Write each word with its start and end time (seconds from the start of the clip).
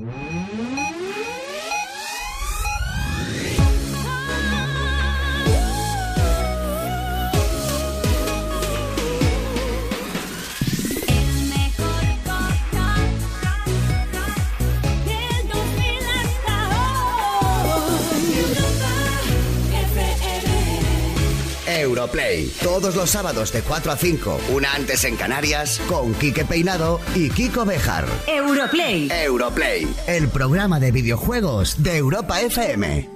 Mm-hmm. 0.00 0.31
Europlay. 22.12 22.52
Todos 22.62 22.94
los 22.94 23.10
sábados 23.10 23.52
de 23.52 23.62
4 23.62 23.92
a 23.92 23.96
5, 23.96 24.40
una 24.52 24.74
antes 24.74 25.04
en 25.04 25.16
Canarias, 25.16 25.80
con 25.88 26.12
Quique 26.14 26.44
Peinado 26.44 27.00
y 27.14 27.30
Kiko 27.30 27.64
Bejar. 27.64 28.04
Europlay. 28.26 29.08
Europlay, 29.10 29.88
el 30.06 30.28
programa 30.28 30.78
de 30.78 30.92
videojuegos 30.92 31.82
de 31.82 31.96
Europa 31.96 32.40
FM. 32.42 33.08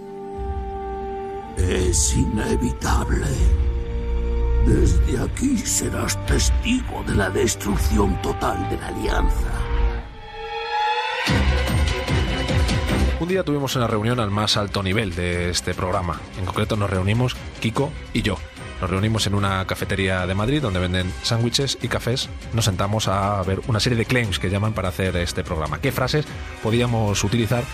Es 1.58 2.14
inevitable. 2.14 3.26
Desde 4.66 5.22
aquí 5.22 5.58
serás 5.58 6.24
testigo 6.26 7.04
de 7.06 7.16
la 7.16 7.28
destrucción 7.28 8.20
total 8.22 8.68
de 8.70 8.78
la 8.78 8.88
Alianza. 8.88 9.52
Un 13.20 13.28
día 13.28 13.44
tuvimos 13.44 13.76
una 13.76 13.86
reunión 13.86 14.20
al 14.20 14.30
más 14.30 14.56
alto 14.56 14.82
nivel 14.82 15.14
de 15.14 15.50
este 15.50 15.74
programa. 15.74 16.18
En 16.38 16.46
concreto 16.46 16.76
nos 16.76 16.88
reunimos 16.88 17.36
Kiko 17.60 17.92
y 18.14 18.22
yo. 18.22 18.38
Nos 18.80 18.90
reunimos 18.90 19.26
en 19.26 19.34
una 19.34 19.66
cafetería 19.66 20.26
de 20.26 20.34
Madrid 20.34 20.60
donde 20.60 20.80
venden 20.80 21.12
sándwiches 21.22 21.78
y 21.80 21.88
cafés. 21.88 22.28
Nos 22.52 22.66
sentamos 22.66 23.08
a 23.08 23.42
ver 23.42 23.60
una 23.68 23.80
serie 23.80 23.96
de 23.96 24.04
claims 24.04 24.38
que 24.38 24.50
llaman 24.50 24.74
para 24.74 24.88
hacer 24.88 25.16
este 25.16 25.42
programa. 25.42 25.80
¿Qué 25.80 25.92
frases 25.92 26.26
podíamos 26.62 27.24
utilizar 27.24 27.64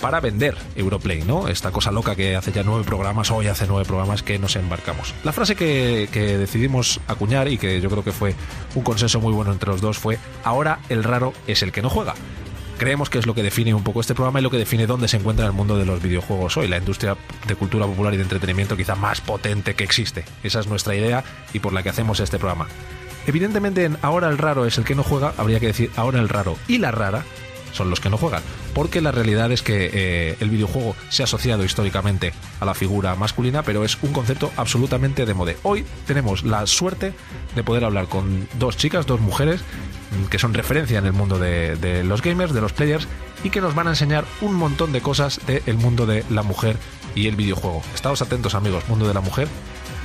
para 0.00 0.20
vender 0.20 0.56
Europlay, 0.76 1.22
¿no? 1.22 1.48
Esta 1.48 1.70
cosa 1.70 1.90
loca 1.90 2.14
que 2.14 2.36
hace 2.36 2.52
ya 2.52 2.62
nueve 2.62 2.84
programas, 2.84 3.30
hoy 3.30 3.48
hace 3.48 3.66
nueve 3.66 3.84
programas 3.86 4.22
que 4.22 4.38
nos 4.38 4.54
embarcamos. 4.56 5.14
La 5.24 5.32
frase 5.32 5.56
que, 5.56 6.08
que 6.12 6.38
decidimos 6.38 7.00
acuñar 7.08 7.48
y 7.48 7.58
que 7.58 7.80
yo 7.80 7.88
creo 7.90 8.04
que 8.04 8.12
fue 8.12 8.34
un 8.74 8.82
consenso 8.82 9.20
muy 9.20 9.32
bueno 9.32 9.52
entre 9.52 9.70
los 9.70 9.80
dos 9.80 9.98
fue, 9.98 10.18
ahora 10.44 10.80
el 10.90 11.02
raro 11.02 11.32
es 11.46 11.62
el 11.62 11.72
que 11.72 11.82
no 11.82 11.90
juega 11.90 12.14
creemos 12.76 13.10
que 13.10 13.18
es 13.18 13.26
lo 13.26 13.34
que 13.34 13.42
define 13.42 13.74
un 13.74 13.82
poco 13.82 14.00
este 14.00 14.14
programa 14.14 14.40
y 14.40 14.42
lo 14.42 14.50
que 14.50 14.58
define 14.58 14.86
dónde 14.86 15.08
se 15.08 15.16
encuentra 15.16 15.46
el 15.46 15.52
mundo 15.52 15.76
de 15.76 15.84
los 15.84 16.02
videojuegos 16.02 16.56
hoy, 16.56 16.68
la 16.68 16.76
industria 16.76 17.16
de 17.46 17.54
cultura 17.54 17.86
popular 17.86 18.14
y 18.14 18.16
de 18.16 18.22
entretenimiento 18.22 18.76
quizá 18.76 18.94
más 18.94 19.20
potente 19.20 19.74
que 19.74 19.84
existe. 19.84 20.24
Esa 20.42 20.60
es 20.60 20.66
nuestra 20.66 20.94
idea 20.94 21.24
y 21.52 21.58
por 21.58 21.72
la 21.72 21.82
que 21.82 21.88
hacemos 21.88 22.20
este 22.20 22.38
programa. 22.38 22.68
Evidentemente 23.26 23.84
en 23.84 23.96
ahora 24.02 24.28
el 24.28 24.38
raro 24.38 24.66
es 24.66 24.78
el 24.78 24.84
que 24.84 24.94
no 24.94 25.02
juega, 25.02 25.34
habría 25.36 25.60
que 25.60 25.66
decir 25.66 25.90
ahora 25.96 26.20
el 26.20 26.28
raro 26.28 26.56
y 26.68 26.78
la 26.78 26.92
rara 26.92 27.24
son 27.72 27.90
los 27.90 28.00
que 28.00 28.08
no 28.08 28.16
juegan, 28.16 28.42
porque 28.76 29.00
la 29.00 29.10
realidad 29.10 29.50
es 29.52 29.62
que 29.62 29.90
eh, 29.90 30.36
el 30.38 30.50
videojuego 30.50 30.94
se 31.08 31.22
ha 31.22 31.24
asociado 31.24 31.64
históricamente 31.64 32.34
a 32.60 32.66
la 32.66 32.74
figura 32.74 33.14
masculina, 33.14 33.62
pero 33.62 33.86
es 33.86 33.96
un 34.02 34.12
concepto 34.12 34.52
absolutamente 34.58 35.24
de 35.24 35.32
moda. 35.32 35.54
Hoy 35.62 35.86
tenemos 36.06 36.44
la 36.44 36.66
suerte 36.66 37.14
de 37.54 37.64
poder 37.64 37.86
hablar 37.86 38.06
con 38.06 38.46
dos 38.58 38.76
chicas, 38.76 39.06
dos 39.06 39.18
mujeres, 39.22 39.62
mm, 39.62 40.26
que 40.26 40.38
son 40.38 40.52
referencia 40.52 40.98
en 40.98 41.06
el 41.06 41.14
mundo 41.14 41.38
de, 41.38 42.04
los 42.04 42.20
gamers, 42.20 42.52
de 42.52 42.60
los 42.60 42.74
players, 42.74 43.08
y 43.42 43.48
que 43.48 43.62
nos 43.62 43.74
van 43.74 43.86
a 43.86 43.90
enseñar 43.90 44.26
un 44.42 44.52
montón 44.52 44.92
de 44.92 45.00
cosas 45.00 45.40
del 45.46 45.78
mundo 45.78 46.04
de 46.04 46.22
la 46.28 46.42
mujer 46.42 46.76
y 47.14 47.28
el 47.28 47.36
videojuego. 47.36 47.82
Estados 47.94 48.20
atentos 48.20 48.54
amigos, 48.54 48.86
mundo 48.90 49.08
de 49.08 49.14
la 49.14 49.22
mujer 49.22 49.48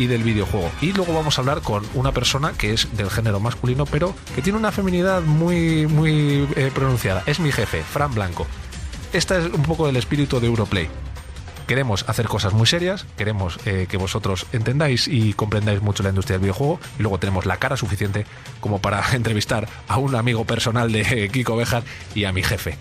y 0.01 0.07
del 0.07 0.23
videojuego. 0.23 0.71
Y 0.81 0.93
luego 0.93 1.13
vamos 1.13 1.37
a 1.37 1.41
hablar 1.41 1.61
con 1.61 1.83
una 1.93 2.11
persona 2.11 2.53
que 2.53 2.73
es 2.73 2.87
del 2.97 3.11
género 3.11 3.39
masculino, 3.39 3.85
pero 3.85 4.15
que 4.35 4.41
tiene 4.41 4.57
una 4.57 4.71
feminidad 4.71 5.21
muy, 5.21 5.85
muy 5.85 6.47
eh, 6.55 6.71
pronunciada. 6.73 7.21
Es 7.27 7.39
mi 7.39 7.51
jefe, 7.51 7.83
Fran 7.83 8.13
Blanco. 8.13 8.47
Este 9.13 9.37
es 9.37 9.45
un 9.45 9.61
poco 9.61 9.87
el 9.87 9.95
espíritu 9.97 10.39
de 10.39 10.47
Europlay. 10.47 10.89
Queremos 11.67 12.03
hacer 12.09 12.27
cosas 12.27 12.53
muy 12.53 12.65
serias, 12.65 13.05
queremos 13.15 13.59
eh, 13.65 13.85
que 13.87 13.97
vosotros 13.97 14.47
entendáis 14.51 15.07
y 15.07 15.33
comprendáis 15.33 15.83
mucho 15.83 16.01
la 16.01 16.09
industria 16.09 16.33
del 16.33 16.41
videojuego 16.41 16.79
y 16.97 17.03
luego 17.03 17.19
tenemos 17.19 17.45
la 17.45 17.57
cara 17.57 17.77
suficiente 17.77 18.25
como 18.59 18.81
para 18.81 19.03
entrevistar 19.13 19.69
a 19.87 19.97
un 19.97 20.15
amigo 20.15 20.45
personal 20.45 20.91
de 20.91 21.29
Kiko 21.31 21.55
Bejar 21.55 21.83
y 22.15 22.23
a 22.23 22.31
mi 22.31 22.41
jefe. 22.41 22.75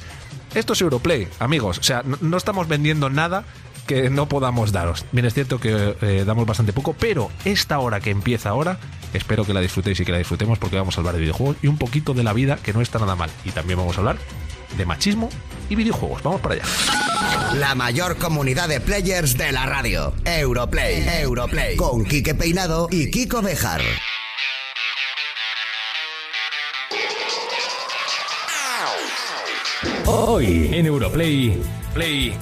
Esto 0.55 0.73
es 0.73 0.81
Europlay, 0.81 1.29
amigos. 1.39 1.79
O 1.79 1.83
sea, 1.83 2.03
no 2.03 2.37
estamos 2.37 2.67
vendiendo 2.67 3.11
nada 3.11 3.45
que 3.91 4.09
no 4.09 4.29
podamos 4.29 4.71
daros. 4.71 5.05
Bien, 5.11 5.27
es 5.27 5.35
cierto 5.35 5.59
que 5.59 5.97
eh, 6.01 6.23
damos 6.25 6.47
bastante 6.47 6.73
poco, 6.73 6.93
pero 6.93 7.29
esta 7.45 7.81
hora 7.81 7.99
que 7.99 8.11
empieza 8.11 8.51
ahora, 8.51 8.79
espero 9.13 9.45
que 9.45 9.53
la 9.53 9.61
disfrutéis 9.61 9.99
y 9.99 10.05
que 10.05 10.13
la 10.13 10.19
disfrutemos 10.19 10.61
porque 10.61 10.77
vamos 10.77 10.97
a 10.97 11.01
hablar 11.01 11.17
de 11.17 11.21
videojuegos 11.23 11.57
y 11.61 11.67
un 11.67 11.77
poquito 11.77 12.15
de 12.15 12.23
la 12.23 12.33
vida 12.33 12.57
que 12.63 12.73
no 12.73 12.83
está 12.83 13.01
nada 13.01 13.17
mal. 13.17 13.31
Y 13.45 13.51
también 13.51 13.81
vamos 13.81 13.97
a 13.97 13.99
hablar 13.99 14.17
de 14.79 14.87
machismo 14.87 15.29
y 15.69 15.75
videojuegos. 15.75 16.23
Vamos 16.23 16.41
para 16.41 16.55
allá. 16.55 16.65
La 17.55 17.75
mayor 17.75 18.17
comunidad 18.17 18.69
de 18.69 18.81
players 18.81 19.37
de 19.37 19.51
la 19.51 19.67
radio. 19.67 20.15
Europlay. 20.25 21.09
Europlay. 21.23 21.75
Con 21.75 22.05
Quique 22.05 22.37
Peinado 22.37 22.87
y 22.93 23.11
Kiko 23.11 23.43
Bejar. 23.43 23.81
Hoy 30.07 30.71
en 30.73 30.87
Europlay. 30.87 31.61
Play. 31.93 32.37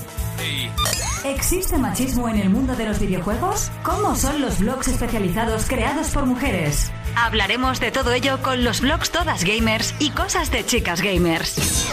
¿Existe 1.25 1.79
machismo 1.79 2.29
en 2.29 2.37
el 2.37 2.49
mundo 2.49 2.77
de 2.77 2.87
los 2.87 3.01
videojuegos? 3.01 3.71
¿Cómo 3.83 4.15
son 4.15 4.41
los 4.41 4.61
blogs 4.61 4.89
especializados 4.89 5.67
creados 5.67 6.11
por 6.11 6.27
mujeres? 6.27 6.93
Hablaremos 7.17 7.81
de 7.81 7.91
todo 7.91 8.13
ello 8.13 8.39
con 8.43 8.63
los 8.63 8.81
blogs 8.81 9.11
Todas 9.11 9.45
Gamers 9.45 9.95
y 9.99 10.11
cosas 10.11 10.51
de 10.51 10.65
chicas 10.65 11.03
gamers. 11.03 11.93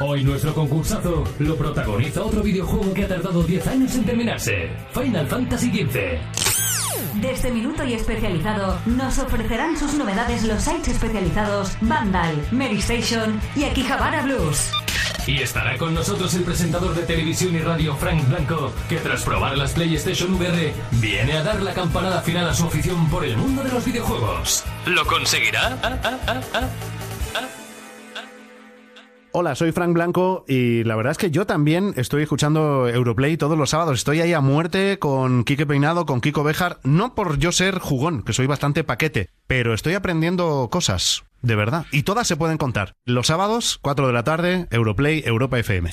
Hoy 0.00 0.24
nuestro 0.24 0.54
concursazo 0.54 1.24
lo 1.38 1.56
protagoniza 1.56 2.22
otro 2.22 2.42
videojuego 2.42 2.94
que 2.94 3.04
ha 3.04 3.08
tardado 3.08 3.42
10 3.42 3.66
años 3.66 3.94
en 3.94 4.04
terminarse. 4.04 4.70
Final 4.92 5.26
Fantasy 5.26 5.70
XV. 5.70 7.20
Desde 7.20 7.50
Minuto 7.50 7.84
y 7.84 7.92
Especializado 7.92 8.78
nos 8.86 9.18
ofrecerán 9.18 9.76
sus 9.76 9.94
novedades 9.94 10.44
los 10.44 10.62
sites 10.62 10.88
especializados 10.88 11.76
Vandal, 11.82 12.34
Mary 12.50 12.78
Station 12.78 13.38
y 13.54 13.64
Akihabara 13.64 14.22
Blues. 14.22 14.70
Y 15.26 15.40
estará 15.40 15.78
con 15.78 15.94
nosotros 15.94 16.34
el 16.34 16.42
presentador 16.42 16.94
de 16.94 17.02
televisión 17.02 17.54
y 17.54 17.60
radio 17.60 17.94
Frank 17.96 18.26
Blanco, 18.28 18.72
que 18.88 18.96
tras 18.96 19.22
probar 19.22 19.56
las 19.56 19.72
PlayStation 19.72 20.34
VR 20.34 20.74
viene 20.92 21.34
a 21.34 21.44
dar 21.44 21.62
la 21.62 21.72
campanada 21.72 22.22
final 22.22 22.48
a 22.48 22.54
su 22.54 22.66
afición 22.66 23.08
por 23.08 23.24
el 23.24 23.36
mundo 23.36 23.62
de 23.62 23.70
los 23.70 23.84
videojuegos. 23.84 24.64
¿Lo 24.86 25.06
conseguirá? 25.06 25.78
Hola, 29.34 29.54
soy 29.54 29.72
Frank 29.72 29.94
Blanco 29.94 30.44
y 30.46 30.84
la 30.84 30.94
verdad 30.94 31.12
es 31.12 31.16
que 31.16 31.30
yo 31.30 31.46
también 31.46 31.94
estoy 31.96 32.22
escuchando 32.22 32.86
Europlay 32.86 33.38
todos 33.38 33.56
los 33.56 33.70
sábados. 33.70 33.96
Estoy 33.96 34.20
ahí 34.20 34.34
a 34.34 34.42
muerte 34.42 34.98
con 34.98 35.44
Quique 35.44 35.64
Peinado, 35.64 36.04
con 36.04 36.20
Kiko 36.20 36.44
Bejar, 36.44 36.80
no 36.82 37.14
por 37.14 37.38
yo 37.38 37.50
ser 37.50 37.78
jugón, 37.78 38.22
que 38.22 38.34
soy 38.34 38.46
bastante 38.46 38.84
paquete, 38.84 39.30
pero 39.46 39.72
estoy 39.72 39.94
aprendiendo 39.94 40.68
cosas, 40.70 41.24
de 41.40 41.56
verdad. 41.56 41.86
Y 41.92 42.02
todas 42.02 42.28
se 42.28 42.36
pueden 42.36 42.58
contar. 42.58 42.92
Los 43.06 43.28
sábados, 43.28 43.78
4 43.80 44.06
de 44.06 44.12
la 44.12 44.22
tarde, 44.22 44.66
Europlay, 44.70 45.22
Europa 45.24 45.58
FM. 45.58 45.90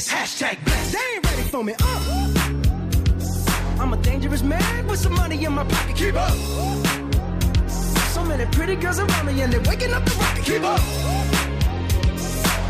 Jesus. 0.00 0.12
Hashtag 0.12 0.64
blessed. 0.64 0.92
They 0.92 0.98
ain't 1.14 1.26
ready 1.26 1.42
for 1.42 1.64
me. 1.64 1.74
Uh. 1.78 2.30
I'm 3.78 3.92
a 3.92 3.96
dangerous 4.02 4.42
man 4.42 4.86
with 4.86 4.98
some 4.98 5.14
money 5.14 5.44
in 5.44 5.52
my 5.52 5.64
pocket. 5.64 5.96
Keep 5.96 6.14
up. 6.14 6.32
So 8.14 8.24
many 8.24 8.46
pretty 8.46 8.76
girls 8.76 8.98
around 8.98 9.26
me, 9.26 9.40
and 9.42 9.52
they're 9.52 9.60
waking 9.62 9.92
up 9.92 10.04
the 10.04 10.14
rocket. 10.16 10.44
Keep 10.44 10.62
up. 10.62 10.80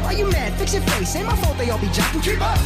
Why 0.04 0.12
you 0.12 0.30
mad? 0.30 0.52
Fix 0.54 0.74
your 0.74 0.82
face. 0.82 1.16
Ain't 1.16 1.26
my 1.26 1.36
fault 1.36 1.56
they 1.58 1.70
all 1.70 1.78
be 1.78 1.86
jocking. 1.88 2.22
Keep 2.22 2.40
up. 2.40 2.58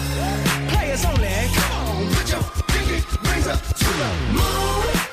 Players 0.72 1.04
only. 1.04 1.28
Come 1.54 1.72
on, 1.72 2.14
put 2.14 2.30
your 2.30 2.42
pinky 2.68 3.04
rings 3.28 3.46
up 3.46 3.60
to 3.60 3.84
the 3.84 4.32
moon. 4.32 5.03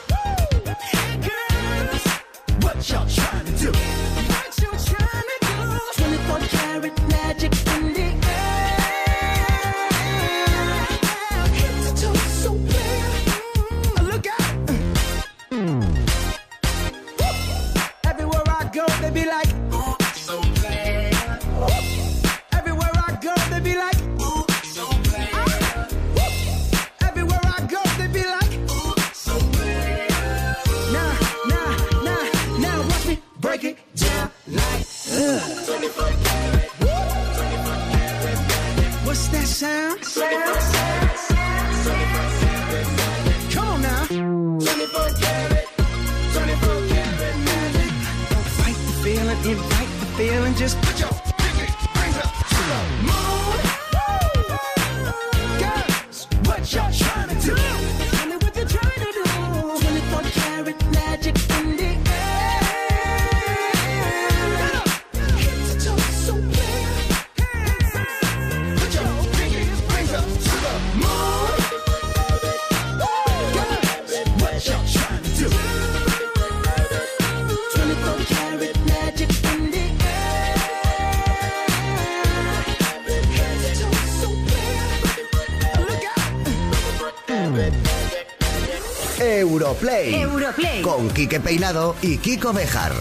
Europlay. 89.22 90.16
Europlay. 90.16 90.82
Con 90.82 91.08
Quique 91.12 91.40
Peinado 91.40 91.96
y 92.02 92.18
Kiko 92.18 92.54
Bejar. 92.54 92.92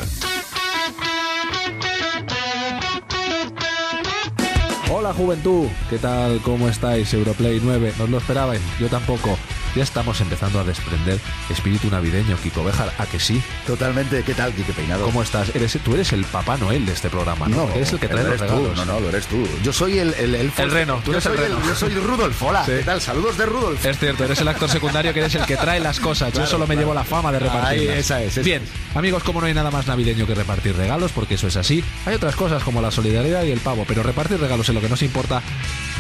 Hola 4.93 5.15
juventud, 5.15 5.69
¿qué 5.89 5.97
tal? 5.99 6.43
¿Cómo 6.43 6.69
estáis? 6.69 7.15
Europlay 7.15 7.61
9, 7.63 7.95
¿no 7.97 8.05
os 8.05 8.11
lo 8.11 8.19
esperabais? 8.19 8.61
Yo 8.79 8.89
tampoco. 8.89 9.39
Ya 9.77 9.85
estamos 9.85 10.21
empezando 10.21 10.59
a 10.59 10.65
desprender 10.65 11.19
espíritu 11.49 11.89
navideño, 11.91 12.37
Kiko 12.43 12.65
Bejar, 12.65 12.93
¿a 12.99 13.07
que 13.07 13.21
sí? 13.21 13.41
Totalmente. 13.67 14.23
¿Qué 14.25 14.35
tal, 14.35 14.53
Quique 14.53 14.73
Peinado? 14.73 15.05
¿Cómo 15.05 15.23
estás? 15.23 15.55
Eres, 15.55 15.79
tú 15.85 15.95
eres 15.95 16.13
el 16.13 16.25
Papá 16.25 16.57
Noel 16.57 16.85
de 16.87 16.93
este 16.93 17.09
programa, 17.09 17.47
¿no? 17.49 17.69
eres 17.75 17.93
el 17.93 18.01
que 18.01 18.09
trae 18.09 18.25
lo 18.25 18.31
los 18.31 18.41
eres 18.41 18.51
tú. 18.53 18.59
regalos. 18.59 18.77
No, 18.79 18.85
no, 18.95 19.01
lo 19.01 19.09
eres 19.11 19.27
tú. 19.27 19.47
Yo 19.63 19.73
soy 19.73 19.99
el... 19.99 20.13
El, 20.15 20.35
el, 20.35 20.53
El 20.57 20.71
reno, 20.73 20.97
tú 21.05 21.13
Yo 21.13 21.19
eres 21.19 21.27
el 21.27 21.37
reno. 21.39 21.59
yo 21.65 21.75
soy 21.77 21.95
Rudolf. 21.95 22.43
Hola, 22.43 22.65
Sí. 22.65 22.73
¿qué 22.79 22.83
tal? 22.83 23.01
Saludos 23.01 23.39
de 23.39 23.47
Rudolf. 23.47 23.85
Es 23.87 23.99
cierto, 23.99 24.25
eres 24.25 24.41
el 24.41 24.49
actor 24.49 24.69
secundario 24.69 25.13
que 25.15 25.21
eres 25.21 25.35
el 25.37 25.47
que 25.47 25.57
trae 25.57 25.79
las 25.81 26.01
cosas. 26.01 26.29
Yo 26.31 26.35
Claro, 26.41 26.51
solo 26.51 26.67
me 26.67 26.75
claro. 26.75 26.81
llevo 26.81 26.95
la 26.95 27.05
fama 27.05 27.31
de 27.31 27.39
repartir. 27.39 27.91
Esa 27.91 28.23
es, 28.23 28.33
esa 28.33 28.41
Bien, 28.43 28.63
amigos, 28.95 29.23
como 29.23 29.41
no 29.41 29.47
hay 29.47 29.55
nada 29.55 29.71
más 29.71 29.87
navideño 29.87 30.27
que 30.27 30.35
repartir 30.35 30.75
regalos, 30.77 31.13
porque 31.13 31.35
eso 31.35 31.47
es 31.47 31.57
así, 31.57 31.85
hay 32.07 32.15
otras 32.17 32.35
cosas 32.35 32.63
como 32.65 32.83
la 32.83 32.91
solidaridad 32.91 33.45
y 33.45 33.53
el 33.53 33.61
pavo, 33.61 33.85
pero 33.87 34.03
repartir 34.03 34.41
regalos 34.41 34.69
es 34.69 34.75
lo 34.75 34.81
que 34.81 34.89
nos 34.89 35.03
importa. 35.03 35.43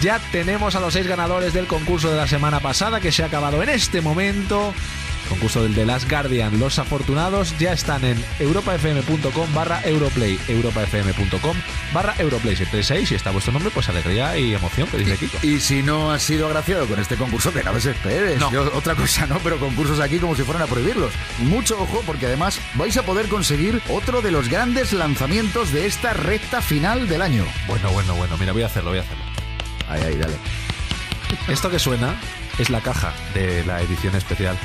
Ya 0.02 0.18
tenemos 0.32 0.74
a 0.76 0.80
los 0.80 0.94
seis 0.94 1.06
ganadores 1.06 1.52
del 1.52 1.66
concurso 1.66 2.10
de 2.10 2.16
la 2.16 2.26
semana 2.26 2.60
pasada 2.60 3.00
que 3.00 3.12
se 3.12 3.22
ha 3.22 3.26
acabado 3.26 3.62
en 3.62 3.68
este 3.68 4.00
momento. 4.00 4.72
Concurso 5.28 5.62
del 5.62 5.74
The 5.74 5.84
Last 5.84 6.10
Guardian. 6.10 6.58
Los 6.58 6.78
afortunados 6.78 7.56
ya 7.58 7.72
están 7.72 8.02
en 8.04 8.24
europafm.com 8.38 9.54
barra 9.54 9.82
Europlay. 9.84 10.38
Europafm.com 10.48 11.56
barra 11.92 12.14
Europlay. 12.18 12.56
Si 12.56 12.62
estáis 12.62 12.90
ahí, 12.90 13.04
si 13.04 13.14
está 13.14 13.30
vuestro 13.30 13.52
nombre, 13.52 13.70
pues 13.72 13.90
alegría 13.90 14.36
y 14.38 14.54
emoción, 14.54 14.88
que 14.88 14.96
dice 14.96 15.18
Kiko. 15.18 15.38
Y 15.42 15.60
si 15.60 15.82
no 15.82 16.10
has 16.10 16.22
sido 16.22 16.46
agraciado 16.46 16.86
con 16.86 16.98
este 16.98 17.16
concurso, 17.16 17.52
que 17.52 17.62
no 17.62 17.74
desesperes. 17.74 18.40
No. 18.40 18.50
Yo, 18.50 18.72
otra 18.74 18.94
cosa 18.94 19.26
no, 19.26 19.38
pero 19.38 19.60
concursos 19.60 20.00
aquí 20.00 20.18
como 20.18 20.34
si 20.34 20.42
fueran 20.42 20.62
a 20.62 20.66
prohibirlos. 20.66 21.12
Mucho 21.40 21.80
ojo, 21.80 22.02
porque 22.06 22.24
además 22.24 22.58
vais 22.74 22.96
a 22.96 23.02
poder 23.02 23.28
conseguir 23.28 23.82
otro 23.90 24.22
de 24.22 24.30
los 24.30 24.48
grandes 24.48 24.94
lanzamientos 24.94 25.72
de 25.72 25.86
esta 25.86 26.14
recta 26.14 26.62
final 26.62 27.06
del 27.06 27.20
año. 27.20 27.44
Bueno, 27.68 27.90
bueno, 27.90 28.14
bueno. 28.14 28.38
Mira, 28.38 28.52
voy 28.52 28.62
a 28.62 28.66
hacerlo, 28.66 28.90
voy 28.90 29.00
a 29.00 29.02
hacerlo. 29.02 29.29
Ahí, 29.90 30.02
ahí, 30.02 30.16
dale. 30.16 30.34
Esto 31.48 31.70
que 31.70 31.78
suena 31.78 32.14
es 32.58 32.70
la 32.70 32.80
caja 32.80 33.12
de 33.34 33.64
la 33.66 33.80
edición 33.82 34.14
especial 34.14 34.56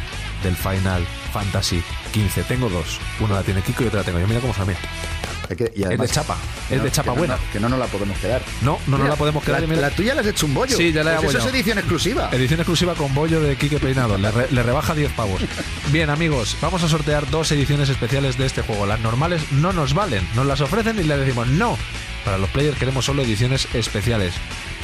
del 0.43 0.55
Final 0.55 1.05
Fantasy 1.33 1.81
XV. 2.13 2.43
Tengo 2.47 2.69
dos. 2.69 2.99
Una 3.19 3.35
la 3.35 3.43
tiene 3.43 3.61
Kiko 3.61 3.83
y 3.83 3.87
otra 3.87 3.99
la 3.99 4.05
tengo 4.05 4.19
yo. 4.19 4.27
Mira 4.27 4.39
cómo 4.39 4.53
suena. 4.53 4.73
Que- 5.57 5.71
y 5.75 5.83
Es 5.83 5.99
de 5.99 6.07
chapa. 6.07 6.35
Es 6.71 6.77
no- 6.79 6.83
de 6.83 6.91
chapa 6.91 7.03
que 7.11 7.15
no- 7.15 7.15
buena. 7.19 7.37
que 7.53 7.59
no 7.59 7.69
nos 7.69 7.77
la 7.77 7.85
podemos 7.85 8.17
quedar. 8.17 8.41
No, 8.61 8.79
no 8.87 8.91
nos 8.91 8.99
Mira, 9.01 9.09
la 9.11 9.15
podemos 9.15 9.43
quedar. 9.43 9.61
La, 9.61 9.67
mira- 9.67 9.89
tuya 9.91 10.15
la 10.15 10.21
has 10.21 10.27
hecho 10.27 10.47
un 10.47 10.55
bollo. 10.55 10.75
Sí, 10.75 10.91
ya 10.91 11.03
la 11.03 11.13
he 11.13 11.15
Pues 11.17 11.35
eso 11.35 11.47
es 11.47 11.53
edición 11.53 11.77
exclusiva. 11.77 12.29
Edición 12.31 12.59
exclusiva 12.61 12.95
con 12.95 13.13
bollo 13.13 13.39
de 13.41 13.55
Quique 13.55 13.77
Peinado. 13.79 14.17
Le, 14.17 14.31
re- 14.31 14.47
le 14.51 14.63
rebaja 14.63 14.95
10 14.95 15.11
pavos. 15.11 15.39
Bien, 15.91 16.09
amigos, 16.09 16.57
vamos 16.61 16.81
a 16.83 16.89
sortear 16.89 17.29
dos 17.29 17.51
ediciones 17.51 17.89
especiales 17.89 18.37
de 18.39 18.47
este 18.47 18.63
juego. 18.63 18.87
Las 18.87 18.99
normales 19.01 19.43
no 19.51 19.71
nos 19.71 19.93
valen. 19.93 20.27
Nos 20.35 20.47
las 20.47 20.61
ofrecen 20.61 20.97
y 20.99 21.03
le 21.03 21.15
decimos 21.17 21.47
no. 21.47 21.77
Para 22.23 22.39
los 22.39 22.49
players 22.49 22.77
queremos 22.79 23.05
solo 23.05 23.21
ediciones 23.21 23.67
especiales. 23.75 24.33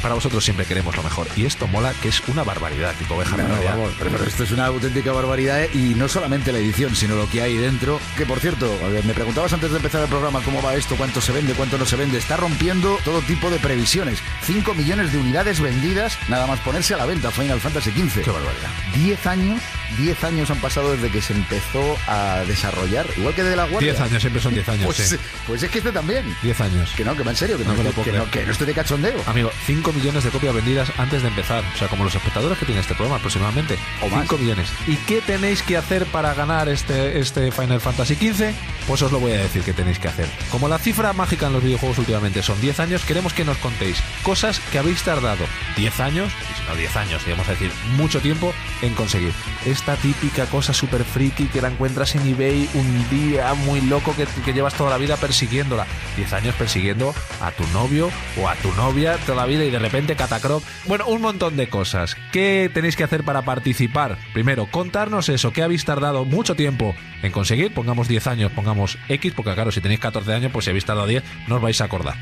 Para 0.01 0.15
vosotros 0.15 0.43
siempre 0.43 0.65
queremos 0.65 0.95
lo 0.95 1.03
mejor. 1.03 1.27
Y 1.35 1.45
esto 1.45 1.67
mola, 1.67 1.93
que 2.01 2.09
es 2.09 2.21
una 2.27 2.43
barbaridad, 2.43 2.95
Kiko 2.95 3.17
Beja. 3.17 3.37
No, 3.37 3.43
de 3.43 3.49
no, 3.49 3.63
vamos, 3.63 3.93
pero, 3.97 4.11
pero 4.11 4.23
esto 4.23 4.43
es 4.43 4.51
una 4.51 4.65
auténtica 4.65 5.11
barbaridad 5.11 5.63
¿eh? 5.63 5.69
y 5.73 5.93
no 5.95 6.07
solamente 6.07 6.51
la 6.51 6.59
edición, 6.59 6.95
sino 6.95 7.15
lo 7.15 7.29
que 7.29 7.41
hay 7.41 7.55
dentro. 7.57 7.99
Que 8.17 8.25
por 8.25 8.39
cierto, 8.39 8.71
a 8.83 8.87
ver, 8.87 9.05
me 9.05 9.13
preguntabas 9.13 9.53
antes 9.53 9.71
de 9.71 9.77
empezar 9.77 10.01
el 10.01 10.09
programa 10.09 10.41
cómo 10.41 10.61
va 10.61 10.75
esto, 10.75 10.95
cuánto 10.95 11.21
se 11.21 11.31
vende, 11.31 11.53
cuánto 11.53 11.77
no 11.77 11.85
se 11.85 11.95
vende. 11.95 12.17
Está 12.17 12.37
rompiendo 12.37 12.97
todo 13.05 13.21
tipo 13.21 13.49
de 13.49 13.59
previsiones. 13.59 14.19
5 14.43 14.73
millones 14.73 15.11
de 15.11 15.19
unidades 15.19 15.59
vendidas, 15.59 16.17
nada 16.29 16.47
más 16.47 16.59
ponerse 16.61 16.93
a 16.93 16.97
la 16.97 17.05
venta 17.05 17.31
Final 17.31 17.59
Fantasy 17.59 17.91
XV. 17.91 18.23
Qué 18.23 18.31
barbaridad. 18.31 18.69
10 18.95 19.27
años, 19.27 19.61
10 19.97 20.23
años 20.23 20.49
han 20.51 20.59
pasado 20.59 20.91
desde 20.91 21.09
que 21.09 21.21
se 21.21 21.33
empezó 21.33 21.97
a 22.07 22.43
desarrollar, 22.47 23.05
igual 23.17 23.33
que 23.33 23.43
de 23.43 23.55
la 23.55 23.65
Guardia. 23.65 23.93
10 23.93 24.01
años, 24.01 24.21
siempre 24.21 24.41
son 24.41 24.53
10 24.53 24.69
años. 24.69 24.85
Pues, 24.85 24.97
sí. 24.97 25.17
pues 25.47 25.63
es 25.63 25.69
que 25.69 25.77
este 25.79 25.91
también. 25.91 26.35
10 26.43 26.61
años. 26.61 26.91
Que 26.95 27.03
no, 27.05 27.15
que 27.15 27.23
va 27.23 27.31
en 27.31 27.37
serio, 27.37 27.57
que 27.57 27.63
No 27.63 27.71
no, 27.71 27.77
me 27.77 27.83
lo 27.83 27.89
que, 27.89 27.95
puedo 27.95 28.05
que 28.05 28.11
creer. 28.11 28.25
no, 28.25 28.31
que 28.31 28.45
no 28.45 28.51
esté 28.51 28.65
de 28.65 28.73
cachondeo. 28.73 29.21
Amigo, 29.27 29.51
5 29.65 29.93
millones 29.93 30.23
de 30.23 30.29
copias 30.29 30.53
vendidas 30.53 30.91
antes 30.97 31.21
de 31.21 31.27
empezar. 31.27 31.63
O 31.73 31.77
sea, 31.77 31.87
como 31.87 32.03
los 32.03 32.15
espectadores 32.15 32.57
que 32.57 32.65
tiene 32.65 32.81
este 32.81 32.93
programa 32.93 33.17
aproximadamente. 33.17 33.77
O 34.01 34.09
más. 34.09 34.21
5 34.21 34.37
millones. 34.37 34.69
¿Y 34.87 34.95
qué 34.97 35.21
tenéis 35.21 35.61
que 35.63 35.77
hacer 35.77 36.05
para 36.07 36.33
ganar 36.33 36.69
este, 36.69 37.19
este 37.19 37.51
Final 37.51 37.81
Fantasy 37.81 38.15
XV? 38.15 38.53
Pues 38.87 39.01
os 39.01 39.11
lo 39.11 39.19
voy 39.19 39.33
a 39.33 39.37
decir 39.37 39.61
que 39.63 39.73
tenéis 39.73 39.99
que 39.99 40.07
hacer. 40.07 40.27
Como 40.49 40.67
la 40.67 40.79
cifra 40.79 41.13
mágica 41.13 41.47
en 41.47 41.53
los 41.53 41.63
videojuegos 41.63 41.97
últimamente 41.99 42.41
son 42.43 42.59
10 42.59 42.79
años, 42.79 43.03
queremos 43.05 43.33
que 43.33 43.45
nos 43.45 43.57
contéis 43.57 43.97
cosas 44.23 44.59
que 44.71 44.79
habéis 44.79 45.03
tardado 45.03 45.45
10 45.77 45.99
años, 45.99 46.31
y 46.51 46.59
si 46.61 46.67
no 46.67 46.75
10 46.75 46.95
años, 46.97 47.25
digamos 47.25 47.47
a 47.47 47.51
decir, 47.51 47.71
mucho 47.95 48.19
tiempo 48.21 48.53
en 48.81 48.93
conseguir. 48.95 49.33
Es 49.65 49.80
esta 49.81 49.95
típica 49.95 50.45
cosa 50.45 50.73
súper 50.73 51.03
friki 51.03 51.47
que 51.47 51.59
la 51.59 51.69
encuentras 51.69 52.13
en 52.13 52.27
eBay 52.27 52.69
un 52.75 53.09
día 53.09 53.51
muy 53.55 53.81
loco 53.81 54.15
que, 54.15 54.27
que 54.45 54.53
llevas 54.53 54.75
toda 54.75 54.91
la 54.91 54.99
vida 54.99 55.17
persiguiéndola. 55.17 55.87
10 56.17 56.33
años 56.33 56.53
persiguiendo 56.53 57.15
a 57.41 57.49
tu 57.49 57.65
novio 57.73 58.11
o 58.39 58.47
a 58.47 58.53
tu 58.57 58.71
novia 58.73 59.17
toda 59.25 59.37
la 59.37 59.45
vida 59.47 59.65
y 59.65 59.71
de 59.71 59.79
repente 59.79 60.15
catacroc. 60.15 60.63
Bueno, 60.85 61.07
un 61.07 61.23
montón 61.23 61.57
de 61.57 61.67
cosas. 61.67 62.15
¿Qué 62.31 62.69
tenéis 62.71 62.95
que 62.95 63.03
hacer 63.03 63.23
para 63.23 63.41
participar? 63.41 64.19
Primero, 64.33 64.67
contarnos 64.67 65.29
eso, 65.29 65.51
que 65.51 65.63
habéis 65.63 65.83
tardado 65.83 66.25
mucho 66.25 66.55
tiempo 66.55 66.93
en 67.23 67.31
conseguir. 67.31 67.73
Pongamos 67.73 68.07
10 68.07 68.27
años, 68.27 68.51
pongamos 68.51 68.99
X, 69.09 69.33
porque 69.35 69.55
claro, 69.55 69.71
si 69.71 69.81
tenéis 69.81 69.99
14 69.99 70.31
años, 70.31 70.51
pues 70.51 70.65
si 70.65 70.69
habéis 70.69 70.85
tardado 70.85 71.07
10, 71.07 71.23
no 71.47 71.55
os 71.55 71.61
vais 71.61 71.81
a 71.81 71.85
acordar. 71.85 72.17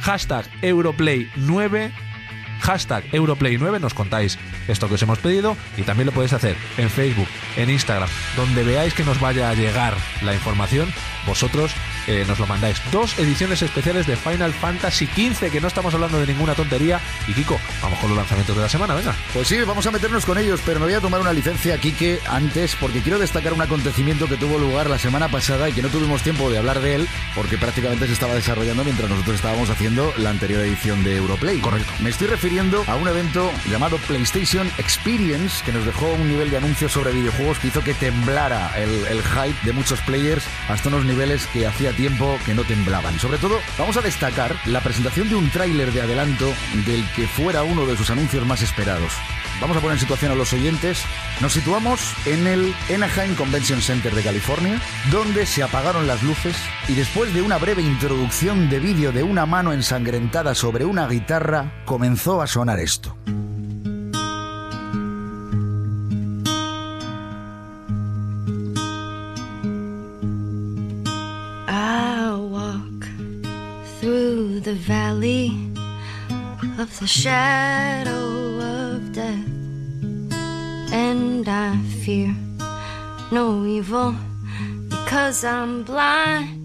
Hashtag 0.00 0.46
Europlay9 0.62 1.92
hashtag 2.62 3.04
Europlay9, 3.10 3.80
nos 3.80 3.94
contáis 3.94 4.38
esto 4.68 4.88
que 4.88 4.94
os 4.94 5.02
hemos 5.02 5.18
pedido 5.18 5.56
y 5.76 5.82
también 5.82 6.06
lo 6.06 6.12
podéis 6.12 6.32
hacer 6.32 6.56
en 6.78 6.88
Facebook, 6.88 7.28
en 7.56 7.70
Instagram, 7.70 8.08
donde 8.36 8.62
veáis 8.62 8.94
que 8.94 9.04
nos 9.04 9.20
vaya 9.20 9.50
a 9.50 9.54
llegar 9.54 9.94
la 10.22 10.32
información, 10.32 10.92
vosotros 11.26 11.72
eh, 12.06 12.24
nos 12.26 12.38
lo 12.38 12.46
mandáis. 12.46 12.80
Dos 12.90 13.18
ediciones 13.18 13.62
especiales 13.62 14.06
de 14.06 14.16
Final 14.16 14.52
Fantasy 14.52 15.06
XV, 15.06 15.50
que 15.50 15.60
no 15.60 15.68
estamos 15.68 15.94
hablando 15.94 16.18
de 16.18 16.26
ninguna 16.26 16.54
tontería. 16.54 17.00
Y 17.28 17.32
Kiko, 17.32 17.58
vamos 17.80 17.98
con 17.98 18.10
los 18.10 18.16
lanzamientos 18.16 18.56
de 18.56 18.62
la 18.62 18.68
semana, 18.68 18.94
venga. 18.94 19.14
Pues 19.32 19.48
sí, 19.48 19.58
vamos 19.62 19.86
a 19.86 19.90
meternos 19.90 20.24
con 20.24 20.38
ellos, 20.38 20.60
pero 20.64 20.80
me 20.80 20.86
voy 20.86 20.94
a 20.94 21.00
tomar 21.00 21.20
una 21.20 21.32
licencia, 21.32 21.78
Kike, 21.78 22.20
antes, 22.28 22.76
porque 22.76 23.02
quiero 23.02 23.18
destacar 23.18 23.52
un 23.52 23.62
acontecimiento 23.62 24.26
que 24.26 24.36
tuvo 24.36 24.58
lugar 24.58 24.90
la 24.90 24.98
semana 24.98 25.28
pasada 25.28 25.68
y 25.68 25.72
que 25.72 25.82
no 25.82 25.88
tuvimos 25.88 26.22
tiempo 26.22 26.50
de 26.50 26.58
hablar 26.58 26.80
de 26.80 26.96
él, 26.96 27.08
porque 27.34 27.56
prácticamente 27.56 28.06
se 28.06 28.14
estaba 28.14 28.34
desarrollando 28.34 28.84
mientras 28.84 29.08
nosotros 29.08 29.36
estábamos 29.36 29.70
haciendo 29.70 30.12
la 30.18 30.30
anterior 30.30 30.60
edición 30.62 31.04
de 31.04 31.16
Europlay. 31.16 31.60
Correcto. 31.60 31.92
Me 32.00 32.10
estoy 32.10 32.26
refiriendo 32.26 32.51
a 32.86 32.96
un 32.96 33.08
evento 33.08 33.50
llamado 33.66 33.96
PlayStation 34.06 34.70
Experience, 34.76 35.64
que 35.64 35.72
nos 35.72 35.86
dejó 35.86 36.12
un 36.12 36.28
nivel 36.28 36.50
de 36.50 36.58
anuncios 36.58 36.92
sobre 36.92 37.10
videojuegos 37.10 37.58
que 37.58 37.68
hizo 37.68 37.82
que 37.82 37.94
temblara 37.94 38.70
el, 38.76 38.90
el 39.06 39.22
hype 39.22 39.56
de 39.64 39.72
muchos 39.72 40.02
players 40.02 40.44
hasta 40.68 40.90
unos 40.90 41.06
niveles 41.06 41.46
que 41.46 41.66
hacía 41.66 41.92
tiempo 41.92 42.38
que 42.44 42.54
no 42.54 42.62
temblaban. 42.64 43.18
Sobre 43.18 43.38
todo, 43.38 43.58
vamos 43.78 43.96
a 43.96 44.02
destacar 44.02 44.54
la 44.66 44.82
presentación 44.82 45.30
de 45.30 45.36
un 45.36 45.48
tráiler 45.48 45.92
de 45.92 46.02
adelanto 46.02 46.52
del 46.84 47.08
que 47.12 47.26
fuera 47.26 47.62
uno 47.62 47.86
de 47.86 47.96
sus 47.96 48.10
anuncios 48.10 48.46
más 48.46 48.60
esperados. 48.60 49.14
Vamos 49.62 49.76
a 49.76 49.80
poner 49.80 49.94
en 49.94 50.00
situación 50.00 50.32
a 50.32 50.34
los 50.34 50.52
oyentes. 50.52 51.04
Nos 51.40 51.52
situamos 51.52 52.14
en 52.26 52.48
el 52.48 52.74
Anaheim 52.92 53.36
Convention 53.36 53.80
Center 53.80 54.12
de 54.12 54.20
California, 54.20 54.82
donde 55.12 55.46
se 55.46 55.62
apagaron 55.62 56.08
las 56.08 56.20
luces 56.24 56.56
y 56.88 56.94
después 56.94 57.32
de 57.32 57.42
una 57.42 57.58
breve 57.58 57.80
introducción 57.80 58.68
de 58.68 58.80
vídeo 58.80 59.12
de 59.12 59.22
una 59.22 59.46
mano 59.46 59.72
ensangrentada 59.72 60.56
sobre 60.56 60.84
una 60.84 61.06
guitarra, 61.06 61.84
comenzó 61.84 62.42
a 62.42 62.48
sonar 62.48 62.80
esto. 62.80 63.16
The 74.64 74.74
valley 74.74 75.72
of 76.78 77.00
the 77.00 77.06
shadow 77.06 78.41
and 80.92 81.48
I 81.48 81.76
fear 82.04 82.34
no 83.30 83.66
evil 83.66 84.14
because 84.88 85.44
I'm 85.44 85.84
blind. 85.84 86.60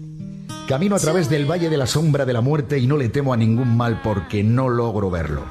Camino 0.68 0.96
a 0.96 0.98
través 0.98 1.30
del 1.30 1.46
valle 1.50 1.70
de 1.70 1.78
la 1.78 1.86
sombra 1.86 2.26
de 2.26 2.34
la 2.34 2.42
muerte 2.42 2.78
y 2.78 2.86
no 2.86 2.96
le 2.98 3.08
temo 3.08 3.32
a 3.32 3.36
ningún 3.36 3.76
mal 3.76 4.02
porque 4.02 4.44
no 4.44 4.68
logro 4.68 5.10
verlo. 5.10 5.42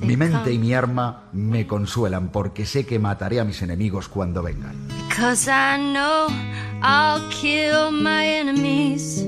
Mi 0.00 0.16
mente 0.16 0.52
y 0.52 0.58
mi 0.58 0.74
arma 0.74 1.24
me 1.32 1.64
consuelan 1.68 2.30
porque 2.30 2.66
sé 2.66 2.84
que 2.84 2.98
mataré 2.98 3.38
a 3.38 3.44
mis 3.44 3.62
enemigos 3.62 4.08
cuando 4.08 4.42
vengan. 4.42 4.74
because 5.12 5.46
I 5.46 5.76
know 5.76 6.28
I'll 6.80 7.20
kill 7.30 7.90
my 7.90 8.26
enemies 8.26 9.22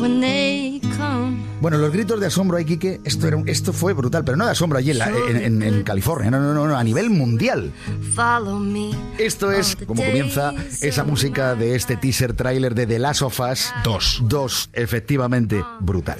when 0.00 0.20
they 0.20 0.80
come. 0.96 1.49
Bueno, 1.60 1.76
los 1.78 1.92
gritos 1.92 2.18
de 2.20 2.26
asombro 2.26 2.56
ahí, 2.56 2.64
Quique, 2.64 3.00
esto, 3.04 3.26
era 3.28 3.36
un- 3.36 3.48
esto 3.48 3.72
fue 3.72 3.92
brutal, 3.92 4.24
pero 4.24 4.36
no 4.36 4.46
de 4.46 4.52
asombro 4.52 4.78
allí 4.78 4.92
en, 4.92 4.98
la- 4.98 5.08
en- 5.10 5.36
en- 5.36 5.62
en 5.62 5.82
California, 5.82 6.30
no, 6.30 6.40
no, 6.40 6.54
no, 6.54 6.66
no, 6.66 6.76
a 6.76 6.82
nivel 6.84 7.10
mundial. 7.10 7.72
Follow 8.14 8.58
me. 8.58 8.90
Esto 9.18 9.52
es 9.52 9.76
como 9.86 10.02
comienza 10.02 10.52
esa 10.80 11.04
música 11.04 11.54
de 11.54 11.74
este 11.76 11.96
teaser 11.96 12.32
trailer 12.32 12.74
de 12.74 12.86
The 12.86 12.98
Last 12.98 13.22
of 13.22 13.38
Us 13.40 13.72
2. 13.84 14.22
2, 14.24 14.70
efectivamente, 14.72 15.62
brutal. 15.80 16.18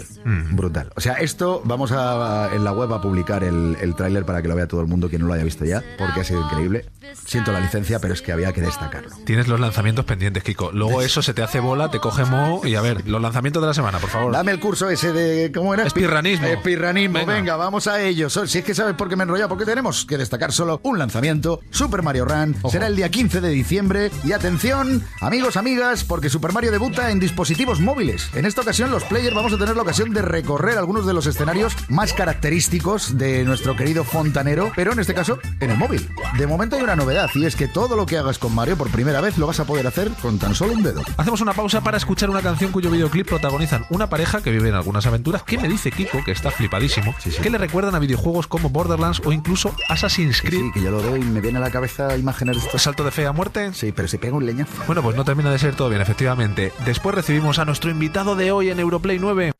Brutal. 0.52 0.92
O 0.96 1.00
sea, 1.00 1.14
esto 1.14 1.62
vamos 1.64 1.90
a 1.92 2.50
en 2.54 2.62
la 2.64 2.72
web 2.72 2.92
a 2.92 3.00
publicar 3.00 3.42
el, 3.42 3.76
el 3.80 3.94
tráiler 3.94 4.24
para 4.24 4.42
que 4.42 4.48
lo 4.48 4.54
vea 4.54 4.66
todo 4.68 4.80
el 4.82 4.86
mundo 4.86 5.08
quien 5.08 5.22
no 5.22 5.28
lo 5.28 5.34
haya 5.34 5.44
visto 5.44 5.64
ya, 5.64 5.82
porque 5.98 6.20
ha 6.20 6.24
sido 6.24 6.42
increíble. 6.42 6.84
Siento 7.26 7.50
la 7.52 7.60
licencia, 7.60 7.98
pero 7.98 8.14
es 8.14 8.22
que 8.22 8.32
había 8.32 8.52
que 8.52 8.60
destacarlo. 8.60 9.10
Tienes 9.24 9.48
los 9.48 9.58
lanzamientos 9.58 10.04
pendientes, 10.04 10.42
Kiko. 10.44 10.70
Luego 10.72 11.02
eso 11.02 11.22
se 11.22 11.34
te 11.34 11.42
hace 11.42 11.60
bola, 11.60 11.90
te 11.90 11.98
coge 11.98 12.24
mo 12.24 12.60
y 12.64 12.74
a 12.76 12.80
ver, 12.80 13.08
los 13.08 13.20
lanzamientos 13.20 13.62
de 13.62 13.68
la 13.68 13.74
semana, 13.74 13.98
por 13.98 14.10
favor. 14.10 14.32
Dame 14.32 14.52
el 14.52 14.60
curso 14.60 14.88
ese 14.90 15.12
de. 15.12 15.29
¿Cómo 15.54 15.74
era? 15.74 15.84
Espirranismo. 15.84 16.46
Espirranismo. 16.46 17.18
Venga. 17.18 17.34
Venga. 17.34 17.56
vamos 17.56 17.86
a 17.86 18.02
ello. 18.02 18.28
Si 18.30 18.58
es 18.58 18.64
que 18.64 18.74
sabes 18.74 18.94
por 18.94 19.08
qué 19.08 19.16
me 19.16 19.22
he 19.22 19.24
enrollado, 19.24 19.48
porque 19.48 19.64
tenemos 19.64 20.04
que 20.04 20.18
destacar 20.18 20.52
solo 20.52 20.80
un 20.82 20.98
lanzamiento: 20.98 21.60
Super 21.70 22.02
Mario 22.02 22.24
Run. 22.24 22.56
Será 22.70 22.86
el 22.86 22.96
día 22.96 23.10
15 23.10 23.40
de 23.40 23.48
diciembre. 23.50 24.10
Y 24.24 24.32
atención, 24.32 25.04
amigos, 25.20 25.56
amigas, 25.56 26.04
porque 26.04 26.30
Super 26.30 26.52
Mario 26.52 26.70
debuta 26.70 27.10
en 27.10 27.20
dispositivos 27.20 27.80
móviles. 27.80 28.28
En 28.34 28.46
esta 28.46 28.62
ocasión, 28.62 28.90
los 28.90 29.04
players 29.04 29.34
vamos 29.34 29.52
a 29.52 29.58
tener 29.58 29.76
la 29.76 29.82
ocasión 29.82 30.12
de 30.12 30.22
recorrer 30.22 30.78
algunos 30.78 31.06
de 31.06 31.14
los 31.14 31.26
escenarios 31.26 31.74
más 31.88 32.12
característicos 32.12 33.16
de 33.18 33.44
nuestro 33.44 33.76
querido 33.76 34.04
fontanero, 34.04 34.72
pero 34.74 34.92
en 34.92 34.98
este 34.98 35.14
caso, 35.14 35.38
en 35.60 35.70
el 35.70 35.78
móvil. 35.78 36.08
De 36.38 36.46
momento 36.46 36.76
hay 36.76 36.82
una 36.82 36.96
novedad, 36.96 37.30
y 37.34 37.44
es 37.44 37.56
que 37.56 37.68
todo 37.68 37.96
lo 37.96 38.06
que 38.06 38.18
hagas 38.18 38.38
con 38.38 38.54
Mario 38.54 38.76
por 38.76 38.90
primera 38.90 39.20
vez 39.20 39.38
lo 39.38 39.46
vas 39.46 39.60
a 39.60 39.64
poder 39.64 39.86
hacer 39.86 40.10
con 40.22 40.38
tan 40.38 40.54
solo 40.54 40.72
un 40.72 40.82
dedo. 40.82 41.02
Hacemos 41.16 41.40
una 41.40 41.52
pausa 41.52 41.80
para 41.82 41.96
escuchar 41.96 42.30
una 42.30 42.42
canción 42.42 42.72
cuyo 42.72 42.90
videoclip 42.90 43.28
protagonizan 43.28 43.84
una 43.90 44.08
pareja 44.08 44.42
que 44.42 44.50
vive 44.50 44.68
en 44.68 44.74
algunas 44.74 45.06
aventuras 45.06 45.19
que 45.46 45.58
me 45.58 45.68
dice 45.68 45.90
Kiko, 45.90 46.22
que 46.24 46.32
está 46.32 46.50
flipadísimo, 46.50 47.14
que 47.42 47.50
le 47.50 47.58
recuerdan 47.58 47.94
a 47.94 47.98
videojuegos 47.98 48.46
como 48.46 48.70
Borderlands 48.70 49.22
o 49.24 49.32
incluso 49.32 49.74
Assassin's 49.88 50.40
Creed. 50.40 50.60
Sí, 50.60 50.70
que 50.72 50.82
yo 50.82 50.90
lo 50.90 51.02
veo 51.02 51.16
y 51.16 51.20
me 51.20 51.40
viene 51.40 51.58
a 51.58 51.60
la 51.60 51.70
cabeza 51.70 52.16
imágenes 52.16 52.56
de 52.56 52.62
estos. 52.62 52.82
Salto 52.82 53.04
de 53.04 53.10
fe 53.10 53.26
a 53.26 53.32
muerte. 53.32 53.72
Sí, 53.72 53.92
pero 53.92 54.08
se 54.08 54.18
pega 54.18 54.36
un 54.36 54.46
leñazo. 54.46 54.82
Bueno, 54.86 55.02
pues 55.02 55.16
no 55.16 55.24
termina 55.24 55.50
de 55.50 55.58
ser 55.58 55.74
todo 55.74 55.88
bien, 55.88 56.00
efectivamente. 56.00 56.72
Después 56.84 57.14
recibimos 57.14 57.58
a 57.58 57.64
nuestro 57.64 57.90
invitado 57.90 58.36
de 58.36 58.52
hoy 58.52 58.70
en 58.70 58.80
Europlay 58.80 59.18
9. 59.18 59.52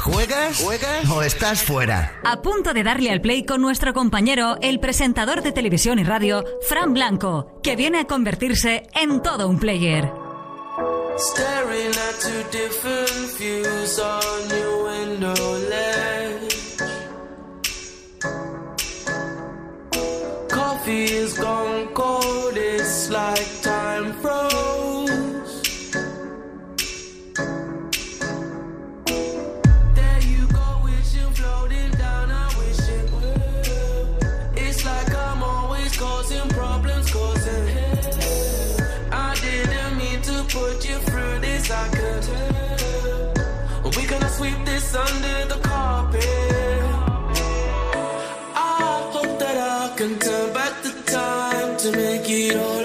¿Juegas? 0.00 0.62
¿Juegas? 0.62 1.10
¿O 1.10 1.22
estás 1.22 1.62
fuera? 1.62 2.20
A 2.24 2.40
punto 2.40 2.72
de 2.72 2.82
darle 2.82 3.10
al 3.10 3.20
play 3.20 3.44
con 3.44 3.60
nuestro 3.60 3.92
compañero, 3.92 4.56
el 4.62 4.80
presentador 4.80 5.42
de 5.42 5.52
televisión 5.52 5.98
y 5.98 6.04
radio, 6.04 6.44
Fran 6.68 6.94
Blanco, 6.94 7.60
que 7.62 7.76
viene 7.76 8.00
a 8.00 8.06
convertirse 8.06 8.86
en 8.94 9.22
todo 9.22 9.48
un 9.48 9.58
player. 9.58 10.10
Staring 11.18 11.97
two 12.20 12.42
different 12.50 13.38
views 13.38 13.98
on 14.00 14.50
your 14.50 14.84
window 14.84 15.34
ledge. 15.70 16.56
Coffee 20.48 21.04
is 21.04 21.38
gone 21.38 21.67
under 44.94 45.44
the 45.52 45.60
carpet. 45.62 46.24
I 48.54 49.10
hope 49.12 49.38
that 49.38 49.56
I 49.56 49.96
can 49.96 50.18
turn 50.18 50.52
back 50.54 50.82
the 50.82 50.92
time 51.12 51.76
to 51.78 51.92
make 51.92 52.28
it 52.28 52.56
all 52.56 52.77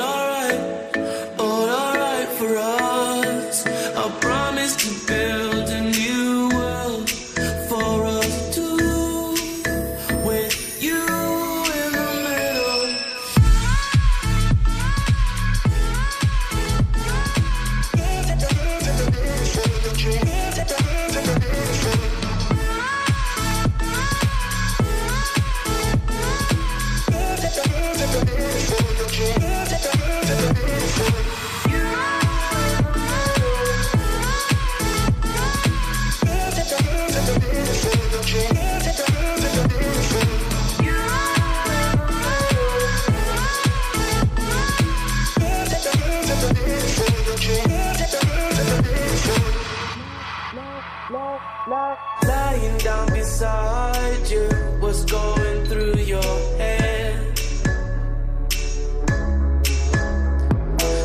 Lying 51.14 52.78
down 52.80 53.08
beside 53.14 54.28
you, 54.28 54.50
what's 54.80 55.06
going 55.06 55.66
through 55.66 55.98
your 55.98 56.58
head? 56.58 57.36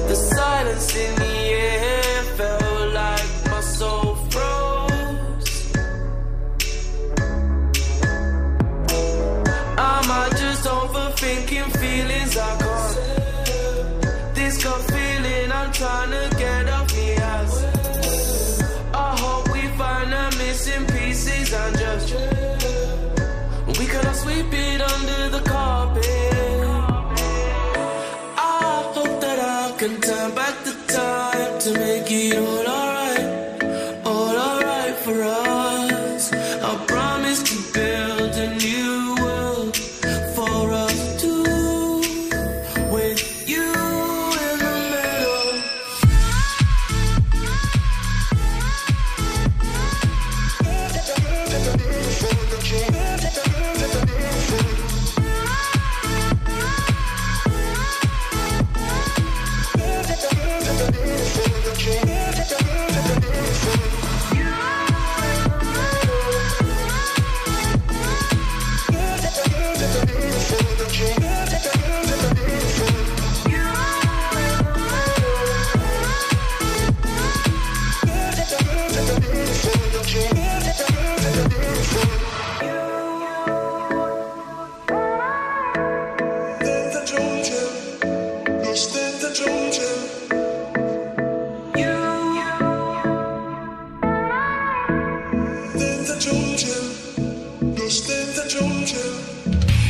The 0.09 0.15
silence 0.15 0.97
in 0.97 1.15
the 1.17 1.37
air 1.61 2.23
felt 2.39 2.93
like 2.95 3.51
my 3.51 3.61
soul 3.61 4.15
froze. 4.31 5.75
Am 9.77 10.11
I 10.11 10.31
just 10.31 10.65
overthinking 10.65 11.71
feelings 11.77 12.35
I 12.39 12.57
can't? 12.63 14.35
This 14.35 14.65
gut 14.65 14.81
feeling 14.91 15.53
I'm 15.53 15.71
trying 15.73 16.11
to 16.13 16.38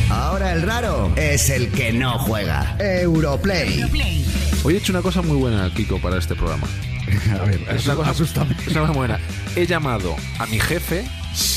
Ahora 0.09 0.53
el 0.53 0.61
raro 0.61 1.11
es 1.15 1.49
el 1.49 1.69
que 1.71 1.91
no 1.91 2.17
juega. 2.19 2.75
Europlay. 2.79 3.83
Hoy 4.63 4.75
he 4.75 4.77
hecho 4.77 4.91
una 4.91 5.01
cosa 5.01 5.21
muy 5.21 5.37
buena, 5.37 5.71
Kiko, 5.73 5.99
para 5.99 6.17
este 6.17 6.35
programa. 6.35 6.67
A 7.39 7.43
ver, 7.45 7.59
Es 7.69 7.85
una 7.85 7.95
cosa, 7.95 8.11
es 8.11 8.35
una 8.35 8.81
cosa 8.81 8.87
muy 8.87 8.95
buena. 8.97 9.19
He 9.55 9.65
llamado 9.65 10.15
a 10.37 10.45
mi 10.45 10.59
jefe 10.59 11.05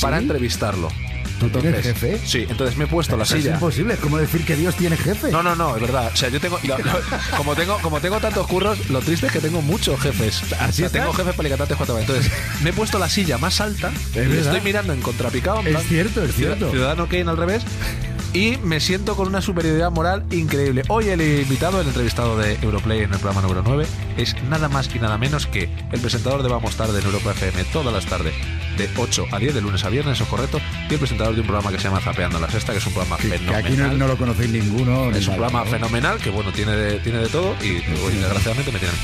para 0.00 0.18
entrevistarlo. 0.18 0.88
¿Tú 1.50 1.58
tienes 1.60 1.82
jefe? 1.84 2.20
Sí, 2.24 2.46
entonces 2.48 2.76
me 2.76 2.84
he 2.84 2.86
puesto 2.86 3.16
la 3.16 3.24
Eso 3.24 3.36
Es 3.36 3.42
silla. 3.42 3.54
imposible, 3.54 3.94
es 3.94 4.00
como 4.00 4.18
decir 4.18 4.44
que 4.44 4.56
Dios 4.56 4.74
tiene 4.76 4.96
jefe. 4.96 5.30
No, 5.30 5.42
no, 5.42 5.54
no, 5.56 5.74
es 5.76 5.82
verdad. 5.82 6.10
O 6.12 6.16
sea, 6.16 6.28
yo 6.28 6.40
tengo. 6.40 6.58
lo- 6.62 6.78
lo- 6.78 7.00
como 7.36 7.54
tengo 7.54 7.78
como 7.82 8.00
tengo 8.00 8.20
tantos 8.20 8.46
curros, 8.46 8.88
lo 8.90 9.00
triste 9.00 9.26
es 9.26 9.32
que 9.32 9.40
tengo 9.40 9.62
muchos 9.62 9.98
jefes. 10.00 10.42
¿Así 10.60 10.82
O 10.84 10.88
sea, 10.88 11.00
tengo 11.00 11.12
jefes 11.12 11.34
para 11.34 11.48
Alicantes 11.48 11.76
cuatro 11.76 11.98
Entonces, 11.98 12.30
me 12.62 12.70
he 12.70 12.72
puesto 12.72 12.98
la 12.98 13.08
silla 13.08 13.38
más 13.38 13.60
alta. 13.60 13.92
verdad. 14.14 14.36
estoy 14.38 14.60
mirando 14.60 14.92
en 14.92 15.00
contrapicado. 15.00 15.60
en 15.60 15.66
Es 15.68 15.72
plan, 15.72 15.84
cierto, 15.88 16.22
es 16.24 16.34
cierto. 16.34 16.70
Ciudadano 16.70 17.06
Kane 17.08 17.28
al 17.30 17.36
revés. 17.36 17.62
Y 18.34 18.56
me 18.62 18.80
siento 18.80 19.14
con 19.14 19.28
una 19.28 19.42
superioridad 19.42 19.90
moral 19.90 20.24
increíble. 20.30 20.84
Hoy 20.88 21.08
el 21.08 21.20
invitado, 21.20 21.82
el 21.82 21.86
entrevistado 21.88 22.38
de 22.38 22.54
Europlay 22.62 23.00
en 23.00 23.12
el 23.12 23.18
programa 23.18 23.42
número 23.42 23.62
9, 23.62 23.84
es 24.16 24.34
nada 24.44 24.70
más 24.70 24.88
y 24.94 24.98
nada 24.98 25.18
menos 25.18 25.46
que 25.46 25.64
el 25.92 26.00
presentador 26.00 26.42
de 26.42 26.48
Vamos 26.48 26.74
Tarde 26.76 26.98
en 27.00 27.04
Europa 27.04 27.32
FM 27.32 27.62
todas 27.64 27.92
las 27.92 28.06
tardes, 28.06 28.32
de 28.76 28.88
8 28.96 29.26
a 29.30 29.38
10, 29.38 29.54
de 29.54 29.60
lunes 29.60 29.84
a 29.84 29.88
viernes, 29.88 30.14
eso 30.14 30.24
es 30.24 30.30
correcto, 30.30 30.60
y 30.88 30.92
el 30.94 30.98
presentador 30.98 31.34
de 31.34 31.40
un 31.40 31.46
programa 31.46 31.70
que 31.70 31.78
se 31.78 31.84
llama 31.84 32.00
Zapeando 32.00 32.38
la 32.40 32.50
Sexta, 32.50 32.72
que 32.72 32.78
es 32.78 32.86
un 32.86 32.92
programa 32.92 33.16
Que, 33.16 33.28
que 33.30 33.38
fenomenal. 33.38 33.64
aquí 33.64 33.76
no, 33.76 33.92
no 33.92 34.06
lo 34.08 34.16
conocéis 34.16 34.50
ninguno. 34.50 35.10
ni 35.10 35.18
Es 35.18 35.26
un 35.28 35.34
nada, 35.36 35.46
programa 35.48 35.64
¿no? 35.64 35.70
fenomenal 35.70 36.18
que, 36.18 36.30
bueno, 36.30 36.52
tiene 36.52 36.72
de, 36.72 36.98
tiene 37.00 37.18
de 37.18 37.28
todo 37.28 37.54
y, 37.62 37.76
hoy, 38.04 38.14
desgraciadamente 38.14 38.72
me 38.72 38.78
tienen. 38.78 38.96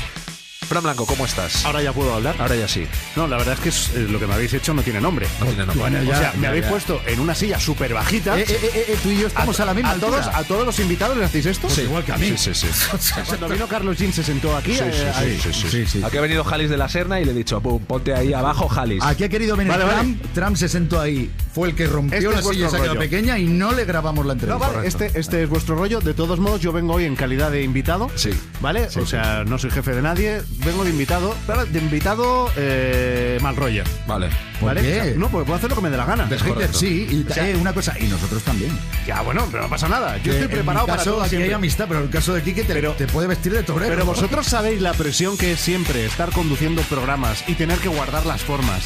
Fran 0.69 0.83
Blanco, 0.83 1.07
¿cómo 1.07 1.25
estás? 1.25 1.65
Ahora 1.65 1.81
ya 1.81 1.91
puedo 1.93 2.13
hablar. 2.13 2.35
Ahora 2.37 2.55
ya 2.55 2.67
sí. 2.67 2.85
No, 3.15 3.27
la 3.27 3.37
verdad 3.37 3.55
es 3.55 3.59
que 3.59 3.69
es- 3.69 3.89
eh, 3.95 4.05
lo 4.07 4.19
que 4.19 4.27
me 4.27 4.35
habéis 4.35 4.53
hecho 4.53 4.71
no 4.73 4.83
tiene 4.83 5.01
nombre. 5.01 5.25
No 5.39 5.47
tiene 5.47 5.65
nombre. 5.65 5.79
Bueno, 5.79 6.03
ya, 6.03 6.15
o 6.15 6.19
sea, 6.19 6.33
me 6.37 6.45
habéis 6.45 6.65
ya. 6.65 6.69
puesto 6.69 7.01
en 7.07 7.19
una 7.19 7.33
silla 7.33 7.59
súper 7.59 7.91
bajita. 7.93 8.39
Eh, 8.39 8.45
eh, 8.47 8.97
tú 9.01 9.09
y 9.09 9.17
yo 9.19 9.27
estamos 9.27 9.59
a, 9.59 9.65
la 9.65 9.73
misma 9.73 9.91
a 9.91 9.95
todos, 9.95 10.27
a 10.27 10.43
todos 10.43 10.67
los 10.67 10.79
invitados 10.79 11.17
les 11.17 11.25
hacéis 11.25 11.47
esto. 11.47 11.67
Pues 11.67 11.79
igual 11.79 12.03
que 12.03 12.11
a 12.13 12.17
mí. 12.17 12.33
Sí, 12.37 12.53
sí, 12.53 12.67
sí. 12.71 13.11
Cuando 13.27 13.49
vino 13.49 13.67
Carlos 13.67 13.97
Jean 13.97 14.13
se 14.13 14.23
sentó 14.23 14.55
aquí. 14.55 14.73
Sí, 14.75 14.83
sí, 14.91 15.03
sí, 15.19 15.39
sí, 15.41 15.53
sí. 15.53 15.69
Sí, 15.71 15.85
sí. 15.87 16.01
Aquí 16.05 16.17
ha 16.17 16.21
venido 16.21 16.43
Jalis 16.43 16.69
de 16.69 16.77
la 16.77 16.87
Serna 16.87 17.19
y 17.19 17.25
le 17.25 17.31
he 17.31 17.35
dicho, 17.35 17.59
pum, 17.61 17.83
ponte 17.83 18.13
ahí 18.13 18.31
abajo, 18.33 18.67
Jalis. 18.69 19.03
Aquí 19.03 19.23
ha 19.23 19.29
querido 19.29 19.55
venir 19.57 19.71
Vale, 19.73 19.85
vale. 19.85 19.97
Trump. 20.01 20.23
Trump 20.35 20.55
se 20.55 20.69
sentó 20.69 21.01
ahí. 21.01 21.31
Fue 21.53 21.69
el 21.69 21.75
que 21.75 21.87
rompió 21.87 22.17
Este 22.19 22.31
la 22.31 22.41
silla 22.43 22.67
esa 22.67 22.79
que 22.79 22.89
pequeña 22.99 23.39
y 23.39 23.45
no 23.45 23.71
le 23.71 23.85
grabamos 23.85 24.23
la 24.25 24.35
No, 24.35 24.39
entrevista. 24.39 24.67
vale, 24.71 24.87
este, 24.87 25.11
este 25.19 25.41
es 25.43 25.49
vuestro 25.49 25.75
rollo. 25.75 25.99
De 25.99 26.13
todos 26.13 26.39
modos, 26.39 26.61
yo 26.61 26.71
vengo 26.71 26.93
hoy 26.93 27.05
en 27.05 27.15
calidad 27.15 27.49
de 27.49 27.63
invitado. 27.63 28.07
Sí. 28.15 28.29
¿Vale? 28.61 28.87
o 28.95 29.05
sea, 29.05 29.43
no 29.45 29.57
soy 29.57 29.71
jefe 29.71 29.93
de 29.95 30.01
nadie. 30.03 30.41
Vengo 30.65 30.83
de 30.83 30.91
invitado. 30.91 31.35
Pero 31.47 31.65
de 31.65 31.79
invitado 31.79 32.49
eh, 32.55 33.37
mal 33.41 33.55
rollo. 33.55 33.83
Vale. 34.07 34.48
¿Por 34.59 34.67
¿Vale? 34.67 34.81
qué? 34.81 34.99
O 34.99 35.03
sea, 35.05 35.13
no, 35.15 35.29
porque 35.29 35.45
puedo 35.45 35.57
hacer 35.57 35.69
lo 35.69 35.75
que 35.75 35.81
me 35.81 35.89
dé 35.89 35.97
la 35.97 36.05
gana. 36.05 36.27
Hater, 36.27 36.73
sí. 36.73 37.07
Y 37.09 37.29
O 37.29 37.33
sea- 37.33 37.49
eh, 37.49 37.55
una 37.55 37.73
cosa, 37.73 37.95
y 37.99 38.05
nosotros 38.07 38.43
también. 38.43 38.77
Ya, 39.07 39.21
bueno, 39.21 39.47
pero 39.51 39.63
no 39.63 39.69
pasa 39.69 39.87
nada. 39.87 40.17
Yo 40.17 40.31
estoy 40.33 40.45
en 40.45 40.51
preparado 40.51 40.85
para 40.85 41.03
todo 41.03 41.21
aquí 41.21 41.29
siempre. 41.31 41.49
hay 41.49 41.53
amistad, 41.53 41.85
pero 41.87 41.99
en 42.01 42.05
el 42.07 42.11
caso 42.11 42.33
de 42.33 42.43
Quique 42.43 42.63
te, 42.63 42.73
Pero- 42.73 42.93
te 42.93 43.07
puede 43.07 43.27
vestir 43.27 43.53
de 43.53 43.63
torero. 43.63 43.89
Pero 43.93 44.05
vosotros 44.05 44.45
sabéis 44.47 44.81
la 44.81 44.93
presión 44.93 45.37
que 45.37 45.53
es 45.53 45.59
siempre 45.59 46.05
estar 46.05 46.31
conduciendo 46.31 46.81
programas 46.83 47.43
y 47.47 47.53
tener 47.53 47.77
que 47.79 47.87
guardar 47.87 48.25
las 48.25 48.41
formas 48.41 48.83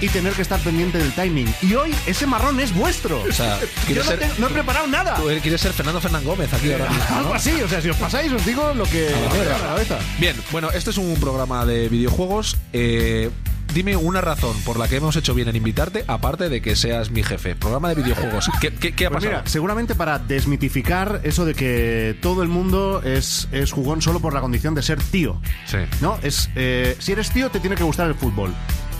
y 0.00 0.08
tener 0.08 0.32
que 0.32 0.42
estar 0.42 0.60
pendiente 0.60 0.98
del 0.98 1.12
timing. 1.12 1.52
Y 1.62 1.74
hoy 1.74 1.94
ese 2.06 2.26
marrón 2.26 2.58
es 2.60 2.74
vuestro. 2.74 3.22
O 3.22 3.32
sea, 3.32 3.58
Yo 3.88 3.96
no, 3.96 4.04
ser, 4.04 4.18
te- 4.18 4.30
no 4.38 4.46
he 4.46 4.50
preparado 4.50 4.86
nada. 4.86 5.16
tú 5.16 5.24
quieres 5.42 5.60
ser 5.60 5.72
Fernando 5.72 6.00
Fernán 6.00 6.24
Gómez 6.24 6.52
aquí 6.52 6.72
ahora. 6.72 6.88
Algo 7.16 7.34
así, 7.34 7.52
o 7.62 7.68
sea, 7.68 7.80
si 7.82 7.88
os 7.90 7.96
pasáis 7.96 8.32
os 8.32 8.44
digo 8.46 8.72
lo 8.74 8.84
que 8.84 9.08
a 9.08 9.44
la 9.58 9.58
cabeza. 9.58 9.98
Bien, 10.18 10.36
bueno, 10.50 10.70
este 10.70 10.90
es 10.90 10.98
un 10.98 11.14
programa 11.16 11.66
de 11.66 11.88
videojuegos. 11.88 12.56
Eh, 12.72 13.30
dime 13.74 13.96
una 13.96 14.20
razón 14.20 14.56
por 14.64 14.78
la 14.78 14.88
que 14.88 14.96
hemos 14.96 15.16
hecho 15.16 15.34
bien 15.34 15.48
en 15.48 15.56
invitarte, 15.56 16.04
aparte 16.06 16.48
de 16.48 16.60
que 16.62 16.76
seas 16.76 17.10
mi 17.10 17.22
jefe. 17.22 17.56
Programa 17.56 17.88
de 17.90 17.94
videojuegos. 17.96 18.50
¿Qué, 18.60 18.72
qué- 18.74 18.92
qué 18.92 19.06
ha 19.06 19.10
Pues 19.10 19.24
pasado? 19.24 19.38
mira, 19.40 19.50
seguramente 19.50 19.94
para 19.94 20.18
desmitificar 20.18 21.20
eso 21.24 21.44
de 21.44 21.54
que 21.54 22.16
todo 22.20 22.42
el 22.42 22.48
mundo 22.48 23.02
es, 23.02 23.48
es 23.52 23.72
jugón 23.72 24.02
solo 24.02 24.20
por 24.20 24.34
la 24.34 24.40
condición 24.40 24.74
de 24.74 24.82
ser 24.82 25.02
tío. 25.02 25.40
Sí. 25.66 25.78
¿No? 26.00 26.18
Es, 26.22 26.50
eh, 26.54 26.96
si 26.98 27.12
eres 27.12 27.30
tío, 27.30 27.50
te 27.50 27.60
tiene 27.60 27.76
que 27.76 27.84
gustar 27.84 28.06
el 28.08 28.14
fútbol. 28.14 28.54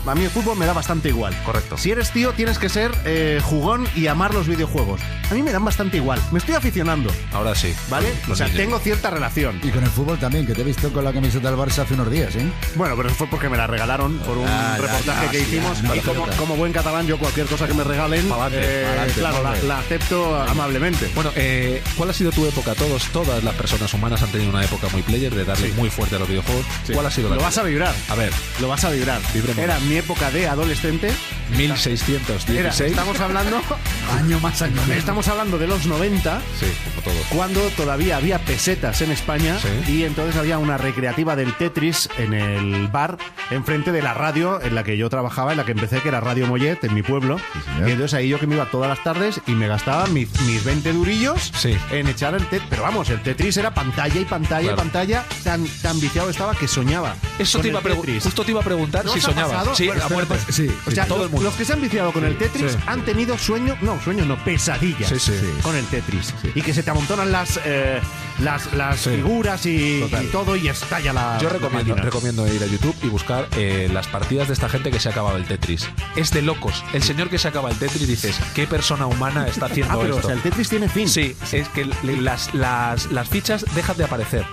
A 0.05 0.15
mí 0.15 0.23
el 0.25 0.29
fútbol 0.29 0.57
me 0.57 0.65
da 0.65 0.73
bastante 0.73 1.09
igual. 1.09 1.33
Correcto. 1.45 1.77
Si 1.77 1.89
eres 1.91 2.11
tío, 2.11 2.33
tienes 2.33 2.59
que 2.59 2.67
ser 2.69 2.91
eh, 3.05 3.39
jugón 3.43 3.87
y 3.95 4.07
amar 4.07 4.33
los 4.33 4.47
videojuegos. 4.47 4.99
A 5.31 5.33
mí 5.33 5.41
me 5.41 5.51
dan 5.51 5.63
bastante 5.63 5.97
igual. 5.97 6.19
Me 6.31 6.39
estoy 6.39 6.55
aficionando, 6.55 7.09
Ahora 7.31 7.55
sí. 7.55 7.73
¿vale? 7.89 8.09
Los 8.27 8.31
o 8.31 8.35
sea, 8.35 8.47
niños. 8.47 8.57
tengo 8.61 8.79
cierta 8.79 9.09
relación. 9.09 9.59
Y 9.63 9.69
con 9.69 9.83
el 9.83 9.89
fútbol 9.89 10.19
también, 10.19 10.45
que 10.45 10.53
te 10.53 10.61
he 10.61 10.65
visto 10.65 10.91
con 10.91 11.03
la 11.05 11.13
camiseta 11.13 11.49
del 11.49 11.57
Barça 11.59 11.79
hace 11.83 11.93
unos 11.93 12.11
días, 12.11 12.35
¿eh? 12.35 12.45
Bueno, 12.75 12.95
pero 12.97 13.07
eso 13.09 13.17
fue 13.17 13.27
porque 13.27 13.47
me 13.49 13.55
la 13.57 13.65
regalaron 13.65 14.17
por 14.19 14.37
un 14.37 14.45
Ah, 14.47 14.77
reportaje 14.79 15.25
ya, 15.25 15.31
que 15.31 15.37
sí, 15.39 15.43
hicimos. 15.55 15.81
ya, 15.81 15.87
no, 15.87 15.95
y 15.95 15.99
como, 16.01 16.27
como 16.37 16.55
buen 16.57 16.73
catalán, 16.73 17.07
yo 17.07 17.17
cualquier 17.17 17.47
cosa 17.47 17.65
que 17.67 17.73
me 17.73 17.83
regalen, 17.85 18.27
Pa'lante, 18.27 18.57
eh, 18.61 18.85
pa'lante, 18.85 19.13
claro, 19.13 19.37
pa'lante. 19.41 19.67
la 19.67 19.79
acepto 19.79 20.35
amablemente. 20.43 21.09
Bueno, 21.15 21.31
eh, 21.35 21.81
¿cuál 21.97 22.09
ha 22.09 22.13
sido 22.13 22.31
tu 22.31 22.45
época? 22.45 22.75
Todos, 22.75 23.03
todas 23.13 23.41
las 23.43 23.55
personas 23.55 23.93
humanas 23.93 24.21
han 24.21 24.29
tenido 24.31 24.49
una 24.49 24.63
época 24.65 24.87
muy 24.91 25.01
player 25.01 25.33
de 25.33 25.45
darle 25.45 25.71
muy 25.73 25.89
fuerte 25.89 26.17
a 26.17 26.19
los 26.19 26.27
videojuegos. 26.27 26.65
¿Cuál 26.93 27.05
ha 27.05 27.11
sido 27.11 27.29
la 27.29 27.35
Lo 27.37 27.41
vas 27.41 27.57
a 27.57 27.63
vibrar. 27.63 27.95
A 28.09 28.15
ver, 28.15 28.31
Lo 28.59 28.67
vas 28.67 28.83
a 28.83 28.89
vibrar. 28.89 29.21
Vibremos. 29.33 29.63
Era 29.63 29.79
mi 29.79 29.92
época 29.97 30.31
de 30.31 30.47
adolescente. 30.47 31.07
Era, 31.07 31.57
1616. 31.57 32.91
estamos 32.91 33.19
hablando, 33.19 33.61
Año 34.17 34.39
más 34.39 34.61
año 34.61 34.81
estamos 34.95 35.27
hablando 35.27 35.57
de 35.57 35.67
los 35.67 35.85
90. 35.85 36.41
Sí, 36.59 36.65
como. 37.03 37.15
Cuando 37.29 37.59
todavía 37.77 38.17
había 38.17 38.39
pesetas 38.39 39.01
en 39.01 39.11
España 39.11 39.57
Sí. 39.59 39.91
y 39.91 40.03
entonces 40.03 40.35
había 40.35 40.57
una 40.57 40.77
recreativa 40.77 41.35
del 41.35 41.53
Tetris 41.55 42.09
en 42.17 42.33
el 42.33 42.87
bar 42.87 43.17
enfrente 43.51 43.91
de 43.91 44.01
la 44.01 44.13
radio 44.13 44.61
en 44.61 44.73
la 44.75 44.83
que 44.83 44.97
yo 44.97 45.09
trabajaba, 45.09 45.51
en 45.51 45.57
la 45.57 45.65
que 45.65 45.73
empecé, 45.73 45.99
que 46.01 46.07
era 46.09 46.19
Radio 46.21 46.47
Mollet, 46.47 46.83
en 46.83 46.93
mi 46.93 47.03
pueblo. 47.03 47.39
señor. 47.65 47.89
y 47.89 47.91
entonces 47.91 48.13
ahí 48.15 48.29
yo 48.29 48.39
que 48.39 48.47
me 48.47 48.55
iba 48.55 48.65
todas 48.71 48.89
las 48.89 49.03
tardes 49.03 49.39
y 49.47 49.51
me 49.51 49.67
gastaba 49.67 50.07
mis, 50.07 50.29
mis 50.41 50.63
20 50.63 50.93
durillos 50.93 51.51
Sí. 51.57 51.77
en 51.91 52.07
echar 52.07 52.33
el 52.33 52.45
Tetris. 52.47 52.67
Pero 52.69 52.83
vamos, 52.83 53.09
el 53.09 53.21
Tetris 53.21 53.57
era 53.57 53.73
pantalla 53.73 54.19
y 54.19 54.25
pantalla 54.25 54.61
Claro. 54.61 54.75
y 54.75 54.77
pantalla. 54.77 55.25
Tan, 55.43 55.65
tan 55.81 55.99
viciado 55.99 56.29
estaba 56.29 56.55
que 56.55 56.67
soñaba. 56.67 57.15
Eso 57.37 57.59
te 57.59 57.67
iba 57.69 57.79
a. 57.79 57.83
Justo 58.21 58.43
te 58.43 58.51
iba 58.51 58.61
a 58.61 58.63
preguntar 58.63 59.05
¿No 59.05 59.13
si 59.13 59.21
soñabas. 59.21 59.75
Sí, 59.83 59.87
Bueno, 59.87 60.05
a 60.05 60.09
muerte. 60.09 60.35
Sí, 60.49 60.67
O 60.85 60.91
sea, 60.91 61.05
todo 61.05 61.17
los, 61.19 61.25
el 61.27 61.31
mundo. 61.31 61.43
los 61.49 61.55
que 61.55 61.65
se 61.65 61.73
han 61.73 61.81
viciado 61.81 62.11
con 62.13 62.23
el 62.23 62.37
Tetris 62.37 62.77
han 62.85 63.03
tenido 63.03 63.37
sueño, 63.37 63.77
no, 63.81 63.99
sueño 64.01 64.25
no, 64.25 64.37
pesadillas 64.43 65.09
Sí, 65.09 65.19
sí. 65.19 65.33
con 65.61 65.75
el 65.75 65.85
Tetris. 65.85 66.33
Y 66.55 66.61
que 66.61 66.73
se 66.73 66.83
te 66.83 66.91
amontonan 66.91 67.31
las, 67.31 67.59
eh, 67.65 67.99
las, 68.39 68.73
las 68.73 68.99
figuras 69.01 69.65
y, 69.65 70.03
todo 70.31 70.55
y 70.55 70.67
estalla 70.67 71.13
la. 71.13 71.37
Yo 71.41 71.49
recomiendo, 71.49 72.47
ir 72.53 72.63
a 72.63 72.65
YouTube 72.67 72.95
y 73.03 73.07
buscar 73.07 73.47
eh, 73.57 73.89
las 73.91 74.07
partidas 74.07 74.47
de 74.47 74.53
esta 74.53 74.69
gente 74.69 74.91
que 74.91 74.99
se 74.99 75.09
ha 75.09 75.11
acabado 75.11 75.37
el 75.37 75.45
Tetris. 75.45 75.87
Es 76.15 76.31
de 76.31 76.41
locos. 76.41 76.83
El 76.93 77.03
señor 77.03 77.29
que 77.29 77.37
se 77.37 77.47
acaba 77.47 77.69
el 77.69 77.77
Tetris 77.77 78.07
dices, 78.07 78.39
¿qué 78.55 78.67
persona 78.67 79.05
humana 79.07 79.47
está 79.47 79.65
haciendo 79.67 79.93
Ah, 79.93 79.97
pero 80.01 80.15
o 80.15 80.17
esto? 80.17 80.27
sea, 80.27 80.35
el 80.35 80.41
Tetris 80.41 80.69
tiene 80.69 80.87
fin. 80.89 81.07
Sí, 81.09 81.35
es 81.51 81.67
que 81.69 81.85
las, 82.03 82.53
las, 82.53 83.11
las 83.11 83.27
fichas 83.29 83.65
dejan 83.75 83.97
de 83.97 84.05
aparecer. 84.05 84.45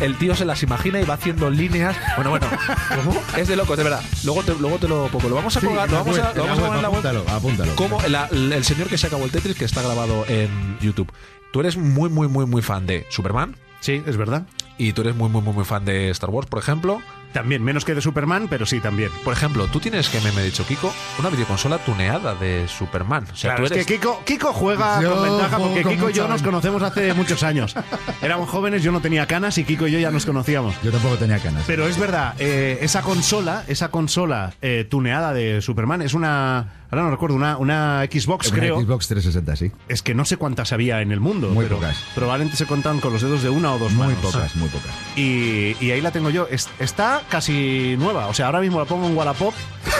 El 0.00 0.16
tío 0.16 0.36
se 0.36 0.44
las 0.44 0.62
imagina 0.62 1.00
y 1.00 1.04
va 1.04 1.14
haciendo 1.14 1.50
líneas. 1.50 1.96
Bueno, 2.16 2.30
bueno. 2.30 2.46
Es 3.36 3.48
de 3.48 3.56
locos, 3.56 3.76
de 3.76 3.82
verdad. 3.82 4.02
Luego 4.22 4.42
te, 4.44 4.54
luego 4.64 4.78
te 4.78 4.88
lo 4.88 5.06
pongo. 5.08 5.28
Lo 5.28 5.34
vamos 5.36 5.56
a 5.56 5.60
Sí, 5.60 5.66
colgar, 5.66 5.90
lo 5.90 5.98
vamos 5.98 6.18
a, 6.18 6.32
lo 6.34 6.42
vamos 6.44 6.58
a 6.58 6.62
poner 6.62 6.76
en 6.76 6.82
la 6.82 6.88
web. 6.90 6.98
apúntalo, 7.06 7.24
apúntalo. 7.28 7.76
Como 7.76 8.00
la- 8.08 8.28
el 8.32 8.64
señor 8.64 8.88
que 8.88 8.96
se 8.98 9.06
acabó 9.06 9.24
el 9.24 9.30
Tetris 9.30 9.56
que 9.56 9.64
está 9.64 9.82
grabado 9.82 10.24
en 10.28 10.78
YouTube. 10.80 11.12
Tú 11.52 11.60
eres 11.60 11.76
muy, 11.76 12.08
muy, 12.10 12.26
muy, 12.28 12.46
muy 12.46 12.62
fan 12.62 12.86
de 12.86 13.06
Superman. 13.10 13.56
Sí, 13.80 14.02
es 14.06 14.16
verdad. 14.16 14.46
Y 14.78 14.92
tú 14.92 15.02
eres 15.02 15.14
muy, 15.14 15.28
muy, 15.28 15.42
muy, 15.42 15.52
muy 15.54 15.64
fan 15.64 15.84
de 15.84 16.08
Star 16.10 16.30
Wars, 16.30 16.48
por 16.48 16.58
ejemplo. 16.58 17.00
También, 17.34 17.62
menos 17.62 17.84
que 17.84 17.94
de 17.94 18.00
Superman, 18.00 18.46
pero 18.48 18.64
sí, 18.64 18.80
también. 18.80 19.10
Por 19.24 19.32
ejemplo, 19.34 19.66
tú 19.66 19.80
tienes 19.80 20.08
que 20.08 20.20
me, 20.20 20.32
me 20.32 20.40
ha 20.40 20.44
dicho 20.44 20.64
Kiko 20.66 20.90
una 21.18 21.28
videoconsola 21.28 21.78
tuneada 21.78 22.34
de 22.36 22.66
Superman. 22.68 23.24
O 23.30 23.36
sea, 23.36 23.50
Claro, 23.56 23.62
tú 23.62 23.66
es 23.66 23.72
eres. 23.72 23.86
que 23.86 23.94
Kiko, 23.96 24.22
Kiko 24.24 24.52
juega 24.52 25.02
Yo 25.02 25.14
con 25.16 25.22
ventaja 25.24 25.58
porque 25.58 25.82
con 25.82 25.92
Kiko 25.94 26.10
y 26.10 26.12
yo 26.12 26.28
nos 26.28 26.42
conocemos 26.42 26.82
hace 26.82 27.12
muchos 27.14 27.42
años. 27.42 27.74
Éramos 28.22 28.48
jóvenes, 28.48 28.82
yo 28.84 28.92
no 28.92 29.00
tenía 29.00 29.26
canas 29.26 29.58
y 29.58 29.64
Kiko 29.64 29.86
y 29.88 29.90
yo 29.92 29.98
ya 29.98 30.10
nos 30.12 30.24
conocíamos. 30.24 30.74
Yo 30.82 30.92
tampoco 30.92 31.16
tenía 31.16 31.38
canas. 31.40 31.64
Pero 31.66 31.86
es 31.88 31.98
verdad, 31.98 32.34
eh, 32.38 32.78
esa 32.80 33.02
consola, 33.02 33.64
esa 33.66 33.88
consola 33.90 34.54
eh, 34.62 34.86
tuneada 34.88 35.32
de 35.34 35.60
Superman 35.60 36.02
es 36.02 36.14
una, 36.14 36.83
ahora 36.90 37.04
no 37.04 37.10
recuerdo, 37.10 37.36
una, 37.36 37.56
una 37.56 38.04
Xbox 38.10 38.48
Una 38.48 38.58
creo. 38.58 38.80
Xbox 38.80 39.08
360, 39.08 39.56
sí. 39.56 39.72
Es 39.88 40.02
que 40.02 40.14
no 40.14 40.24
sé 40.24 40.36
cuántas 40.36 40.72
había 40.72 41.00
en 41.00 41.12
el 41.12 41.20
mundo. 41.20 41.48
Muy 41.48 41.64
pero 41.64 41.76
pocas. 41.76 41.96
Probablemente 42.14 42.56
se 42.56 42.66
contaban 42.66 43.00
con 43.00 43.12
los 43.12 43.22
dedos 43.22 43.42
de 43.42 43.50
una 43.50 43.72
o 43.74 43.78
dos 43.78 43.92
Muy 43.92 44.06
manos. 44.08 44.20
pocas, 44.22 44.54
muy 44.56 44.68
pocas. 44.68 44.90
Y, 45.16 45.76
y 45.80 45.90
ahí 45.90 46.00
la 46.00 46.10
tengo 46.12 46.30
yo. 46.30 46.46
Es- 46.50 46.68
está 46.78 47.22
casi 47.28 47.96
nueva. 47.98 48.26
O 48.28 48.34
sea, 48.34 48.46
ahora 48.46 48.60
mismo 48.60 48.78
la 48.78 48.84
pongo 48.86 49.06
en 49.06 49.16
Wallapop 49.16 49.54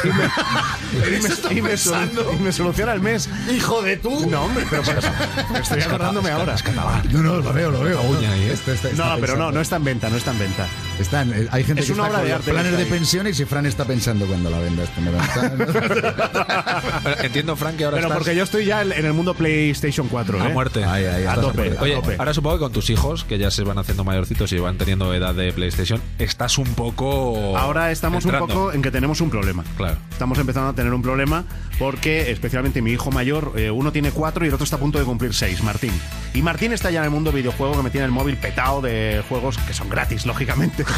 y 0.04 0.08
me, 0.08 0.24
y 1.18 1.20
me- 1.20 1.58
y 1.58 1.62
me 1.62 1.72
solu- 1.74 2.34
y 2.38 2.42
me 2.42 2.52
soluciona 2.52 2.92
el 2.92 3.00
mes. 3.00 3.28
¡Hijo 3.54 3.82
de 3.82 3.96
tú! 3.96 4.26
No, 4.30 4.42
hombre, 4.44 4.64
pero 4.70 4.82
pues, 4.82 4.98
estoy 5.62 5.82
acordándome 5.82 6.30
ahora. 6.30 6.54
No, 7.10 7.22
no, 7.22 7.36
lo 7.40 7.52
veo, 7.52 7.70
lo 7.70 7.80
veo. 7.80 8.00
uña 8.02 8.36
¿eh? 8.36 8.52
Este- 8.52 8.74
este- 8.74 8.92
No, 8.94 9.16
pero 9.20 9.36
no, 9.36 9.50
no 9.52 9.60
está 9.60 9.76
en 9.76 9.84
venta, 9.84 10.08
no 10.10 10.16
está 10.16 10.30
en 10.32 10.38
venta. 10.38 10.66
Están, 10.98 11.32
eh, 11.32 11.48
hay 11.50 11.64
gente 11.64 11.80
Es 11.82 11.88
que 11.88 11.92
una 11.92 12.04
está 12.04 12.10
obra 12.12 12.18
con 12.20 12.28
de 12.28 12.34
arte 12.34 12.50
planes 12.52 12.78
de 12.78 12.86
pensiones 12.86 13.40
y 13.40 13.44
Fran 13.44 13.66
está 13.66 13.84
pensando 13.84 14.26
cuando 14.26 14.48
la 14.50 14.58
venda 14.60 14.84
este 14.84 15.00
Entiendo, 17.22 17.56
Frank, 17.56 17.76
que 17.76 17.84
ahora 17.84 17.96
Pero 17.96 18.08
estás 18.08 18.18
porque 18.18 18.36
yo 18.36 18.44
estoy 18.44 18.64
ya 18.64 18.82
en 18.82 18.92
en 18.92 19.04
el 19.06 19.12
mundo 19.12 19.34
PlayStation 19.34 20.08
4. 20.08 20.40
a 20.42 20.46
¿eh? 20.46 20.52
muerte. 20.52 20.84
A 20.84 21.00
estás 21.00 21.40
tope, 21.40 21.56
muerte. 21.56 21.78
a 21.78 21.82
Oye, 21.82 21.94
tope. 21.96 22.16
ahora 22.18 22.34
supongo 22.34 22.56
que 22.56 22.60
con 22.60 22.72
tus 22.72 22.90
hijos, 22.90 23.24
que 23.24 23.38
ya 23.38 23.50
se 23.50 23.62
van 23.64 23.78
haciendo 23.78 24.04
mayorcitos 24.04 24.52
y 24.52 24.58
van 24.58 24.78
teniendo 24.78 25.12
edad 25.14 25.34
de 25.34 25.52
PlayStation, 25.52 26.00
estás 26.18 26.58
un 26.58 26.74
poco. 26.74 27.56
Ahora 27.56 27.90
estamos 27.90 28.24
entrando. 28.24 28.46
un 28.46 28.50
poco 28.50 28.72
en 28.72 28.82
que 28.82 28.90
tenemos 28.90 29.20
un 29.20 29.30
problema. 29.30 29.64
Claro. 29.76 29.96
Estamos 30.10 30.38
empezando 30.38 30.70
a 30.70 30.72
tener 30.74 30.92
un 30.92 31.02
problema 31.02 31.44
porque, 31.78 32.30
especialmente 32.30 32.82
mi 32.82 32.92
hijo 32.92 33.10
mayor, 33.10 33.52
eh, 33.56 33.70
uno 33.70 33.92
tiene 33.92 34.10
cuatro 34.10 34.44
y 34.44 34.48
el 34.48 34.54
otro 34.54 34.64
está 34.64 34.76
a 34.76 34.80
punto 34.80 34.98
de 34.98 35.04
cumplir 35.04 35.34
seis, 35.34 35.62
Martín. 35.62 35.92
Y 36.32 36.42
Martín 36.42 36.72
está 36.72 36.90
ya 36.90 37.00
en 37.00 37.06
el 37.06 37.10
mundo 37.10 37.32
videojuego 37.32 37.76
que 37.76 37.82
me 37.82 37.90
tiene 37.90 38.06
el 38.06 38.12
móvil 38.12 38.36
petado 38.36 38.80
de 38.80 39.22
juegos 39.28 39.58
que 39.58 39.74
son 39.74 39.88
gratis, 39.88 40.26
lógicamente. 40.26 40.84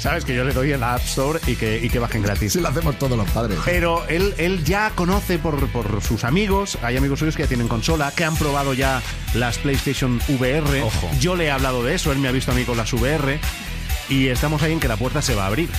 Sabes 0.00 0.24
que 0.24 0.34
yo 0.34 0.44
le 0.44 0.54
doy 0.54 0.72
en 0.72 0.80
la 0.80 0.94
App 0.94 1.02
Store 1.04 1.38
y 1.46 1.56
que, 1.56 1.78
y 1.84 1.90
que 1.90 1.98
bajen 1.98 2.22
gratis. 2.22 2.54
Sí, 2.54 2.60
lo 2.60 2.68
hacemos 2.68 2.98
todos 2.98 3.18
los 3.18 3.30
padres. 3.30 3.58
Pero 3.66 4.08
él, 4.08 4.34
él 4.38 4.64
ya 4.64 4.90
conoce 4.94 5.38
por, 5.38 5.68
por 5.68 6.02
sus 6.02 6.24
amigos, 6.24 6.78
hay 6.80 6.96
amigos 6.96 7.18
suyos 7.18 7.36
que 7.36 7.42
ya 7.42 7.48
tienen 7.48 7.68
consola, 7.68 8.10
que 8.16 8.24
han 8.24 8.34
probado 8.34 8.72
ya 8.72 9.02
las 9.34 9.58
PlayStation 9.58 10.18
VR. 10.28 10.80
Ojo. 10.82 11.10
Yo 11.20 11.36
le 11.36 11.44
he 11.44 11.50
hablado 11.50 11.84
de 11.84 11.94
eso, 11.94 12.12
él 12.12 12.18
me 12.18 12.28
ha 12.28 12.32
visto 12.32 12.50
a 12.50 12.54
mí 12.54 12.64
con 12.64 12.78
las 12.78 12.90
VR. 12.94 13.38
Y 14.10 14.26
estamos 14.26 14.60
ahí 14.62 14.72
en 14.72 14.80
que 14.80 14.88
la 14.88 14.96
puerta 14.96 15.22
se 15.22 15.36
va 15.36 15.44
a 15.44 15.46
abrir. 15.46 15.70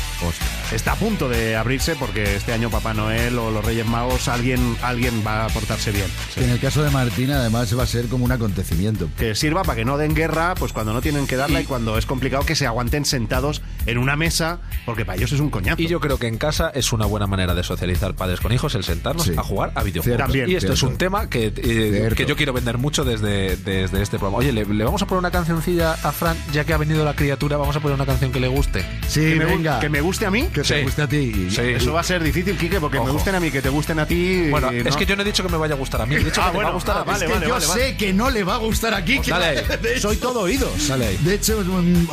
Está 0.72 0.94
a 0.94 0.96
punto 0.96 1.28
de 1.28 1.58
abrirse 1.58 1.96
porque 1.98 2.38
este 2.38 2.54
año 2.54 2.70
Papá 2.70 2.94
Noel 2.94 3.38
o 3.38 3.52
los 3.52 3.64
Reyes 3.64 3.86
Magos, 3.86 4.30
alguien, 4.30 4.78
alguien 4.82 5.22
va 5.28 5.46
a 5.46 5.50
portarse 5.50 5.92
bien. 5.92 6.06
En 6.38 6.50
el 6.50 6.58
caso 6.60 6.82
de 6.82 6.90
Martín, 6.92 7.30
además, 7.32 7.78
va 7.78 7.84
a 7.84 7.88
ser 7.88 8.08
como 8.08 8.24
un 8.24 8.32
acontecimiento. 8.32 9.10
Que 9.18 9.36
sirva 9.36 9.64
para 9.64 9.76
que 9.76 9.84
no 9.84 9.98
den 9.98 10.16
guerra, 10.16 10.56
pues 10.56 10.72
cuando 10.72 10.94
no 10.94 11.02
tienen 11.02 11.28
que 11.28 11.36
darla 11.36 11.60
y, 11.60 11.66
cuando 11.66 11.98
es 11.98 12.06
complicado 12.06 12.46
que 12.46 12.56
se 12.56 12.66
aguanten 12.66 13.04
sentados 13.04 13.62
en 13.86 13.98
una 13.98 14.16
mesa, 14.16 14.60
porque 14.86 15.04
para 15.04 15.18
ellos 15.18 15.34
es 15.34 15.42
un 15.42 15.50
coñazo. 15.50 15.82
Y 15.82 15.88
yo 15.88 16.00
creo 16.00 16.18
que 16.18 16.28
en 16.28 16.38
casa 16.38 16.72
es 16.74 16.94
una 16.94 17.06
buena 17.06 17.28
manera 17.28 17.54
de 17.54 17.64
socializar 17.64 18.16
padres 18.16 18.40
con 18.40 18.54
hijos 18.54 18.74
el 18.76 18.86
sentarnos 18.86 19.26
Sí. 19.26 19.34
a 19.38 19.44
jugar 19.44 19.74
a 19.76 19.84
videojuegos. 19.84 20.20
También, 20.20 20.50
y 20.50 20.56
esto 20.56 20.72
es 20.72 20.84
un 20.84 20.98
tema 20.98 21.30
que, 21.30 21.48
eh, 21.56 22.14
que 22.16 22.26
yo 22.26 22.38
quiero 22.38 22.54
vender 22.54 22.78
mucho 22.78 23.04
desde, 23.04 23.58
desde 23.58 24.02
este 24.02 24.18
programa. 24.18 24.38
Oye, 24.38 24.54
¿le, 24.54 24.64
le 24.66 24.84
vamos 24.86 25.02
a 25.02 25.06
poner 25.06 25.20
una 25.20 25.32
cancioncilla 25.32 25.94
a 25.94 26.12
Fran, 26.14 26.38
ya 26.54 26.64
que 26.64 26.74
ha 26.74 26.78
venido 26.78 27.04
la 27.04 27.14
criatura, 27.14 27.58
vamos 27.58 27.76
a 27.76 27.82
poner 27.82 27.96
una 27.96 28.06
canción 28.06 28.21
que 28.30 28.42
le 28.42 28.50
guste. 28.50 28.84
Sí, 29.08 29.22
que, 29.22 29.36
me, 29.36 29.46
gu- 29.46 29.48
venga. 29.48 29.80
que 29.80 29.88
me 29.90 30.02
guste 30.02 30.26
a 30.26 30.32
mí. 30.32 30.44
Que 30.54 30.62
te 30.64 30.78
Sí. 30.80 30.84
guste 30.84 31.02
a 31.04 31.08
ti. 31.08 31.48
Sí. 31.50 31.62
Eso 31.62 31.94
va 31.94 32.02
a 32.02 32.04
ser 32.04 32.22
difícil, 32.22 32.58
Quique, 32.58 32.80
porque 32.82 33.00
me 33.00 33.10
gusten 33.10 33.36
a 33.36 33.40
mí, 33.40 33.50
que 33.52 33.62
te 33.62 33.70
gusten 33.70 33.98
a 34.00 34.06
ti. 34.06 34.50
Bueno, 34.50 34.70
es 34.70 34.96
que 34.98 35.06
yo 35.06 35.16
no 35.16 35.22
he 35.22 35.26
dicho 35.26 35.42
que 35.44 35.50
me 35.50 35.58
vaya 35.58 35.76
a 35.76 35.78
gustar 35.78 36.02
a 36.02 36.06
mí, 36.06 36.16
he 36.16 36.20
dicho 36.20 36.42
Ah, 36.42 36.52
que 36.52 36.52
te 36.52 36.58
va 36.58 36.64
a 36.70 36.72
bueno, 36.72 36.74
gustar 36.74 36.98
ah, 36.98 37.02
a 37.02 37.04
mí. 37.06 37.12
vale, 37.12 37.26
Es 37.26 37.32
que 37.32 37.34
vale, 37.38 37.48
yo 37.48 37.54
vale, 37.54 37.66
sé 37.66 37.72
vale. 37.72 37.98
que 37.98 38.14
no 38.14 38.30
le 38.30 38.44
va 38.44 38.56
a 38.56 38.58
gustar 38.58 38.94
aquí. 38.94 39.20
que- 39.20 39.32
Dale. 39.32 39.62
de, 39.78 40.00
Soy 40.00 40.18
todo 40.18 40.42
oídos. 40.42 40.90
Ahí. 40.92 41.18
de 41.22 41.34
hecho, 41.36 41.64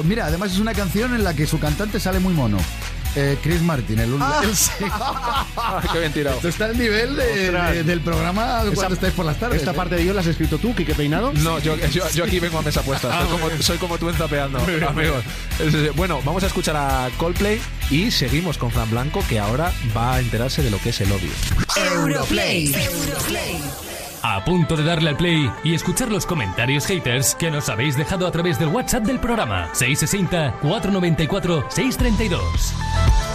mira, 0.05 0.27
además 0.27 0.53
es 0.53 0.59
una 0.59 0.73
canción 0.75 1.15
en 1.15 1.25
la 1.25 1.35
que 1.35 1.47
su 1.47 1.59
cantante 1.59 1.99
sale 1.99 2.21
muy 2.21 2.33
mono. 2.35 2.59
Eh, 3.17 3.37
Chris 3.43 3.61
Martin, 3.63 3.99
el, 3.99 4.13
el- 4.43 4.57
sí. 4.57 4.71
Ay, 5.57 5.89
qué 5.93 5.99
bien 5.99 6.13
tirado. 6.13 6.37
Esto 6.37 6.49
está 6.49 6.67
al 6.67 6.79
nivel 6.79 7.17
de- 7.17 7.47
Ostras. 7.47 7.73
de- 7.73 7.83
del 7.85 8.01
programa 8.01 8.63
Esa- 8.65 8.75
cuando 8.75 8.95
estáis 8.95 9.13
por 9.15 9.25
las 9.27 9.39
tardes. 9.41 9.59
Esta 9.59 9.71
¿eh? 9.73 9.75
parte 9.75 9.97
de 9.97 10.05
yo 10.05 10.13
la 10.15 10.21
has 10.21 10.27
escrito 10.27 10.59
tú, 10.59 10.75
Quique 10.75 10.95
Peinado. 10.95 11.33
No, 11.33 11.59
yo, 11.59 11.77
yo, 11.91 12.09
yo 12.11 12.25
aquí 12.25 12.39
vengo 12.39 12.59
a 12.59 12.63
mesa 12.63 12.83
puesta. 12.83 13.09
Ah, 13.13 13.27
Soy 13.27 13.39
como, 13.41 13.63
soy 13.63 13.79
como 13.79 13.99
tú 13.99 14.09
en 14.09 14.15
Zapeando, 14.17 14.59
amigos. 14.89 15.25
Bueno, 15.97 16.21
vamos 16.25 16.43
a 16.45 16.47
escuchar 16.47 16.77
a 16.77 17.09
Coldplay 17.17 17.61
y 17.91 18.11
seguimos 18.11 18.59
con 18.59 18.71
Fran 18.71 18.91
Blanco, 18.91 19.25
que 19.29 19.39
ahora 19.39 19.73
va 19.97 20.15
a 20.15 20.21
enterarse 20.21 20.63
de 20.63 20.71
lo 20.71 20.79
que 20.79 20.91
es 20.91 21.01
el 21.01 21.11
odio. 21.11 21.31
Europlay 21.77 22.73
a 24.23 24.45
punto 24.45 24.77
de 24.77 24.85
darle 24.85 25.11
al 25.11 25.17
play 25.17 25.51
y 25.65 25.75
escuchar 25.75 26.11
los 26.11 26.27
comentarios 26.27 26.87
haters 26.87 27.35
que 27.35 27.51
nos 27.51 27.69
habéis 27.69 27.97
dejado 27.97 28.27
a 28.27 28.31
través 28.31 28.59
del 28.59 28.69
WhatsApp 28.69 29.05
del 29.05 29.21
programa 29.21 29.69
660 29.75 30.59
494 30.61 31.65
632. 31.71 33.28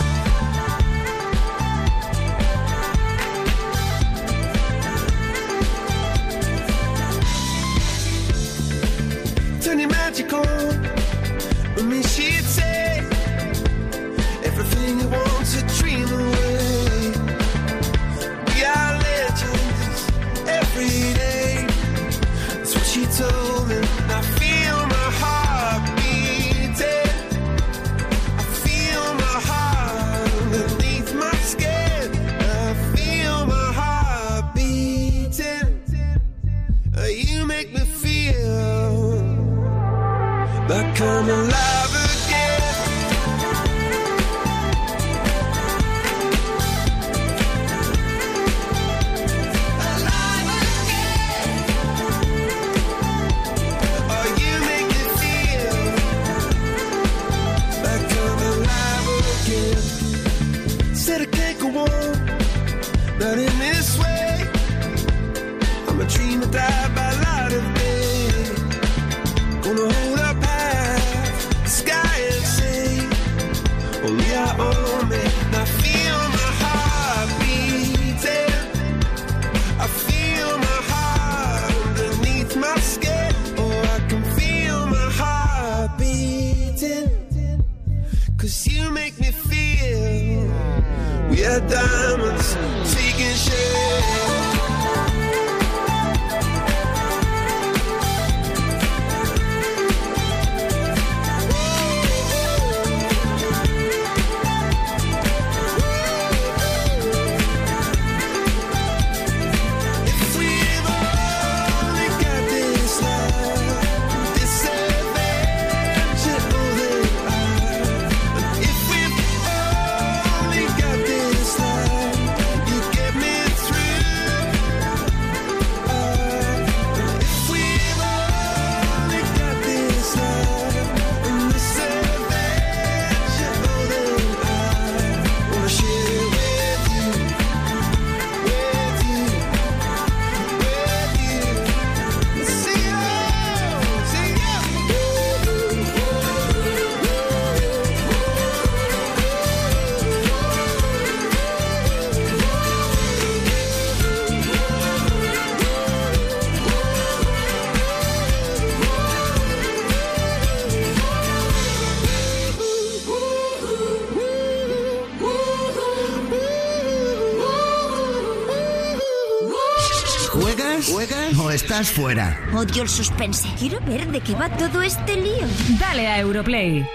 ¿Juegas? 170.91 171.35
¿Juegas? 171.35 171.39
¿O 171.39 171.51
estás 171.51 171.91
fuera? 171.91 172.39
Odio 172.53 172.83
el 172.83 172.89
suspense. 172.89 173.47
Quiero 173.57 173.79
ver 173.81 174.07
de 174.11 174.19
qué 174.21 174.33
va 174.35 174.49
todo 174.57 174.81
este 174.81 175.15
lío. 175.15 175.47
Dale 175.79 176.07
a 176.07 176.19
Europlay. 176.19 176.85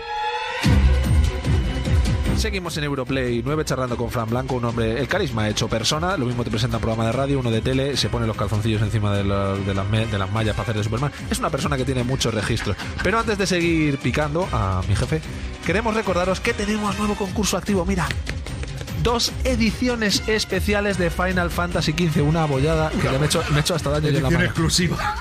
Seguimos 2.37 2.77
en 2.77 2.85
Europlay 2.85 3.43
9 3.45 3.65
charlando 3.65 3.97
con 3.97 4.11
Fran 4.13 4.31
Blanco, 4.31 4.55
un 4.55 4.65
hombre, 4.65 5.01
el 5.01 5.09
carisma 5.09 5.49
hecho 5.49 5.67
persona, 5.67 6.17
lo 6.17 6.25
mismo 6.25 6.45
te 6.45 6.51
presenta 6.51 6.77
un 6.77 6.83
programa 6.83 7.05
de 7.07 7.11
radio, 7.11 7.41
uno 7.41 7.51
de 7.51 7.61
tele, 7.61 7.97
se 7.97 8.09
pone 8.11 8.29
los 8.29 8.37
calzoncillos 8.37 8.81
encima 8.81 9.13
de, 9.13 9.25
la- 9.25 9.55
de 9.57 9.75
las, 9.75 9.89
me- 9.89 10.07
de 10.07 10.19
las 10.19 10.31
mallas 10.31 10.55
para 10.55 10.63
hacer 10.63 10.77
de 10.77 10.85
Superman. 10.85 11.11
Es 11.33 11.41
una 11.41 11.51
persona 11.51 11.77
que 11.77 11.85
tiene 11.85 12.05
muchos 12.05 12.33
registros. 12.33 12.77
Pero 13.03 13.19
antes 13.19 13.39
de 13.39 13.47
seguir 13.49 13.99
picando 13.99 14.49
a 14.53 14.83
mi 14.89 14.95
jefe, 14.95 15.21
queremos 15.67 15.95
recordaros 15.97 16.39
que 16.39 16.55
tenemos 16.55 16.97
nuevo 16.97 17.17
concurso 17.17 17.57
activo. 17.57 17.85
Mira, 17.85 18.07
dos 19.09 19.33
ediciones 19.45 20.23
especiales 20.27 20.99
de 20.99 21.09
Final 21.09 21.51
Fantasy 21.51 21.93
XV, 21.93 22.21
una 22.23 22.43
abollada 22.43 22.91
que 22.91 23.09
le 23.11 23.19
me 23.19 23.25
he 23.25 23.27
hecho, 23.29 23.43
me 23.53 23.57
he 23.57 23.61
hecho 23.61 23.75
hasta 23.75 23.89
daño 23.89 24.11
yo 24.11 24.19
en 24.19 24.23
la 24.23 24.29
mano. 24.29 24.45
exclusiva. 24.45 25.17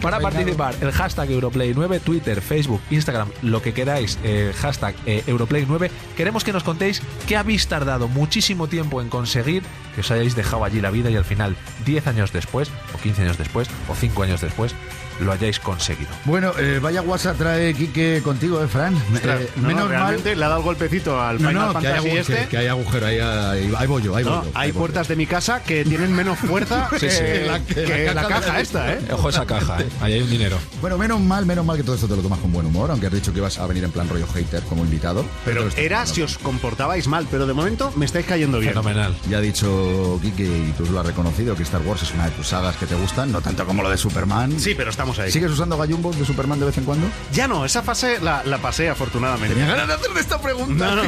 Para 0.00 0.20
participar, 0.20 0.74
el 0.80 0.90
hashtag 0.92 1.28
Europlay9, 1.30 2.00
Twitter, 2.00 2.40
Facebook, 2.40 2.80
Instagram, 2.90 3.28
lo 3.42 3.60
que 3.62 3.72
queráis, 3.74 4.18
eh, 4.24 4.52
hashtag 4.60 4.94
eh, 5.06 5.22
Europlay9. 5.26 5.90
Queremos 6.16 6.44
que 6.44 6.52
nos 6.52 6.62
contéis 6.64 7.02
qué 7.26 7.36
habéis 7.36 7.66
tardado 7.68 8.08
muchísimo 8.08 8.68
tiempo 8.68 9.00
en 9.02 9.08
conseguir, 9.08 9.62
que 9.94 10.00
os 10.00 10.10
hayáis 10.10 10.34
dejado 10.34 10.64
allí 10.64 10.80
la 10.80 10.90
vida 10.90 11.10
y 11.10 11.16
al 11.16 11.24
final, 11.24 11.56
10 11.84 12.06
años 12.06 12.32
después, 12.32 12.70
o 12.94 12.98
15 12.98 13.22
años 13.22 13.38
después, 13.38 13.68
o 13.88 13.94
5 13.94 14.22
años 14.22 14.40
después, 14.40 14.74
lo 15.20 15.30
hayáis 15.30 15.60
conseguido. 15.60 16.08
Bueno, 16.24 16.52
eh, 16.58 16.80
vaya 16.82 17.02
WhatsApp 17.02 17.36
trae 17.36 17.74
Quique 17.74 18.22
contigo, 18.24 18.62
¿eh, 18.64 18.66
Fran? 18.66 18.94
Ostras, 19.14 19.42
Eh, 19.42 19.50
no, 19.56 19.62
no, 19.62 19.68
menos 19.68 19.90
mal. 19.90 20.20
le 20.24 20.32
ha 20.32 20.48
dado 20.48 20.56
el 20.60 20.64
golpecito 20.64 21.20
al 21.20 21.40
No, 21.40 21.48
Final 21.50 21.54
no, 21.74 21.80
que 21.80 21.86
hay, 21.86 21.94
Fantasy 21.94 22.08
agujero, 22.16 22.34
este. 22.38 22.48
que 22.48 22.56
hay 22.56 22.66
agujero, 22.66 23.06
ahí, 23.06 23.18
ahí, 23.20 23.72
ahí 23.76 23.86
voy 23.86 24.02
yo, 24.02 24.16
ahí 24.16 24.24
No, 24.24 24.40
voy 24.40 24.46
yo. 24.46 24.58
hay 24.58 24.72
voy 24.72 24.78
puertas 24.80 25.08
de 25.08 25.16
mi 25.16 25.26
casa 25.26 25.62
que 25.62 25.84
tienen 25.84 26.12
menos 26.16 26.38
fuerza 26.38 26.88
Sí, 26.98 27.06
que, 27.08 27.44
la, 27.46 27.60
Que 27.60 27.74
que 27.84 28.04
la 28.06 28.14
la 28.14 28.22
caja 28.22 28.40
caja 28.40 28.56
de- 28.56 28.62
esta, 28.62 28.92
¿eh? 28.94 28.98
Ojo 29.12 29.28
esa 29.28 29.46
caja, 29.46 29.76
ahí 30.00 30.14
hay 30.14 30.22
un 30.22 30.30
dinero. 30.30 30.58
Bueno, 30.80 30.98
menos 30.98 31.20
mal, 31.20 31.46
menos 31.46 31.64
mal 31.64 31.76
que 31.76 31.82
todo 31.82 31.94
esto 31.94 32.08
te 32.08 32.16
lo 32.16 32.22
tomas 32.22 32.38
con 32.40 32.52
buen 32.52 32.66
humor, 32.66 32.90
aunque 32.90 33.06
has 33.06 33.12
dicho 33.12 33.32
que 33.32 33.38
ibas 33.38 33.58
a 33.58 33.66
venir 33.66 33.84
en 33.84 33.90
plan 33.90 34.08
rollo 34.08 34.26
hater 34.26 34.62
como 34.64 34.84
invitado. 34.84 35.24
Pero 35.44 35.68
era 35.76 36.06
si 36.06 36.22
os 36.22 36.38
comportabais 36.38 37.06
mal, 37.08 37.26
pero 37.30 37.46
de 37.46 37.52
momento 37.54 37.92
me 37.96 38.04
estáis 38.04 38.26
cayendo 38.26 38.58
bien. 38.58 38.72
Fenomenal. 38.72 39.14
Ya 39.28 39.38
ha 39.38 39.40
dicho 39.40 40.18
Quique, 40.22 40.44
y 40.44 40.72
tú 40.76 40.86
lo 40.92 41.00
has 41.00 41.06
reconocido, 41.06 41.54
que 41.56 41.62
Star 41.62 41.82
Wars 41.82 42.02
es 42.02 42.12
una 42.12 42.26
de 42.26 42.30
tus 42.32 42.48
sagas 42.48 42.76
que 42.76 42.86
te 42.86 42.94
gustan, 42.94 43.32
no 43.32 43.40
tanto 43.40 43.64
como 43.66 43.82
lo 43.82 43.90
de 43.90 43.96
Superman. 43.98 44.58
Sí, 44.58 44.74
pero 44.76 44.90
estamos 44.90 45.18
ahí. 45.18 45.30
¿Sigues 45.30 45.50
usando 45.50 45.76
gallumbos 45.76 46.18
de 46.18 46.24
Superman 46.24 46.58
de 46.60 46.66
vez 46.66 46.78
en 46.78 46.84
cuando? 46.84 47.06
Ya 47.32 47.48
no, 47.48 47.64
esa 47.64 47.82
fase 47.82 48.20
la, 48.20 48.42
la 48.44 48.58
pasé 48.58 48.88
afortunadamente. 48.88 49.54
Tenía 49.54 49.70
ganas 49.70 49.88
de 49.88 49.94
hacerle 49.94 50.20
esta 50.20 50.40
pregunta. 50.40 50.72
No, 50.94 50.96
no. 50.96 51.02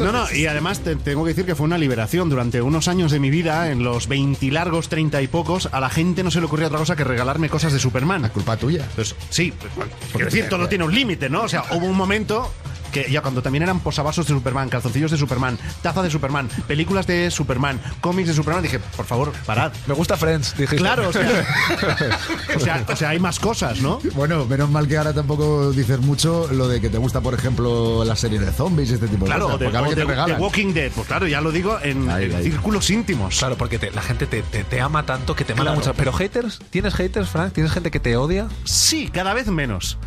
No, 0.00 0.12
no, 0.12 0.32
y 0.32 0.46
además 0.46 0.80
te- 0.80 0.96
tengo 0.96 1.24
que 1.24 1.30
decir 1.30 1.44
que 1.46 1.54
fue 1.54 1.66
una 1.66 1.78
liberación. 1.78 2.28
Durante 2.30 2.62
unos 2.62 2.88
años 2.88 3.10
de 3.12 3.18
mi 3.20 3.30
vida, 3.30 3.70
en 3.70 3.82
los 3.82 4.06
20 4.08 4.50
largos, 4.50 4.88
30 4.88 5.20
y 5.22 5.28
pocos, 5.28 5.68
a 5.72 5.80
la 5.80 5.90
gente 5.90 6.22
no 6.22 6.30
se 6.30 6.40
le 6.40 6.46
ocurría 6.46 6.66
otra 6.68 6.78
cosa 6.78 6.96
que 6.96 7.04
regalarme 7.04 7.48
cosas 7.48 7.72
de 7.72 7.78
Superman. 7.80 8.28
Culpa 8.28 8.56
tuya. 8.56 8.86
Pues 8.94 9.14
sí, 9.30 9.52
pues, 9.58 9.74
bueno, 9.74 9.92
quiero 10.12 10.26
decir, 10.26 10.48
todo 10.48 10.68
tiene 10.68 10.84
un 10.84 10.94
límite, 10.94 11.28
¿no? 11.28 11.42
O 11.42 11.48
sea, 11.48 11.64
hubo 11.72 11.86
un 11.86 11.96
momento 11.96 12.52
que 12.90 13.10
ya 13.10 13.22
cuando 13.22 13.42
también 13.42 13.62
eran 13.62 13.80
posavasos 13.80 14.26
de 14.26 14.34
Superman, 14.34 14.68
calzoncillos 14.68 15.10
de 15.10 15.16
Superman, 15.16 15.58
taza 15.82 16.02
de 16.02 16.10
Superman, 16.10 16.48
películas 16.66 17.06
de 17.06 17.30
Superman, 17.30 17.80
cómics 18.00 18.28
de 18.28 18.34
Superman, 18.34 18.62
dije, 18.62 18.78
por 18.78 19.06
favor, 19.06 19.32
parad. 19.46 19.72
Me 19.86 19.94
gusta 19.94 20.16
Friends, 20.16 20.56
dijiste. 20.56 20.76
Claro, 20.76 21.08
o 21.08 21.12
sea, 21.12 21.28
o 22.56 22.60
sea, 22.60 22.84
o 22.88 22.96
sea, 22.96 23.08
hay 23.10 23.18
más 23.18 23.38
cosas, 23.38 23.80
¿no? 23.80 24.00
Bueno, 24.14 24.44
menos 24.46 24.70
mal 24.70 24.86
que 24.88 24.96
ahora 24.98 25.12
tampoco 25.12 25.72
dices 25.72 26.00
mucho 26.00 26.48
lo 26.52 26.68
de 26.68 26.80
que 26.80 26.88
te 26.90 26.98
gusta, 26.98 27.20
por 27.20 27.34
ejemplo, 27.34 28.04
la 28.04 28.16
serie 28.16 28.38
de 28.38 28.50
zombies 28.52 28.90
y 28.90 28.94
este 28.94 29.08
tipo 29.08 29.24
de 29.24 29.30
Claro, 29.30 29.44
cosas. 29.46 29.60
de, 29.60 29.64
porque 29.66 29.76
a 29.78 29.80
ver 29.82 29.88
o 29.88 29.94
qué 30.06 30.14
te 30.26 30.32
de-. 30.32 30.38
Walking 30.40 30.72
Dead, 30.74 30.90
pues 30.92 31.06
claro, 31.06 31.26
ya 31.26 31.40
lo 31.40 31.52
digo 31.52 31.78
en, 31.82 32.10
Ahí, 32.10 32.24
en 32.26 32.34
ahí. 32.36 32.44
círculos 32.44 32.90
íntimos. 32.90 33.38
Claro, 33.38 33.56
porque 33.56 33.78
te- 33.78 33.90
la 33.90 34.02
gente 34.02 34.26
te, 34.26 34.42
te- 34.42 34.64
te 34.64 34.80
ama 34.80 35.04
tanto 35.06 35.34
que 35.34 35.44
te 35.44 35.54
manda 35.54 35.72
Claro. 35.72 35.78
mucho. 35.80 35.94
Pero 35.94 36.12
haters, 36.12 36.60
¿tienes 36.70 36.94
haters, 36.94 37.28
Frank? 37.28 37.52
¿Tienes 37.52 37.72
gente 37.72 37.90
que 37.90 38.00
te 38.00 38.16
odia? 38.16 38.48
Sí, 38.64 39.08
cada 39.12 39.34
vez 39.34 39.46
menos. 39.48 39.98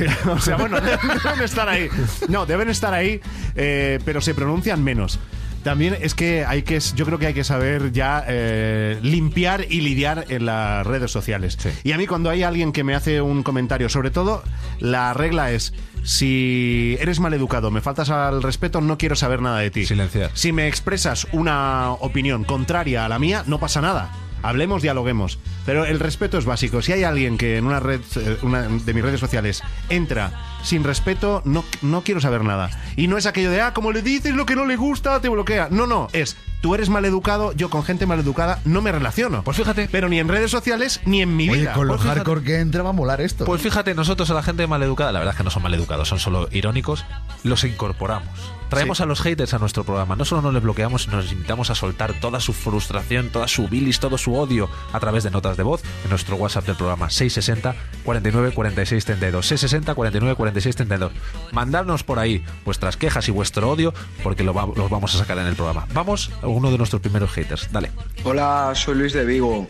o 0.26 0.38
sea, 0.38 0.56
bueno, 0.56 0.80
deben 0.80 1.42
estar 1.42 1.68
ahí. 1.68 1.88
No, 2.28 2.46
deben 2.46 2.68
estar 2.68 2.94
ahí, 2.94 3.20
eh, 3.54 3.98
pero 4.04 4.20
se 4.20 4.34
pronuncian 4.34 4.82
menos. 4.82 5.18
También 5.62 5.96
es 6.00 6.14
que 6.14 6.44
hay 6.44 6.62
que, 6.62 6.80
yo 6.96 7.06
creo 7.06 7.18
que 7.18 7.26
hay 7.26 7.34
que 7.34 7.44
saber 7.44 7.92
ya 7.92 8.24
eh, 8.26 8.98
limpiar 9.02 9.66
y 9.70 9.80
lidiar 9.80 10.24
en 10.28 10.46
las 10.46 10.84
redes 10.84 11.12
sociales. 11.12 11.56
Y 11.84 11.92
a 11.92 11.98
mí 11.98 12.08
cuando 12.08 12.30
hay 12.30 12.42
alguien 12.42 12.72
que 12.72 12.82
me 12.82 12.96
hace 12.96 13.20
un 13.20 13.44
comentario, 13.44 13.88
sobre 13.88 14.10
todo 14.10 14.42
la 14.80 15.14
regla 15.14 15.52
es 15.52 15.72
si 16.02 16.96
eres 17.00 17.20
maleducado, 17.20 17.70
me 17.70 17.80
faltas 17.80 18.10
al 18.10 18.42
respeto, 18.42 18.80
no 18.80 18.98
quiero 18.98 19.14
saber 19.14 19.40
nada 19.40 19.58
de 19.58 19.70
ti. 19.70 19.86
Silenciar. 19.86 20.32
Si 20.34 20.50
me 20.52 20.66
expresas 20.66 21.28
una 21.30 21.92
opinión 21.92 22.42
contraria 22.42 23.04
a 23.04 23.08
la 23.08 23.20
mía, 23.20 23.44
no 23.46 23.60
pasa 23.60 23.80
nada. 23.80 24.10
Hablemos, 24.42 24.82
dialoguemos. 24.82 25.38
Pero 25.64 25.84
el 25.84 26.00
respeto 26.00 26.38
es 26.38 26.44
básico. 26.44 26.82
Si 26.82 26.92
hay 26.92 27.04
alguien 27.04 27.38
que 27.38 27.56
en 27.58 27.66
una 27.66 27.80
red, 27.80 28.00
eh, 28.16 28.38
una 28.42 28.62
de 28.62 28.94
mis 28.94 29.02
redes 29.02 29.20
sociales, 29.20 29.62
entra 29.88 30.32
sin 30.62 30.84
respeto, 30.84 31.42
no, 31.44 31.64
no 31.82 32.02
quiero 32.02 32.20
saber 32.20 32.44
nada. 32.44 32.70
Y 32.96 33.06
no 33.08 33.16
es 33.18 33.26
aquello 33.26 33.50
de, 33.50 33.60
ah, 33.60 33.72
como 33.74 33.92
le 33.92 34.02
dices 34.02 34.34
lo 34.34 34.46
que 34.46 34.56
no 34.56 34.66
le 34.66 34.76
gusta, 34.76 35.20
te 35.20 35.28
bloquea. 35.28 35.68
No, 35.70 35.86
no, 35.86 36.08
es, 36.12 36.36
tú 36.60 36.74
eres 36.74 36.88
maleducado, 36.88 37.52
yo 37.52 37.70
con 37.70 37.82
gente 37.84 38.06
maleducada 38.06 38.60
no 38.64 38.80
me 38.82 38.92
relaciono. 38.92 39.42
Pues 39.44 39.56
fíjate. 39.56 39.88
Pero 39.90 40.08
ni 40.08 40.18
en 40.18 40.28
redes 40.28 40.50
sociales 40.50 41.00
ni 41.04 41.22
en 41.22 41.36
mi 41.36 41.48
Oye, 41.50 41.60
vida. 41.60 41.72
con 41.72 41.86
lo 41.86 41.94
Pues 41.94 42.02
fíjate. 42.02 42.20
hardcore 42.20 42.42
que 42.42 42.58
entra 42.60 42.82
va 42.82 42.90
a 42.90 42.94
molar 42.94 43.20
esto. 43.20 43.44
Pues 43.44 43.62
fíjate, 43.62 43.94
nosotros 43.94 44.30
a 44.30 44.34
la 44.34 44.42
gente 44.42 44.66
maleducada, 44.66 45.12
la 45.12 45.18
verdad 45.18 45.34
es 45.34 45.38
que 45.38 45.44
no 45.44 45.50
son 45.50 45.62
maleducados, 45.62 46.08
son 46.08 46.18
solo 46.18 46.48
irónicos, 46.52 47.04
los 47.44 47.64
incorporamos. 47.64 48.52
Traemos 48.72 48.96
Sí. 48.98 49.02
a 49.02 49.06
los 49.06 49.20
haters 49.20 49.54
a 49.54 49.58
nuestro 49.58 49.84
programa. 49.84 50.16
No 50.16 50.24
solo 50.24 50.42
nos 50.42 50.54
les 50.54 50.62
bloqueamos, 50.62 51.02
sino 51.02 51.16
nos 51.16 51.30
invitamos 51.32 51.70
a 51.70 51.74
soltar 51.74 52.18
toda 52.20 52.40
su 52.40 52.52
frustración, 52.52 53.28
toda 53.30 53.46
su 53.48 53.68
bilis, 53.68 54.00
todo 54.00 54.18
su 54.18 54.34
odio 54.34 54.68
a 54.92 55.00
través 55.00 55.24
de 55.24 55.30
notas 55.30 55.56
de 55.56 55.62
voz 55.62 55.82
en 56.04 56.10
nuestro 56.10 56.36
WhatsApp 56.36 56.66
del 56.66 56.76
programa 56.76 57.10
660 57.10 57.74
49 58.04 58.52
46 58.52 59.04
32. 59.04 59.46
660 59.46 59.94
49 59.94 60.34
46 60.36 60.76
32. 60.76 61.12
Mandadnos 61.52 62.02
por 62.02 62.18
ahí 62.18 62.44
vuestras 62.64 62.96
quejas 62.96 63.28
y 63.28 63.30
vuestro 63.30 63.70
odio 63.70 63.92
porque 64.22 64.42
lo 64.44 64.54
va- 64.54 64.66
los 64.74 64.88
vamos 64.90 65.14
a 65.14 65.18
sacar 65.18 65.38
en 65.38 65.46
el 65.46 65.54
programa. 65.54 65.86
Vamos 65.92 66.30
a 66.42 66.46
uno 66.48 66.70
de 66.70 66.78
nuestros 66.78 67.00
primeros 67.02 67.30
haters. 67.32 67.70
Dale. 67.72 67.90
Hola, 68.24 68.72
soy 68.74 68.94
Luis 68.96 69.12
de 69.12 69.24
Vigo. 69.24 69.66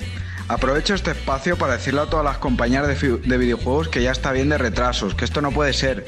Aprovecho 0.49 0.95
este 0.95 1.13
espacio 1.13 1.57
para 1.57 1.75
decirle 1.75 2.01
a 2.01 2.07
todas 2.07 2.25
las 2.25 2.39
compañías 2.39 2.87
de, 2.87 2.95
de 3.19 3.39
videojuegos 3.39 3.89
que 3.89 4.03
ya 4.03 4.11
está 4.13 4.33
bien 4.33 4.49
de 4.49 4.59
retrasos, 4.59 5.15
que 5.15 5.25
esto 5.25 5.41
no 5.41 5.51
puede 5.53 5.73
ser. 5.73 6.05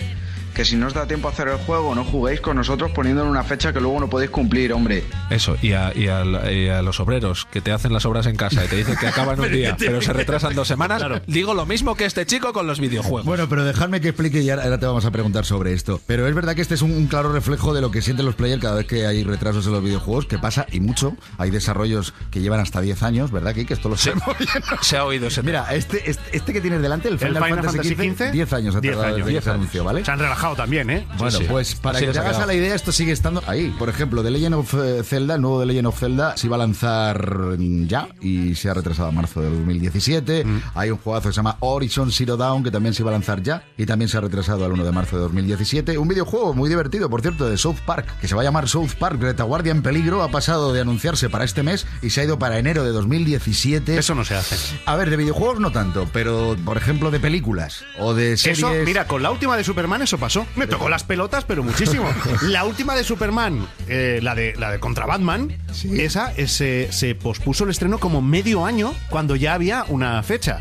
Que 0.54 0.64
si 0.64 0.76
no 0.76 0.86
os 0.86 0.94
da 0.94 1.06
tiempo 1.06 1.28
a 1.28 1.32
hacer 1.32 1.48
el 1.48 1.56
juego, 1.58 1.94
no 1.94 2.04
juguéis 2.04 2.40
con 2.40 2.56
nosotros 2.56 2.92
poniéndole 2.92 3.28
una 3.28 3.42
fecha 3.42 3.72
que 3.72 3.80
luego 3.80 3.98
no 4.00 4.08
podéis 4.08 4.30
cumplir, 4.30 4.72
hombre. 4.72 5.02
Eso, 5.30 5.56
y 5.60 5.72
a, 5.72 5.92
y 5.96 6.06
al- 6.08 6.52
y 6.54 6.68
a 6.68 6.80
los 6.80 7.00
obreros 7.00 7.46
que 7.50 7.60
te 7.60 7.72
hacen 7.72 7.92
las 7.92 8.06
obras 8.06 8.26
en 8.26 8.36
casa 8.36 8.64
y 8.64 8.68
te 8.68 8.76
dicen 8.76 8.96
que 8.96 9.06
acaban 9.08 9.40
un 9.40 9.50
día, 9.52 9.76
que 9.76 9.86
pero 9.86 10.00
se 10.00 10.08
que- 10.08 10.12
retrasan 10.18 10.54
dos 10.54 10.68
semanas, 10.68 10.98
Claro. 10.98 11.20
digo 11.26 11.54
lo 11.54 11.66
mismo 11.66 11.96
que 11.96 12.04
este 12.04 12.24
chico 12.24 12.52
con 12.52 12.66
los 12.68 12.78
videojuegos. 12.78 13.24
Bueno, 13.24 13.48
pero 13.48 13.64
dejadme 13.64 14.00
que 14.00 14.08
explique 14.10 14.42
y 14.42 14.50
ahora 14.50 14.62
ahora 14.64 14.78
te 14.78 14.86
vamos 14.86 15.04
a 15.04 15.10
preguntar 15.10 15.44
sobre 15.44 15.72
esto. 15.72 16.00
Pero 16.06 16.28
es 16.28 16.34
verdad 16.34 16.54
que 16.54 16.62
este 16.62 16.74
es 16.74 16.82
un, 16.82 16.92
un 16.92 17.06
claro 17.08 17.32
reflejo 17.32 17.74
de 17.74 17.80
lo 17.80 17.90
que 17.90 18.00
sienten 18.00 18.24
los 18.24 18.36
players 18.36 18.62
cada 18.62 18.76
vez 18.76 18.86
que 18.86 19.06
hay 19.06 19.24
retrasos 19.24 19.66
en 19.66 19.72
los 19.72 19.82
videojuegos, 19.82 20.26
que 20.26 20.38
pasa 20.38 20.66
y 20.70 20.78
mucho. 20.80 21.16
Hay 21.38 21.50
desarrollos 21.50 22.14
que 22.30 22.40
llevan 22.40 22.60
hasta 22.60 22.80
10 22.80 23.02
años, 23.02 23.32
¿verdad, 23.32 23.54
Que 23.54 23.66
Esto 23.74 23.88
lo 23.88 23.96
sabemos 23.96 24.38
bien. 24.38 24.48
Se 24.82 24.96
ha 24.96 25.04
oído 25.04 25.26
ese 25.26 25.42
Mira, 25.42 25.74
este, 25.74 26.08
este, 26.08 26.36
este 26.36 26.52
que 26.52 26.60
tienes 26.60 26.80
delante, 26.80 27.08
el 27.08 27.14
El 27.14 27.18
Final, 27.18 27.42
Final 27.42 27.64
Fantasy 27.64 27.94
Fantasy 27.96 28.10
XV, 28.10 28.16
XV, 28.26 28.32
10 28.32 28.52
años 28.52 28.76
ha 28.76 28.80
10 28.80 28.92
tardado 28.94 29.14
años, 29.14 29.16
desde 29.16 29.24
que 29.26 29.30
10 29.32 29.44
se 29.44 29.50
años. 29.50 29.58
anunció, 29.60 29.84
¿vale? 29.84 30.04
Se 30.04 30.10
han 30.10 30.18
relajado 30.18 30.43
también, 30.54 30.90
¿eh? 30.90 31.06
Bueno, 31.16 31.38
sí. 31.38 31.44
pues 31.48 31.74
para 31.74 31.96
Así 31.96 32.06
que 32.06 32.12
te 32.12 32.18
ha 32.18 32.22
hagas 32.22 32.38
a 32.38 32.46
la 32.46 32.54
idea, 32.54 32.74
esto 32.74 32.92
sigue 32.92 33.12
estando 33.12 33.42
ahí. 33.46 33.74
Por 33.78 33.88
ejemplo, 33.88 34.22
The 34.22 34.30
Legend 34.30 34.54
of 34.54 34.74
eh, 34.74 35.02
Zelda, 35.02 35.36
el 35.36 35.40
nuevo 35.40 35.60
The 35.60 35.66
Legend 35.66 35.86
of 35.86 35.98
Zelda, 35.98 36.36
se 36.36 36.46
iba 36.46 36.56
a 36.56 36.58
lanzar 36.58 37.56
ya 37.86 38.08
y 38.20 38.54
se 38.54 38.68
ha 38.68 38.74
retrasado 38.74 39.08
a 39.08 39.12
marzo 39.12 39.40
de 39.40 39.48
2017. 39.48 40.44
Mm. 40.44 40.62
Hay 40.74 40.90
un 40.90 40.98
juegazo 40.98 41.28
que 41.28 41.32
se 41.32 41.38
llama 41.38 41.56
Horizon 41.60 42.12
Zero 42.12 42.36
Dawn 42.36 42.62
que 42.62 42.70
también 42.70 42.94
se 42.94 43.02
iba 43.02 43.10
a 43.10 43.12
lanzar 43.12 43.42
ya 43.42 43.64
y 43.78 43.86
también 43.86 44.08
se 44.08 44.18
ha 44.18 44.20
retrasado 44.20 44.64
al 44.64 44.72
1 44.72 44.84
de 44.84 44.92
marzo 44.92 45.16
de 45.16 45.22
2017. 45.22 45.96
Un 45.96 46.08
videojuego 46.08 46.52
muy 46.52 46.68
divertido, 46.68 47.08
por 47.08 47.22
cierto, 47.22 47.48
de 47.48 47.56
South 47.56 47.78
Park, 47.86 48.18
que 48.20 48.28
se 48.28 48.34
va 48.34 48.42
a 48.42 48.44
llamar 48.44 48.68
South 48.68 48.94
Park 48.98 49.20
Retaguardia 49.20 49.72
en 49.72 49.82
Peligro, 49.82 50.22
ha 50.22 50.28
pasado 50.28 50.72
de 50.72 50.80
anunciarse 50.80 51.30
para 51.30 51.44
este 51.44 51.62
mes 51.62 51.86
y 52.02 52.10
se 52.10 52.20
ha 52.20 52.24
ido 52.24 52.38
para 52.38 52.58
enero 52.58 52.84
de 52.84 52.90
2017. 52.90 53.96
Eso 53.98 54.14
no 54.14 54.24
se 54.24 54.34
hace. 54.34 54.56
A 54.86 54.96
ver, 54.96 55.10
de 55.10 55.16
videojuegos 55.16 55.60
no 55.60 55.70
tanto, 55.72 56.08
pero 56.12 56.56
por 56.64 56.76
ejemplo 56.76 57.10
de 57.10 57.20
películas 57.20 57.84
o 57.98 58.14
de 58.14 58.36
series. 58.36 58.58
Eso, 58.58 58.72
mira, 58.84 59.06
con 59.06 59.22
la 59.22 59.30
última 59.30 59.56
de 59.56 59.64
Superman 59.64 60.02
eso 60.02 60.18
pasó. 60.18 60.33
Me 60.56 60.66
tocó 60.66 60.88
las 60.88 61.04
pelotas, 61.04 61.44
pero 61.44 61.62
muchísimo. 61.62 62.04
la 62.42 62.64
última 62.64 62.94
de 62.94 63.04
Superman, 63.04 63.66
eh, 63.88 64.20
la 64.22 64.34
de 64.34 64.54
la 64.56 64.70
de 64.70 64.80
contra 64.80 65.06
Batman, 65.06 65.56
esa 65.92 66.32
eh, 66.36 66.48
se, 66.48 66.92
se 66.92 67.14
pospuso 67.14 67.64
el 67.64 67.70
estreno 67.70 67.98
como 67.98 68.22
medio 68.22 68.66
año 68.66 68.94
cuando 69.10 69.36
ya 69.36 69.54
había 69.54 69.84
una 69.88 70.22
fecha. 70.22 70.60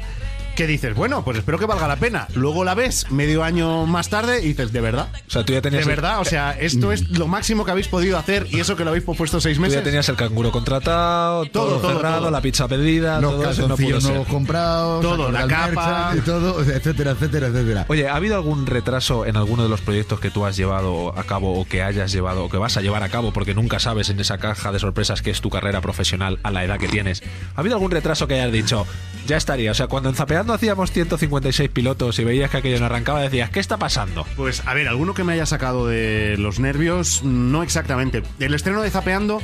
Que 0.55 0.67
dices, 0.67 0.93
bueno, 0.95 1.23
pues 1.25 1.39
espero 1.39 1.57
que 1.57 1.65
valga 1.65 1.87
la 1.87 1.95
pena. 1.95 2.27
Luego 2.35 2.63
la 2.63 2.75
ves 2.75 3.09
medio 3.11 3.43
año 3.43 3.87
más 3.87 4.09
tarde 4.09 4.41
y 4.43 4.49
dices, 4.49 4.71
¿de 4.71 4.81
verdad? 4.81 5.07
O 5.27 5.31
sea, 5.31 5.43
tú 5.43 5.51
ya 5.53 5.61
tenías 5.61 5.83
De 5.85 5.91
el- 5.91 5.95
verdad, 5.95 6.19
o 6.19 6.25
sea, 6.25 6.51
esto 6.51 6.91
es 6.91 7.09
lo 7.09 7.27
máximo 7.27 7.65
que 7.65 7.71
habéis 7.71 7.87
podido 7.87 8.19
hacer 8.19 8.45
y 8.51 8.59
eso 8.59 8.75
que 8.75 8.83
lo 8.83 8.91
habéis 8.91 9.03
puesto 9.03 9.41
seis 9.41 9.57
Tú 9.57 9.61
meses. 9.63 9.79
ya 9.79 9.83
tenías 9.83 10.07
el 10.09 10.15
canguro 10.15 10.51
contratado, 10.51 11.45
todo, 11.45 11.79
cerrado, 11.81 12.19
todo. 12.19 12.31
la 12.31 12.41
pizza 12.41 12.67
pedida, 12.67 13.19
los 13.19 13.31
todo 13.31 13.49
eso 13.49 13.61
no 13.67 13.67
pudo 13.69 13.77
calzoncillos 13.77 14.03
ser. 14.03 14.11
nuevos 14.11 14.27
comprados, 14.27 15.01
Todo, 15.01 15.31
la 15.31 15.47
capa. 15.47 16.13
y 16.15 16.19
todo, 16.21 16.61
etcétera, 16.71 17.11
etcétera, 17.11 17.47
etcétera. 17.47 17.85
Oye, 17.89 18.07
¿ha 18.07 18.15
habido 18.15 18.35
algún 18.35 18.67
retraso 18.67 19.25
en 19.25 19.37
alguno 19.37 19.63
de 19.63 19.69
los 19.69 19.81
proyectos 19.81 20.19
que 20.19 20.29
tú 20.29 20.45
has 20.45 20.55
llevado 20.55 21.17
a 21.17 21.23
cabo 21.23 21.59
o 21.59 21.65
que 21.65 21.81
hayas 21.81 22.11
llevado 22.11 22.43
o 22.45 22.49
que 22.49 22.57
vas 22.57 22.77
a 22.77 22.81
llevar 22.81 23.01
a 23.01 23.09
cabo 23.09 23.33
porque 23.33 23.55
nunca 23.55 23.79
sabes 23.79 24.09
en 24.09 24.19
esa 24.19 24.37
caja 24.37 24.71
de 24.71 24.77
sorpresas 24.79 25.23
que 25.23 25.31
es 25.31 25.41
tu 25.41 25.49
carrera 25.49 25.81
profesional 25.81 26.37
a 26.43 26.51
la 26.51 26.63
edad 26.63 26.77
que 26.77 26.87
tienes? 26.87 27.23
¿Ha 27.55 27.61
habido 27.61 27.75
algún 27.75 27.89
retraso 27.89 28.27
que 28.27 28.35
hayas 28.35 28.51
dicho, 28.51 28.85
ya 29.25 29.37
estaría? 29.37 29.71
O 29.71 29.73
sea, 29.73 29.87
cuando 29.87 30.09
en 30.09 30.15
Zapeando 30.43 30.55
hacíamos 30.55 30.91
156 30.91 31.69
pilotos 31.69 32.19
y 32.19 32.25
veías 32.25 32.51
que 32.51 32.57
aquello 32.57 32.77
no 32.77 32.87
arrancaba, 32.87 33.21
decías, 33.21 33.49
¿qué 33.49 33.61
está 33.61 33.77
pasando? 33.77 34.25
Pues 34.35 34.61
a 34.67 34.73
ver, 34.73 34.89
alguno 34.89 35.13
que 35.13 35.23
me 35.23 35.31
haya 35.31 35.45
sacado 35.45 35.87
de 35.87 36.35
los 36.37 36.59
nervios, 36.59 37.23
no 37.23 37.63
exactamente. 37.63 38.23
El 38.39 38.53
estreno 38.53 38.81
de 38.81 38.89
Zapeando 38.89 39.41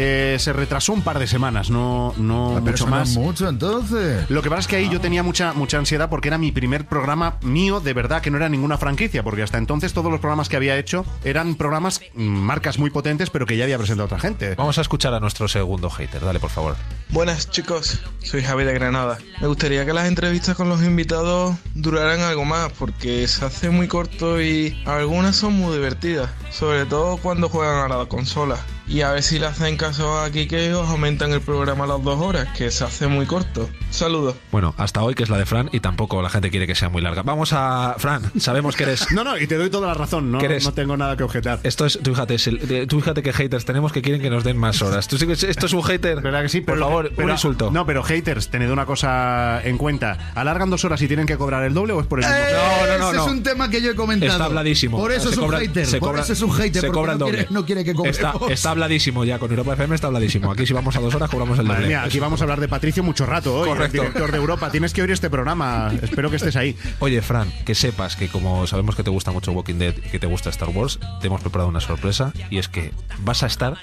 eh, 0.00 0.36
se 0.38 0.52
retrasó 0.52 0.92
un 0.92 1.02
par 1.02 1.18
de 1.18 1.26
semanas, 1.26 1.70
no, 1.70 2.14
no 2.16 2.56
Ah, 2.56 2.60
mucho 2.60 2.86
más. 2.86 3.16
mucho 3.16 3.48
entonces. 3.48 4.30
Lo 4.30 4.42
que 4.42 4.48
pasa 4.48 4.60
es 4.60 4.66
que 4.68 4.76
ahí 4.76 4.88
yo 4.88 5.00
tenía 5.00 5.24
mucha, 5.24 5.52
mucha 5.54 5.76
ansiedad 5.76 6.08
porque 6.08 6.28
era 6.28 6.38
mi 6.38 6.52
primer 6.52 6.86
programa 6.86 7.38
mío, 7.42 7.80
de 7.80 7.94
verdad, 7.94 8.22
que 8.22 8.30
no 8.30 8.36
era 8.36 8.48
ninguna 8.48 8.78
franquicia, 8.78 9.24
porque 9.24 9.42
hasta 9.42 9.58
entonces 9.58 9.92
todos 9.92 10.10
los 10.12 10.20
programas 10.20 10.48
que 10.48 10.54
había 10.56 10.78
hecho 10.78 11.04
eran 11.24 11.56
programas, 11.56 12.00
mm, 12.14 12.22
marcas 12.22 12.78
muy 12.78 12.90
potentes, 12.90 13.28
pero 13.30 13.44
que 13.44 13.56
ya 13.56 13.64
había 13.64 13.76
presentado 13.76 14.06
otra 14.06 14.20
gente. 14.20 14.54
Vamos 14.54 14.78
a 14.78 14.82
escuchar 14.82 15.12
a 15.14 15.18
nuestro 15.20 15.48
segundo 15.48 15.90
hater, 15.90 16.24
dale 16.24 16.38
por 16.38 16.50
favor. 16.50 16.76
Buenas 17.08 17.50
chicos, 17.50 18.00
soy 18.22 18.44
Javi 18.44 18.62
de 18.62 18.74
Granada. 18.74 19.18
Me 19.40 19.48
gustaría 19.48 19.84
que 19.84 19.92
las 19.92 20.06
entrevistas 20.06 20.56
con 20.56 20.68
los 20.68 20.80
invitados 20.84 21.56
duraran 21.74 22.20
algo 22.20 22.44
más 22.44 22.70
porque 22.78 23.26
se 23.26 23.44
hace 23.44 23.70
muy 23.70 23.88
corto 23.88 24.40
y 24.40 24.80
algunas 24.86 25.34
son 25.34 25.54
muy 25.54 25.72
divertidas, 25.74 26.30
sobre 26.50 26.86
todo 26.86 27.16
cuando 27.16 27.48
juegan 27.48 27.90
a 27.90 27.96
la 27.96 28.06
consola. 28.06 28.58
Y 28.88 29.02
a 29.02 29.12
ver 29.12 29.22
si 29.22 29.38
le 29.38 29.46
hacen 29.46 29.76
caso 29.76 30.16
que 30.32 30.74
os 30.74 30.88
aumentan 30.88 31.32
el 31.32 31.42
programa 31.42 31.84
a 31.84 31.88
las 31.88 32.02
dos 32.02 32.20
horas, 32.20 32.48
que 32.56 32.70
se 32.70 32.84
hace 32.84 33.06
muy 33.06 33.26
corto. 33.26 33.68
Saludos. 33.90 34.36
Bueno, 34.52 34.74
hasta 34.76 35.02
hoy 35.02 35.14
que 35.14 35.22
es 35.22 35.28
la 35.30 35.38
de 35.38 35.46
Fran 35.46 35.70
y 35.72 35.80
tampoco 35.80 36.20
la 36.22 36.28
gente 36.30 36.50
quiere 36.50 36.66
que 36.66 36.74
sea 36.74 36.88
muy 36.88 37.02
larga. 37.02 37.22
Vamos 37.22 37.52
a 37.52 37.94
Fran, 37.98 38.22
sabemos 38.38 38.76
que 38.76 38.84
eres 38.84 39.10
No, 39.12 39.24
no, 39.24 39.36
y 39.38 39.46
te 39.46 39.56
doy 39.56 39.70
toda 39.70 39.88
la 39.88 39.94
razón, 39.94 40.30
no, 40.30 40.38
no 40.40 40.72
tengo 40.72 40.96
nada 40.96 41.16
que 41.16 41.22
objetar. 41.24 41.58
Esto 41.62 41.86
es, 41.86 41.98
tú 42.02 42.10
fíjate, 42.10 42.34
es 42.34 42.46
el- 42.46 42.66
de- 42.68 42.86
tú 42.86 43.00
fíjate 43.00 43.22
que 43.22 43.32
haters 43.32 43.64
tenemos 43.64 43.92
que 43.92 44.02
quieren 44.02 44.20
que 44.20 44.30
nos 44.30 44.44
den 44.44 44.56
más 44.56 44.82
horas. 44.82 45.08
¿Tú 45.08 45.16
sí 45.18 45.26
que- 45.26 45.32
esto 45.32 45.66
es 45.66 45.72
un 45.72 45.82
hater? 45.82 46.20
¿Verdad 46.20 46.42
que 46.42 46.48
sí? 46.48 46.60
Por 46.60 46.74
Pero- 46.74 46.86
favor, 46.86 47.12
pero- 47.16 47.26
un 47.26 47.32
insulto. 47.32 47.70
No, 47.70 47.86
pero 47.86 48.02
haters, 48.02 48.48
tened 48.48 48.70
una 48.70 48.84
cosa 48.86 49.60
en 49.64 49.78
cuenta. 49.78 50.32
¿Alargan 50.34 50.70
dos 50.70 50.84
horas 50.84 51.00
y 51.02 51.08
tienen 51.08 51.26
que 51.26 51.36
cobrar 51.36 51.64
el 51.64 51.74
doble 51.74 51.94
o 51.94 52.00
es 52.00 52.06
por 52.06 52.20
el 52.22 52.26
mismo? 52.26 52.38
Eh, 52.40 52.52
No, 52.52 52.86
no, 52.86 52.98
no, 52.98 53.08
ese 53.08 53.16
no. 53.16 53.24
es 53.26 53.32
un 53.32 53.42
tema 53.42 53.70
que 53.70 53.80
yo 53.82 53.90
he 53.90 53.94
comentado. 53.96 54.32
Está 54.32 54.44
habladísimo. 54.44 54.98
Por 54.98 55.12
eso 55.12 55.28
Se 55.28 55.30
es 55.34 55.38
un 55.38 55.44
cobra- 55.44 55.58
hater. 55.60 55.86
se 55.86 55.98
por 55.98 56.10
cobra- 56.10 56.22
eso 56.22 56.32
es 56.34 56.42
un 56.42 56.52
hater. 56.52 56.82
Se 56.82 56.88
cobra 56.88 57.12
el 57.14 57.18
no 57.18 57.24
doble. 57.24 57.38
quiere, 57.38 57.52
no 57.54 57.64
quiere 57.64 57.84
que 57.84 57.94
cobremos. 57.94 58.18
Está, 58.18 58.52
está 58.52 58.70
habladísimo 58.70 59.24
ya. 59.24 59.38
Con 59.38 59.50
Europa 59.50 59.72
FM 59.72 59.94
está 59.94 60.06
habladísimo. 60.08 60.52
Aquí 60.52 60.66
si 60.66 60.72
vamos 60.74 60.94
a 60.94 61.00
dos 61.00 61.14
horas 61.14 61.30
cobramos 61.30 61.58
el 61.58 61.64
Madre 61.64 61.80
doble. 61.82 61.88
mía, 61.88 62.02
aquí 62.04 62.20
vamos 62.20 62.40
a 62.40 62.44
hablar 62.44 62.60
de 62.60 62.68
Patricio 62.68 63.02
mucho 63.02 63.24
rato 63.26 63.54
hoy, 63.54 63.77
Correcto. 63.78 64.02
director 64.02 64.30
de 64.32 64.36
Europa. 64.38 64.70
Tienes 64.70 64.92
que 64.92 65.02
oír 65.02 65.10
este 65.10 65.30
programa. 65.30 65.92
Espero 66.02 66.30
que 66.30 66.36
estés 66.36 66.56
ahí. 66.56 66.76
Oye, 67.00 67.22
Fran, 67.22 67.50
que 67.64 67.74
sepas 67.74 68.16
que 68.16 68.28
como 68.28 68.66
sabemos 68.66 68.96
que 68.96 69.02
te 69.02 69.10
gusta 69.10 69.30
mucho 69.32 69.52
Walking 69.52 69.76
Dead 69.76 69.94
y 69.96 70.08
que 70.10 70.18
te 70.18 70.26
gusta 70.26 70.50
Star 70.50 70.68
Wars, 70.70 70.98
te 71.20 71.26
hemos 71.26 71.40
preparado 71.40 71.68
una 71.68 71.80
sorpresa 71.80 72.32
y 72.50 72.58
es 72.58 72.68
que 72.68 72.92
vas 73.20 73.42
a 73.42 73.46
estar 73.46 73.76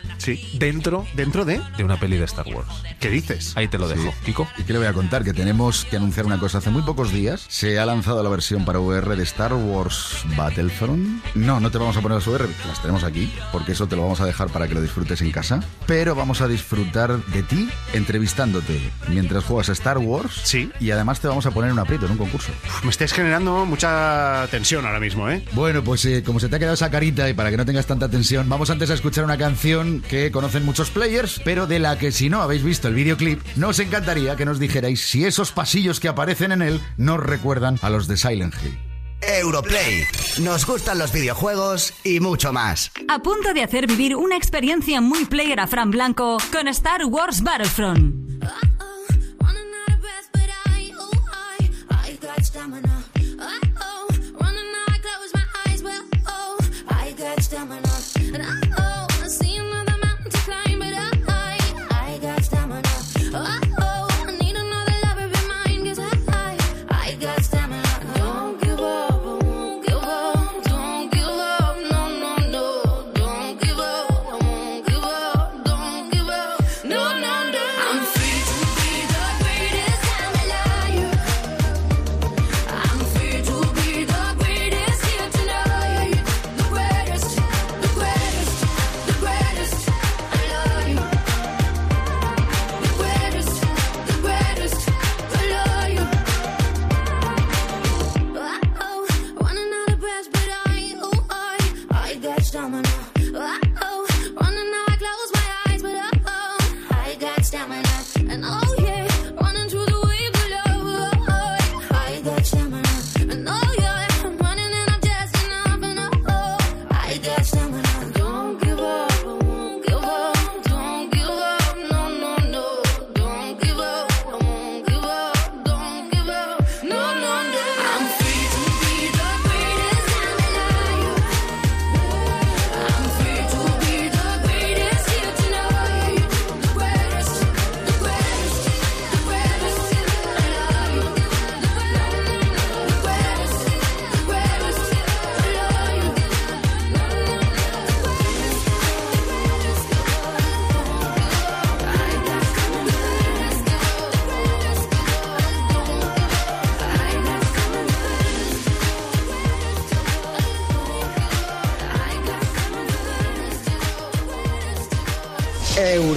dentro, 0.54 1.06
¿Dentro 1.14 1.46
de? 1.46 1.62
de 1.78 1.84
una 1.84 2.00
peli 2.00 2.18
de 2.18 2.26
Star 2.26 2.48
Wars. 2.48 2.68
¿Qué 3.00 3.10
dices? 3.10 3.56
Ahí 3.56 3.68
te 3.68 3.78
lo 3.78 3.88
dejo. 3.88 4.14
Kiko. 4.26 4.48
¿Y 4.58 4.64
qué 4.64 4.74
le 4.74 4.80
voy 4.80 4.88
a 4.88 4.94
contar? 4.94 5.24
Que 5.24 5.34
tenemos 5.34 5.86
que 5.86 5.98
anunciar 5.98 6.26
una 6.26 6.40
cosa. 6.40 6.58
Hace 6.60 6.70
muy 6.70 6.82
pocos 6.82 7.12
días 7.12 7.46
se 7.48 7.80
ha 7.80 7.86
lanzado 7.86 8.22
la 8.24 8.30
versión 8.30 8.66
para 8.66 8.80
VR 8.80 9.16
de 9.16 9.24
Star 9.24 9.54
Wars 9.54 10.24
Battlefront. 10.36 11.24
No, 11.36 11.60
no 11.60 11.72
te 11.72 11.78
vamos 11.78 11.96
a 11.98 12.02
poner 12.02 12.18
las 12.18 12.28
VR, 12.28 12.48
las 12.68 12.82
tenemos 12.82 13.04
aquí, 13.04 13.32
porque 13.52 13.74
eso 13.74 13.88
te 13.88 13.96
lo 13.96 14.04
vamos 14.04 14.22
a 14.22 14.26
dejar 14.26 14.50
para 14.50 14.68
que 14.68 14.74
lo 14.74 14.82
disfrutes 14.82 15.22
en 15.22 15.32
casa. 15.32 15.62
Pero 15.88 16.16
vamos 16.16 16.42
a 16.42 16.48
disfrutar 16.48 17.18
de 17.26 17.44
ti 17.44 17.70
entrevistándote 17.94 18.80
mientras 19.10 19.44
juegas 19.44 19.70
a 19.70 19.74
Star 19.74 19.85
Wars. 19.98 20.42
Sí. 20.44 20.70
Y 20.80 20.92
además 20.92 21.20
te 21.20 21.28
vamos 21.28 21.46
a 21.46 21.52
poner 21.52 21.70
en 21.70 21.74
un 21.74 21.80
aprieto, 21.80 22.06
en 22.06 22.14
un 22.14 22.18
concurso. 22.18 22.52
Me 22.84 22.90
estáis 22.90 23.14
generando 23.14 23.66
mucha 23.66 24.48
tensión 24.52 24.86
ahora 24.86 25.00
mismo, 25.00 25.30
¿eh? 25.30 25.44
Bueno, 25.54 25.84
pues 25.84 26.06
eh, 26.06 26.24
como 26.24 26.40
se 26.40 26.50
te 26.50 26.56
ha 26.56 26.60
quedado 26.60 26.74
esa 26.74 26.90
carita 26.92 27.30
y 27.30 27.34
para 27.34 27.52
que 27.52 27.58
no 27.58 27.66
tengas 27.66 27.86
tanta 27.86 28.10
tensión, 28.10 28.50
vamos 28.50 28.70
antes 28.70 28.90
a 28.90 28.94
escuchar 28.94 29.24
una 29.24 29.38
canción 29.38 30.02
que 30.02 30.32
conocen 30.32 30.66
muchos 30.66 30.90
players, 30.90 31.40
pero 31.44 31.68
de 31.68 31.80
la 31.80 31.98
que 31.98 32.12
si 32.12 32.30
no 32.30 32.42
habéis 32.42 32.64
visto 32.64 32.88
el 32.88 32.96
videoclip, 32.96 33.42
nos 33.56 33.80
encantaría 33.80 34.36
que 34.36 34.46
nos 34.46 34.60
dijerais 34.60 35.02
si 35.02 35.26
esos 35.26 35.52
pasillos 35.52 36.00
que 36.00 36.08
aparecen 36.08 36.52
en 36.52 36.62
él 36.62 36.82
nos 36.98 37.20
recuerdan 37.20 37.80
a 37.82 37.90
los 37.90 38.08
de 38.08 38.18
Silent 38.18 38.56
Hill. 38.64 38.78
Europlay. 39.22 40.04
Nos 40.42 40.66
gustan 40.66 41.00
los 41.00 41.12
videojuegos 41.12 41.94
y 42.04 42.20
mucho 42.20 42.54
más. 42.54 42.92
A 43.08 43.20
punto 43.20 43.54
de 43.54 43.64
hacer 43.64 43.88
vivir 43.88 44.16
una 44.16 44.38
experiencia 44.38 45.02
muy 45.02 45.26
player 45.26 45.60
a 45.60 45.68
Fran 45.68 45.92
Blanco 45.92 46.38
con 46.52 46.68
Star 46.68 47.06
Wars 47.06 47.42
Battlefront. 47.42 48.44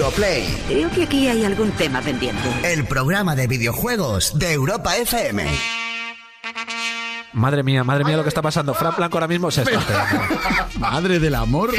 Europlay, 0.09 0.43
Creo 0.67 0.89
que 0.89 1.03
aquí 1.03 1.27
hay 1.27 1.45
algún 1.45 1.71
tema 1.71 2.01
pendiente. 2.01 2.41
el 2.63 2.83
programa 2.85 3.35
de 3.35 3.45
videojuegos 3.45 4.39
de 4.39 4.53
Europa 4.53 4.97
FM. 4.97 5.45
Madre 7.39 7.63
mía, 7.63 7.83
madre 7.83 8.03
mía 8.03 8.17
lo 8.17 8.23
que 8.23 8.29
está 8.29 8.41
pasando. 8.41 8.73
Fran 8.73 8.93
Blanco 8.97 9.17
ahora 9.17 9.27
mismo 9.27 9.49
se 9.51 9.61
está 9.63 9.79
esperando. 9.79 10.35
Madre 10.79 11.19
del 11.19 11.35
amor. 11.35 11.71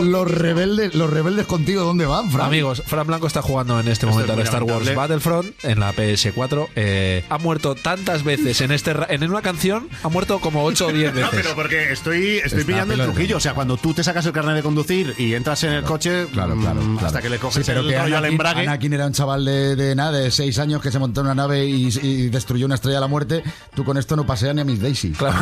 Los 0.00 0.30
rebeldes, 0.30 0.94
los 0.94 1.10
rebeldes 1.10 1.46
contigo, 1.46 1.82
¿dónde 1.84 2.06
van, 2.06 2.30
Fran? 2.30 2.46
Amigos, 2.46 2.82
Fran 2.86 3.06
Blanco 3.06 3.26
está 3.26 3.42
jugando 3.42 3.78
en 3.80 3.88
este 3.88 4.06
momento 4.06 4.24
es 4.26 4.30
al 4.32 4.36
muy 4.36 4.44
Star 4.44 4.62
Wars 4.62 4.86
lamentable. 4.86 4.94
Battlefront 4.96 5.64
en 5.64 5.80
la 5.80 5.92
PS4. 5.92 6.68
Eh, 6.76 7.24
ha 7.28 7.38
muerto 7.38 7.74
tantas 7.74 8.22
veces 8.24 8.60
en 8.60 8.70
este 8.72 8.92
ra- 8.92 9.06
en 9.10 9.22
una 9.28 9.42
canción, 9.42 9.88
ha 10.02 10.08
muerto 10.08 10.38
como 10.40 10.64
8 10.64 10.86
o 10.86 10.92
10 10.92 11.14
No, 11.14 11.20
veces. 11.20 11.30
pero 11.42 11.54
porque 11.54 11.92
estoy, 11.92 12.36
estoy 12.38 12.60
Está 12.60 12.66
pillando 12.66 12.94
el 12.94 13.00
pelón. 13.00 13.14
truquillo. 13.14 13.36
O 13.36 13.40
sea, 13.40 13.54
cuando 13.54 13.76
tú 13.76 13.94
te 13.94 14.02
sacas 14.04 14.24
el 14.26 14.32
carnet 14.32 14.54
de 14.56 14.62
conducir 14.62 15.14
y 15.18 15.34
entras 15.34 15.62
en 15.64 15.72
el 15.72 15.82
coche, 15.84 16.26
Claro, 16.32 16.54
claro, 16.56 16.80
mm, 16.80 16.92
claro. 16.94 17.06
hasta 17.06 17.20
que 17.22 17.30
le 17.30 17.36
Sí, 17.36 17.42
coges 17.42 17.66
pero 17.66 17.80
el 17.80 17.88
que 17.88 17.98
rollo 17.98 18.16
al 18.16 18.24
Anakin, 18.24 18.32
embrague. 18.32 18.60
Anakin 18.62 18.92
era 18.92 19.06
un 19.06 19.12
chaval 19.12 19.44
de, 19.44 19.76
de 19.76 19.94
nada, 19.94 20.12
de 20.12 20.30
6 20.30 20.58
años 20.58 20.80
que 20.80 20.90
se 20.90 20.98
montó 20.98 21.20
en 21.20 21.26
una 21.26 21.34
nave 21.34 21.64
y, 21.66 21.88
y 22.02 22.28
destruyó 22.28 22.66
una 22.66 22.74
estrella 22.76 22.96
de 22.96 23.00
la 23.00 23.08
muerte. 23.08 23.42
Tú 23.74 23.84
con 23.84 23.96
esto 23.98 24.16
no 24.16 24.24
paseas 24.26 24.54
ni 24.54 24.60
a 24.60 24.64
Miss 24.64 24.80
Daisy. 24.84 25.10
Claro, 25.12 25.36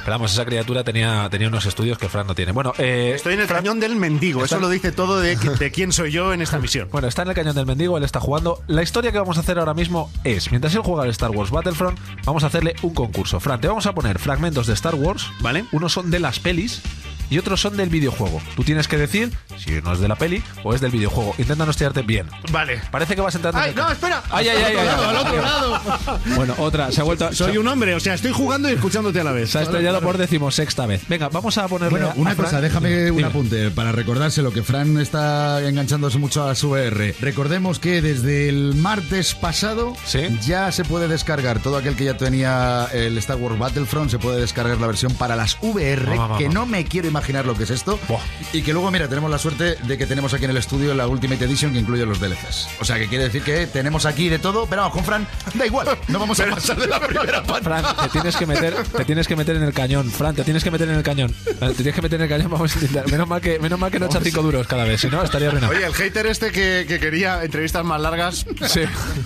pero 0.00 0.10
vamos, 0.10 0.32
esa 0.32 0.44
criatura 0.44 0.84
tenía, 0.84 1.28
tenía 1.30 1.48
unos 1.48 1.64
estudios 1.66 1.96
que 1.98 2.08
Fran 2.08 2.26
no 2.26 2.34
tiene. 2.34 2.52
Bueno, 2.52 2.72
eh, 2.78 3.12
Estoy 3.16 3.34
en 3.34 3.40
el 3.40 3.46
cañón 3.46 3.80
del 3.80 3.96
mendigo. 3.96 4.44
Está- 4.44 4.56
Eso 4.56 4.60
lo 4.62 4.68
dice 4.68 4.92
todo 4.92 5.20
de, 5.20 5.36
de 5.36 5.70
quién 5.70 5.92
soy 5.92 6.10
yo 6.12 6.32
en 6.34 6.42
esta 6.42 6.58
misión. 6.60 6.88
Bueno, 6.92 7.08
está 7.08 7.22
en 7.22 7.28
el 7.28 7.34
cañón 7.34 7.54
del 7.54 7.66
mendigo, 7.66 7.96
él 7.96 8.04
está 8.04 8.20
jugando. 8.20 8.62
La 8.66 8.82
historia 8.82 9.12
que 9.12 9.18
vamos 9.18 9.36
a 9.38 9.40
hacer 9.40 9.58
ahora 9.58 9.72
mismo 9.74 10.10
es, 10.24 10.50
mientras 10.50 10.74
él 10.74 10.82
juega 10.82 11.04
al 11.04 11.10
Star 11.10 11.30
Wars 11.30 11.50
Battlefront, 11.50 11.98
vamos 12.24 12.44
a 12.44 12.48
hacerle 12.48 12.74
un 12.82 12.92
concurso. 12.94 13.40
Fran, 13.40 13.60
te 13.60 13.68
vamos 13.68 13.86
a 13.86 13.94
poner 13.94 14.18
fragmentos 14.18 14.66
de 14.66 14.74
Star 14.74 14.94
Wars, 14.94 15.26
¿Vale? 15.40 15.64
Unos 15.72 15.92
son 15.92 16.10
de 16.10 16.18
las 16.20 16.38
pelis 16.40 16.82
y 17.30 17.38
otros 17.38 17.60
son 17.60 17.76
del 17.76 17.88
videojuego. 17.88 18.40
Tú 18.56 18.64
tienes 18.64 18.88
que 18.88 18.96
decir 18.98 19.32
si 19.56 19.70
no 19.82 19.92
es 19.92 20.00
de 20.00 20.08
la 20.08 20.16
peli 20.16 20.42
o 20.64 20.74
es 20.74 20.80
del 20.80 20.90
videojuego. 20.90 21.34
Intenta 21.38 21.64
no 21.64 21.70
estrellarte 21.70 22.02
bien. 22.02 22.26
Vale. 22.50 22.80
Parece 22.90 23.14
que 23.14 23.20
vas 23.20 23.34
entrando. 23.34 23.58
en 23.58 23.64
¡Ay, 23.64 23.70
el 23.70 23.76
no, 23.76 23.90
espera! 23.90 24.22
¡Ay, 24.30 24.48
ay, 24.48 24.56
ay! 24.64 24.74
ay, 24.78 24.88
ay. 24.88 25.04
Al 25.08 25.16
otro 25.16 25.42
lado. 25.42 25.80
Bueno, 26.36 26.54
otra, 26.58 26.90
se 26.92 27.00
ha 27.00 27.04
vuelto. 27.04 27.32
Soy 27.32 27.56
un 27.58 27.66
hombre, 27.68 27.94
o 27.94 28.00
sea, 28.00 28.14
estoy 28.14 28.32
jugando 28.32 28.68
y 28.70 28.72
escuchándote 28.74 29.20
a 29.20 29.24
la 29.24 29.32
vez. 29.32 29.50
Se 29.50 29.58
ha 29.58 29.62
estrellado 29.62 30.00
por 30.00 30.16
decimosexta 30.18 30.86
vez. 30.86 31.02
Venga, 31.08 31.28
vamos 31.28 31.56
a 31.58 31.68
ponerle. 31.68 31.90
Bueno, 31.98 32.12
una 32.16 32.30
a 32.30 32.34
Fran- 32.34 32.44
cosa, 32.44 32.60
déjame 32.60 33.10
un 33.10 33.16
Dime. 33.18 33.28
apunte 33.28 33.70
para 33.70 33.92
recordárselo 33.92 34.52
que 34.52 34.62
Fran 34.62 34.98
está 34.98 35.60
enganchándose 35.66 36.18
mucho 36.18 36.48
a 36.48 36.54
su 36.54 36.70
VR. 36.70 37.14
Recordemos 37.20 37.78
que 37.78 38.00
desde 38.02 38.48
el 38.48 38.74
martes 38.76 39.34
pasado 39.34 39.94
Sí. 40.04 40.20
ya 40.46 40.72
se 40.72 40.84
puede 40.84 41.08
descargar 41.08 41.60
todo 41.60 41.76
aquel 41.76 41.96
que 41.96 42.04
ya 42.04 42.16
tenía 42.16 42.88
el 42.92 43.16
Star 43.18 43.36
Wars 43.36 43.58
Battlefront, 43.58 44.10
se 44.10 44.18
puede 44.18 44.40
descargar 44.40 44.78
la 44.78 44.86
versión 44.86 45.12
para 45.14 45.36
las 45.36 45.58
VR, 45.62 46.02
Vamos, 46.06 46.18
vamos. 46.18 46.38
que 46.38 46.48
no 46.48 46.66
me 46.66 46.84
quiero 46.84 47.08
imaginar 47.08 47.19
lo 47.28 47.54
que 47.54 47.64
es 47.64 47.70
esto. 47.70 47.98
Buah. 48.08 48.20
Y 48.52 48.62
que 48.62 48.72
luego, 48.72 48.90
mira, 48.90 49.08
tenemos 49.08 49.30
la 49.30 49.38
suerte 49.38 49.76
de 49.76 49.98
que 49.98 50.06
tenemos 50.06 50.32
aquí 50.34 50.44
en 50.44 50.50
el 50.50 50.56
estudio 50.56 50.94
la 50.94 51.06
Ultimate 51.06 51.44
Edition 51.44 51.72
que 51.72 51.78
incluye 51.78 52.04
los 52.06 52.20
DLCs. 52.20 52.68
O 52.80 52.84
sea, 52.84 52.98
que 52.98 53.08
quiere 53.08 53.24
decir 53.24 53.42
que 53.42 53.66
tenemos 53.66 54.06
aquí 54.06 54.28
de 54.28 54.38
todo, 54.38 54.66
pero 54.66 54.82
vamos, 54.82 54.94
con 54.94 55.04
Fran, 55.04 55.26
da 55.54 55.66
igual, 55.66 55.86
no 56.08 56.18
vamos 56.18 56.38
a 56.40 56.46
pasar 56.46 56.76
de 56.78 56.86
la 56.86 57.00
primera 57.06 57.42
parte. 57.42 57.64
Fran, 57.64 57.84
te 58.02 58.08
tienes 58.10 58.36
que 58.36 58.46
meter, 58.46 58.74
te 58.96 59.04
tienes 59.04 59.28
que 59.28 59.36
meter 59.36 59.56
en 59.56 59.62
el 59.62 59.72
cañón. 59.72 60.10
Fran, 60.10 60.34
te 60.34 60.44
tienes 60.44 60.64
que 60.64 60.70
meter 60.70 60.88
en 60.88 60.96
el 60.96 61.02
cañón. 61.02 61.34
Te 61.44 61.74
tienes 61.74 61.94
que 61.94 62.02
meter 62.02 62.20
en 62.20 62.24
el 62.24 62.28
cañón. 62.28 62.50
Vamos 62.50 62.72
a 62.74 62.78
intentar. 62.78 63.10
Menos 63.10 63.28
mal 63.28 63.40
que, 63.40 63.58
menos 63.58 63.78
mal 63.78 63.90
que 63.90 63.98
no 64.00 64.06
echa 64.06 64.20
cinco 64.20 64.42
duros 64.42 64.66
cada 64.66 64.84
vez. 64.84 65.00
Si 65.00 65.08
no, 65.08 65.22
estaría 65.22 65.48
arruinado. 65.48 65.72
Oye, 65.72 65.84
el 65.86 65.94
hater 65.94 66.26
este 66.26 66.50
que, 66.50 66.84
que 66.88 66.98
quería 66.98 67.42
entrevistas 67.44 67.84
más 67.84 68.00
largas. 68.00 68.46
Sí. 68.68 68.80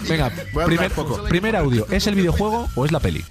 Venga, 0.08 0.30
Voy 0.52 0.62
a 0.62 0.66
primer, 0.66 0.84
hablar 0.92 0.92
poco. 0.92 1.22
primer 1.24 1.56
audio. 1.56 1.86
¿Es 1.90 2.06
el 2.06 2.14
videojuego 2.14 2.68
o 2.74 2.84
es 2.84 2.92
la 2.92 3.00
peli? 3.00 3.24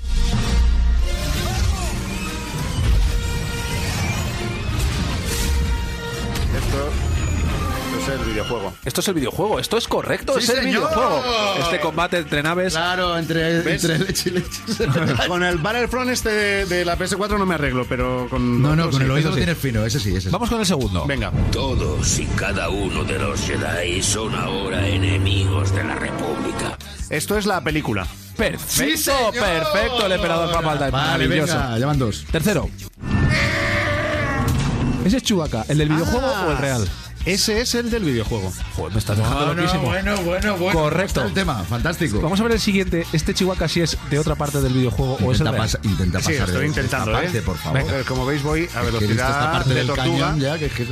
El 8.14 8.26
videojuego. 8.26 8.74
Esto 8.86 9.02
es 9.02 9.08
el 9.08 9.14
videojuego. 9.16 9.60
Esto 9.60 9.78
es 9.78 9.88
correcto. 9.88 10.34
Sí, 10.38 10.44
es 10.44 10.50
el 10.50 10.56
señor. 10.64 10.90
videojuego. 10.90 11.24
Este 11.60 11.80
combate 11.80 12.18
entre 12.18 12.44
naves. 12.44 12.74
Claro, 12.74 13.18
entre, 13.18 13.58
entre 13.74 14.00
leche 14.00 14.30
y 14.30 14.32
leche. 14.34 14.88
Con 15.28 15.44
el 15.44 15.58
Battlefront 15.58 16.10
este 16.12 16.30
de, 16.30 16.66
de 16.66 16.86
la 16.86 16.98
PS4 16.98 17.38
no 17.38 17.46
me 17.46 17.56
arreglo, 17.56 17.86
pero 17.88 18.28
con. 18.30 18.62
No, 18.62 18.76
no, 18.76 18.90
con 18.90 19.00
sí, 19.00 19.04
el 19.06 19.12
oído 19.12 19.30
lo 19.30 19.36
sí. 19.36 19.42
tienes 19.42 19.58
fino, 19.58 19.86
ese 19.86 20.00
sí, 20.00 20.10
ese 20.12 20.22
sí. 20.22 20.30
Vamos 20.32 20.50
con 20.50 20.60
el 20.60 20.66
segundo. 20.66 21.06
Venga. 21.06 21.32
Todos 21.52 22.20
y 22.20 22.26
cada 22.36 22.70
uno 22.70 23.04
de 23.04 23.20
los 23.20 23.40
Jedi 23.42 24.02
son 24.02 24.34
ahora 24.36 24.88
enemigos 24.88 25.74
de 25.74 25.84
la 25.84 25.96
República. 25.96 26.78
Esto 27.10 27.38
es 27.38 27.46
la 27.46 27.62
película. 27.62 28.06
Perfecto, 28.38 29.12
perfecto. 29.32 30.06
El 30.06 30.12
emperador 30.14 30.52
Palpatine. 30.52 30.90
Vale, 30.92 31.28
Maravilloso. 31.28 31.54
venga, 31.58 31.78
ya 31.80 31.86
van 31.86 32.00
dos. 32.00 32.26
Tercero. 32.32 32.70
¿Ese 35.06 35.18
es 35.18 35.24
Chewbacca, 35.24 35.66
el 35.68 35.78
del 35.78 35.90
videojuego 35.90 36.26
Ah, 36.26 36.46
o 36.48 36.52
el 36.52 36.58
real? 36.58 36.88
Ese 37.26 37.62
es 37.62 37.74
el 37.76 37.90
del 37.90 38.04
videojuego. 38.04 38.52
Joder, 38.76 38.94
me 38.94 39.00
estás 39.00 39.18
dejando 39.18 39.54
loquísimo. 39.54 39.84
bueno, 39.84 40.18
bueno. 40.24 40.58
Correcto. 40.74 41.06
Está 41.22 41.26
el 41.26 41.34
tema, 41.34 41.64
fantástico. 41.64 42.20
Vamos 42.22 42.40
a 42.40 42.44
ver 42.44 42.52
el 42.54 42.60
siguiente. 42.60 43.06
¿Este 43.14 43.34
Chihuahua 43.34 43.68
si 43.70 43.82
es 43.82 43.98
de 44.10 44.20
otra 44.20 44.36
parte 44.36 44.60
del 44.60 44.74
videojuego 44.74 45.14
o 45.24 45.32
es 45.32 45.40
el 45.40 45.48
Intenta, 45.48 45.52
real? 45.52 45.70
intenta 45.84 46.20
Sí, 46.20 46.26
pasar 46.34 46.48
estoy 46.48 46.62
de 46.62 46.68
intentando, 46.68 47.12
esta 47.12 47.22
¿eh? 47.22 47.24
parte, 47.26 47.42
por 47.42 47.58
favor. 47.58 47.80
Venga, 47.84 48.04
como 48.04 48.26
veis, 48.26 48.44
voy 48.44 48.68
a 48.76 48.82
velocidad 48.82 49.30
esta 49.30 49.52
parte 49.54 49.70
de 49.70 49.76
del 49.76 49.88
tortuga. 49.88 50.06
cañón 50.06 50.40
ya, 50.40 50.58
que 50.60 50.66
es 50.66 50.74
que... 50.74 50.88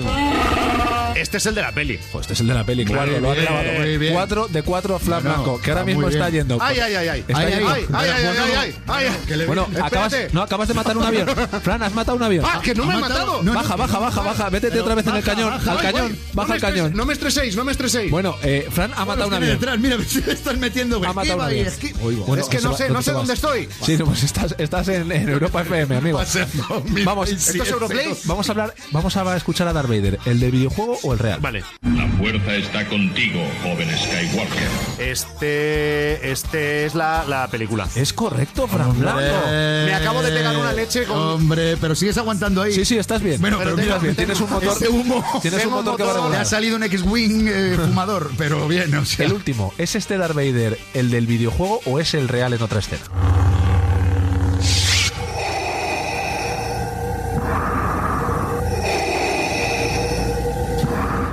Este 1.16 1.38
es 1.38 1.46
el 1.46 1.56
de 1.56 1.62
la 1.62 1.74
peli. 1.74 2.00
Este 2.20 2.34
es 2.34 2.40
el 2.40 2.48
de 2.48 2.54
la 2.54 2.64
peli, 2.64 2.86
claro, 2.86 3.20
lo 3.20 3.32
ha 3.32 3.36
grabado. 3.36 3.72
muy 3.80 3.98
bien. 3.98 4.14
Cuatro 4.14 4.48
de 4.48 4.64
cuatro 4.64 4.96
a 4.96 5.00
Bueno, 5.00 5.20
Blanco, 5.22 5.60
que 5.62 5.72
ahora 5.72 5.84
mismo 5.84 6.08
está 6.08 6.30
yendo. 6.30 6.58
Ay, 6.62 6.80
ay, 6.80 6.96
ay, 6.96 7.08
ay. 7.10 7.20
Está 7.28 7.38
Ay, 7.40 7.54
ay, 7.54 7.54
ay, 7.54 7.86
ay, 7.94 8.10
ay, 8.10 8.38
ay, 8.56 8.76
ay, 8.88 9.06
ay. 9.30 9.46
Bueno, 9.46 9.68
acabas, 9.84 10.16
no, 10.32 10.42
acabas 10.42 10.68
de 10.70 10.74
matar 10.74 10.98
un 10.98 11.04
avión. 11.04 11.28
Fran, 11.62 11.84
has 11.84 11.94
matado 11.94 12.16
un 12.18 12.24
avión. 12.24 12.46
Ah, 12.48 12.62
que 12.64 12.74
no 12.74 12.86
me 12.86 12.94
he 12.94 12.98
¿Ha 12.98 13.00
matado? 13.02 13.44
baja, 13.44 13.76
baja, 13.76 14.00
baja, 14.00 14.22
baja. 14.22 14.50
Vétete 14.50 14.80
otra 14.80 14.96
vez 14.96 15.06
en 15.08 15.16
el 15.18 15.24
cañón. 15.24 15.54
al 15.54 15.78
cañón. 15.80 16.18
Baja 16.34 16.48
No 16.48 16.54
me 16.54 16.58
estres- 16.58 16.62
cañón. 16.62 16.94
No 16.96 17.06
me 17.06 17.14
estreséis, 17.14 17.56
no 17.56 17.64
me 17.66 17.72
estreséis. 17.72 18.10
Bueno, 18.12 18.36
eh, 18.44 18.68
Fran 18.72 18.92
ha 18.96 19.06
matado 19.06 19.28
un 19.28 19.32
Tiene 19.32 19.46
avión. 19.48 19.60
detrás, 19.60 19.80
mira, 19.80 19.98
te 20.26 20.32
estás 20.32 20.58
metiendo, 20.58 20.98
güey. 21.00 21.10
Ha 21.10 21.14
matado 21.14 21.36
un 21.38 21.42
avión. 21.44 21.68
esquiva. 21.68 22.00
Bueno, 22.28 22.44
es 22.44 22.50
que 22.50 22.60
no 22.62 22.72
va- 22.72 22.78
sé, 22.78 22.84
¿dónde 22.84 22.94
no 22.94 23.02
sé 23.02 23.12
dónde 23.12 23.34
estoy. 23.34 23.70
Sí, 23.86 23.98
no, 23.98 24.06
pues 24.06 24.24
estás, 24.24 24.56
estás 24.58 24.88
en, 24.88 25.12
en 25.12 25.30
Europa 25.30 25.62
FM, 25.62 25.96
amigo. 25.98 26.22
Vamos, 27.06 27.30
¿esto 27.30 27.64
es 27.64 27.70
Europlay? 27.70 28.16
Vamos 28.26 28.48
a 28.50 28.52
hablar, 28.52 28.74
vamos 28.92 29.16
a 29.18 29.36
escuchar 29.38 29.68
a 29.68 29.74
Darth 29.74 29.88
Vader, 29.90 30.20
el 30.26 30.40
del 30.40 30.52
videojuego 30.52 30.98
o 31.04 31.14
el 31.14 31.20
real. 31.20 31.40
Vale. 31.42 31.64
La 31.96 32.08
fuerza 32.18 32.56
está 32.56 32.88
contigo, 32.88 33.40
joven 33.64 33.90
Skywalker. 33.98 34.68
Este, 35.00 36.32
este 36.32 36.86
es 36.86 36.96
la, 36.96 37.26
la 37.28 37.48
película. 37.48 37.88
Es 37.96 38.14
correcto, 38.14 38.68
Fran 38.68 39.00
Blanco. 39.00 39.20
Me 39.50 39.94
acabo 39.94 40.22
de 40.22 40.32
pegar 40.32 40.56
una 40.58 40.72
leche 40.74 41.04
con- 41.06 41.18
Hombre, 41.18 41.78
pero 41.78 41.96
sigues 41.96 42.18
aguantando 42.18 42.62
ahí. 42.62 42.74
Sí, 42.74 42.86
sí, 42.86 42.98
estás 42.98 43.22
bien. 43.22 43.40
Bueno, 43.42 43.58
pero 43.58 43.76
Pero 43.76 43.84
mira, 43.88 43.98
bien, 44.00 44.16
tienes 44.16 44.40
un 44.42 44.50
motor. 44.50 44.74
ese 44.76 44.90
humo. 44.90 45.24
Tienes 45.42 45.66
un 45.66 45.72
motor 45.74 45.98
que 45.98 46.04
Le 46.30 46.38
ha 46.38 46.46
salido 46.46 46.76
un 46.76 46.84
X-Wing 46.84 47.48
eh, 47.48 47.78
fumador, 47.88 48.32
pero 48.38 48.68
bien, 48.68 48.94
o 48.96 49.06
sea. 49.06 49.26
El 49.26 49.34
último, 49.34 49.74
¿es 49.78 49.96
este 49.96 50.18
Darth 50.18 50.36
Vader 50.36 50.78
el 50.94 51.10
del 51.12 51.28
videojuego 51.28 51.82
o 51.86 52.00
es 52.00 52.14
el 52.14 52.28
real 52.28 52.54
en 52.54 52.62
otra 52.62 52.80
escena? 52.80 53.02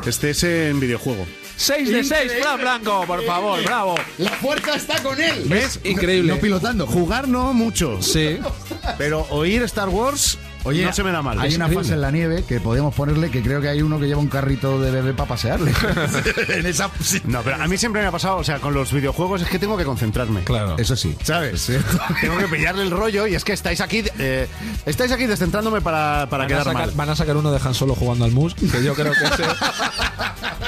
Este 0.07 0.31
es 0.31 0.43
en 0.43 0.81
videojuego. 0.81 1.27
6 1.57 1.91
de 1.91 2.05
6, 2.05 2.33
Fran 2.41 2.61
Blanco, 2.61 3.05
por 3.07 3.23
favor, 3.25 3.63
bravo. 3.63 3.95
La 4.17 4.31
fuerza 4.31 4.75
está 4.77 5.03
con 5.03 5.21
él. 5.21 5.43
¿Ves? 5.47 5.81
Increíble. 5.85 6.33
No 6.33 6.39
pilotando. 6.41 6.87
Jugar 6.87 7.29
no 7.29 7.53
mucho, 7.53 8.01
Sí. 8.01 8.39
pero 8.97 9.27
oír 9.31 9.63
Star 9.65 9.89
Wars 9.89 10.39
Oye, 10.65 10.85
no 10.85 10.93
se 10.93 11.03
me 11.03 11.13
da 11.13 11.23
mal. 11.23 11.39
Hay 11.39 11.55
una 11.55 11.67
increíble. 11.67 11.85
fase 11.85 11.95
en 11.95 12.01
la 12.01 12.11
nieve 12.11 12.45
que 12.47 12.61
podemos 12.61 12.95
ponerle 12.95 13.31
que 13.31 13.43
creo 13.43 13.61
que 13.61 13.69
hay 13.69 13.83
uno 13.83 13.99
que 13.99 14.07
lleva 14.07 14.21
un 14.21 14.29
carrito 14.29 14.81
de 14.81 14.91
bebé 14.91 15.15
para 15.15 15.29
pasearle. 15.29 15.73
en 16.49 16.67
esa 16.67 16.91
No, 17.25 17.43
pero 17.43 17.57
a 17.57 17.67
mí 17.69 17.79
siempre 17.79 18.03
me 18.03 18.09
ha 18.09 18.13
pasado, 18.13 18.37
o 18.37 18.45
sea, 18.45 18.59
con 18.59 18.75
los 18.75 18.93
videojuegos 18.93 19.43
es 19.43 19.49
que 19.49 19.59
tengo 19.59 19.77
que 19.77 19.85
concentrarme. 19.85 20.45
Claro. 20.45 20.77
Eso 20.79 20.97
sí. 20.97 21.17
¿Sabes? 21.23 21.67
tengo 22.21 22.37
que 22.39 22.49
pillarle 22.49 22.83
el 22.83 22.91
rollo 22.91 23.27
y 23.27 23.35
es 23.35 23.45
que 23.45 23.53
estáis 23.53 23.81
aquí, 23.81 24.05
eh, 24.19 24.49
estáis 24.87 25.13
aquí 25.13 25.27
descentrándome 25.27 25.81
para, 25.81 26.27
para 26.29 26.45
Van 26.45 26.47
a, 26.47 26.49
quedar 26.49 26.65
sacar, 26.65 26.87
mal. 26.87 26.91
van 26.95 27.11
a 27.11 27.17
sacar 27.17 27.37
uno 27.37 27.53
de 27.53 27.61
Han 27.65 27.75
Solo 27.75 27.95
jugando 27.95 28.25
al 28.25 28.33
mus, 28.33 28.55
que 28.55 28.83
yo 28.83 28.95
creo 28.95 29.13
que 29.13 29.25
ese, 29.25 29.45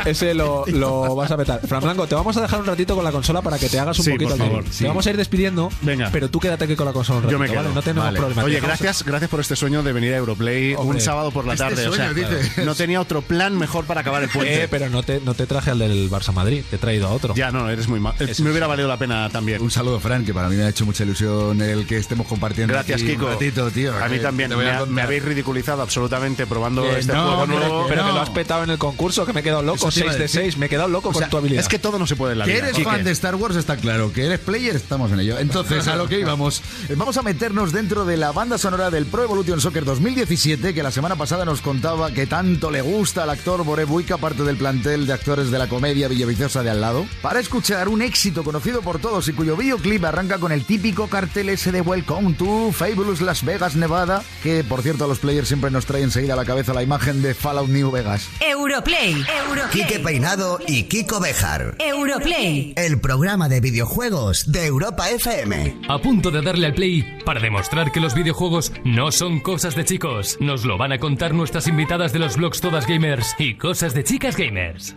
ese 0.06 0.34
lo, 0.34 0.64
lo 0.66 1.14
vas 1.14 1.30
a 1.30 1.36
petar. 1.36 1.60
Fran 1.66 1.82
Blanco, 1.82 2.06
te 2.06 2.14
vamos 2.14 2.36
a 2.36 2.42
dejar 2.42 2.60
un 2.60 2.66
ratito 2.66 2.94
con 2.94 3.04
la 3.04 3.12
consola 3.12 3.42
para 3.42 3.58
que 3.58 3.68
te 3.68 3.78
hagas 3.78 3.98
un 3.98 4.04
Sí, 4.04 4.10
poquito 4.12 4.30
por 4.30 4.38
favor, 4.38 4.64
sí. 4.70 4.78
Te 4.84 4.88
vamos 4.88 5.06
a 5.06 5.10
ir 5.10 5.16
despidiendo, 5.16 5.70
Venga. 5.82 6.08
pero 6.12 6.28
tú 6.30 6.38
quédate 6.40 6.64
aquí 6.64 6.76
con 6.76 6.86
la 6.86 6.92
consola 6.92 7.18
un 7.18 7.22
ratito, 7.24 7.32
Yo 7.32 7.38
me 7.38 7.46
quedo. 7.48 7.62
¿vale? 7.62 7.74
No 7.74 7.82
tenemos 7.82 8.04
Vale. 8.04 8.18
problema. 8.18 8.44
Oye, 8.44 8.60
gracias, 8.60 9.04
gracias 9.04 9.30
por 9.30 9.40
este 9.40 9.56
sueño 9.56 9.82
de 9.82 9.92
venir 9.92 10.12
a 10.14 10.16
Europlay 10.16 10.74
Hombre, 10.74 10.96
un 10.96 11.00
sábado 11.00 11.30
por 11.30 11.46
la 11.46 11.54
este 11.54 11.64
tarde. 11.64 11.88
o 11.88 11.92
sueño, 11.94 12.14
sea, 12.14 12.36
dice. 12.38 12.64
no 12.64 12.74
tenía 12.74 13.00
otro 13.00 13.22
plan 13.22 13.56
mejor 13.56 13.84
para 13.84 14.00
acabar 14.00 14.22
el 14.22 14.28
puente. 14.28 14.64
Eh, 14.64 14.68
pero 14.68 14.88
no 14.90 15.02
te, 15.02 15.20
no 15.20 15.34
te 15.34 15.46
traje 15.46 15.70
al 15.70 15.78
del 15.78 16.10
Barça 16.10 16.32
Madrid, 16.32 16.62
te 16.68 16.76
he 16.76 16.78
traído 16.78 17.06
a 17.08 17.10
otro. 17.12 17.34
Ya, 17.34 17.50
no, 17.50 17.68
eres 17.70 17.88
muy 17.88 18.00
mal. 18.00 18.14
Eso 18.18 18.42
Me 18.42 18.50
hubiera 18.50 18.66
valido 18.66 18.88
la 18.88 18.96
pena 18.96 19.28
también. 19.30 19.60
Un 19.62 19.70
saludo, 19.70 20.00
Fran, 20.00 20.24
que 20.24 20.34
para 20.34 20.48
mí 20.48 20.56
me 20.56 20.64
ha 20.64 20.68
hecho 20.68 20.84
mucha 20.86 21.04
ilusión 21.04 21.60
el 21.60 21.86
que 21.86 21.96
estemos 21.98 22.26
compartiendo. 22.26 22.72
Gracias, 22.72 23.02
aquí 23.02 23.12
Kiko. 23.12 23.26
Un 23.26 23.32
ratito, 23.32 23.70
tío. 23.70 23.94
A 23.96 24.08
mí 24.08 24.16
que 24.16 24.22
también. 24.22 24.56
Me, 24.56 24.70
a 24.70 24.86
me 24.86 25.02
habéis 25.02 25.24
ridiculizado 25.24 25.82
absolutamente 25.82 26.46
probando 26.46 26.82
Que 26.82 26.98
este 27.00 27.12
no, 27.12 27.26
juego 27.26 27.46
nuevo. 27.46 27.86
Pero 27.88 28.02
que 28.02 28.08
no. 28.08 28.14
lo 28.14 28.20
has 28.20 28.30
petado 28.30 28.64
en 28.64 28.70
el 28.70 28.78
concurso, 28.78 29.24
que 29.26 29.32
me 29.32 29.40
he 29.40 29.42
quedado 29.42 29.62
loco. 29.62 29.89
Eso 29.90 30.00
te 30.00 30.06
iba 30.06 30.12
6 30.12 30.14
a 30.14 30.18
de 30.18 30.22
decir. 30.22 30.40
6, 30.42 30.56
me 30.56 30.66
he 30.66 30.68
quedado 30.68 30.88
loco 30.88 31.10
O 31.10 31.12
con 31.12 31.28
tu 31.28 31.36
habilidad. 31.36 31.60
Es 31.60 31.68
que 31.68 31.78
todo 31.78 31.98
no 31.98 32.06
se 32.06 32.16
puede 32.16 32.32
en 32.32 32.38
la 32.40 32.44
Que 32.46 32.52
vida. 32.52 32.62
eres 32.64 32.72
Quique. 32.76 32.88
fan 32.90 33.04
de 33.04 33.10
Star 33.10 33.34
Wars 33.34 33.56
está 33.56 33.76
claro, 33.76 34.12
que 34.12 34.24
eres 34.26 34.38
player 34.40 34.74
estamos 34.76 35.12
en 35.12 35.20
ello. 35.20 35.38
Entonces, 35.38 35.86
a 35.88 35.96
lo 35.96 36.08
que 36.08 36.18
íbamos, 36.20 36.62
eh, 36.88 36.94
vamos 36.96 37.16
a 37.16 37.22
meternos 37.22 37.72
dentro 37.72 38.04
de 38.04 38.16
la 38.16 38.32
banda 38.32 38.58
sonora 38.58 38.90
del 38.90 39.06
Pro 39.06 39.22
Evolution 39.24 39.60
Soccer 39.60 39.84
2017, 39.84 40.74
que 40.74 40.82
la 40.82 40.90
semana 40.90 41.16
pasada 41.16 41.44
nos 41.44 41.60
contaba 41.60 42.10
que 42.12 42.26
tanto 42.26 42.70
le 42.70 42.80
gusta 42.82 43.22
al 43.24 43.30
actor 43.30 43.64
Boré 43.64 43.84
Buica, 43.84 44.16
parte 44.16 44.42
del 44.44 44.56
plantel 44.56 45.06
de 45.06 45.12
actores 45.12 45.50
de 45.50 45.58
la 45.58 45.68
comedia 45.68 46.08
Villaviciosa 46.08 46.62
de 46.62 46.70
al 46.70 46.80
lado, 46.80 47.06
para 47.22 47.40
escuchar 47.40 47.88
un 47.88 48.02
éxito 48.02 48.44
conocido 48.44 48.82
por 48.82 48.98
todos 49.00 49.28
y 49.28 49.32
cuyo 49.32 49.56
videoclip 49.56 50.04
arranca 50.04 50.38
con 50.38 50.52
el 50.52 50.64
típico 50.64 51.08
cartel 51.08 51.48
ese 51.50 51.72
de 51.72 51.80
Welcome 51.80 52.34
to 52.34 52.70
Fabulous 52.72 53.20
Las 53.20 53.44
Vegas, 53.44 53.76
Nevada, 53.76 54.22
que 54.42 54.64
por 54.64 54.82
cierto 54.82 55.04
a 55.04 55.08
los 55.08 55.18
players 55.18 55.48
siempre 55.48 55.70
nos 55.70 55.86
trae 55.86 56.02
enseguida 56.02 56.34
a 56.34 56.36
la 56.36 56.44
cabeza 56.44 56.72
la 56.72 56.82
imagen 56.82 57.22
de 57.22 57.34
Fallout 57.34 57.68
New 57.68 57.90
Vegas. 57.90 58.28
Europlay. 58.40 59.24
Europlay. 59.48 59.79
Quique 59.80 59.98
Peinado 59.98 60.58
y 60.66 60.82
Kiko 60.82 61.20
Bejar. 61.20 61.76
Europlay. 61.78 62.74
El 62.76 63.00
programa 63.00 63.48
de 63.48 63.60
videojuegos 63.62 64.52
de 64.52 64.66
Europa 64.66 65.08
FM. 65.08 65.80
A 65.88 65.98
punto 65.98 66.30
de 66.30 66.42
darle 66.42 66.66
al 66.66 66.74
play 66.74 67.02
para 67.24 67.40
demostrar 67.40 67.90
que 67.90 67.98
los 67.98 68.14
videojuegos 68.14 68.72
no 68.84 69.10
son 69.10 69.40
cosas 69.40 69.74
de 69.76 69.86
chicos. 69.86 70.36
Nos 70.38 70.66
lo 70.66 70.76
van 70.76 70.92
a 70.92 70.98
contar 70.98 71.32
nuestras 71.32 71.66
invitadas 71.66 72.12
de 72.12 72.18
los 72.18 72.36
blogs 72.36 72.60
Todas 72.60 72.86
Gamers 72.86 73.34
y 73.38 73.54
Cosas 73.54 73.94
de 73.94 74.04
Chicas 74.04 74.36
Gamers. 74.36 74.94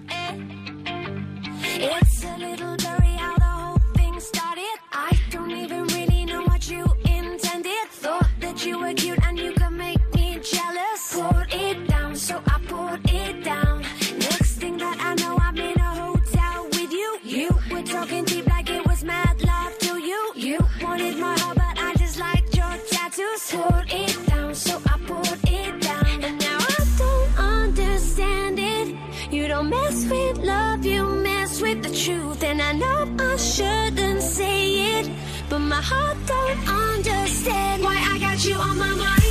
Shouldn't 33.55 34.23
say 34.23 34.97
it, 34.97 35.11
but 35.47 35.59
my 35.59 35.79
heart 35.79 36.17
don't 36.25 36.67
understand 36.67 37.83
why 37.83 37.95
I 37.95 38.17
got 38.17 38.43
you 38.43 38.55
on 38.55 38.79
my 38.79 38.95
mind. 38.95 39.22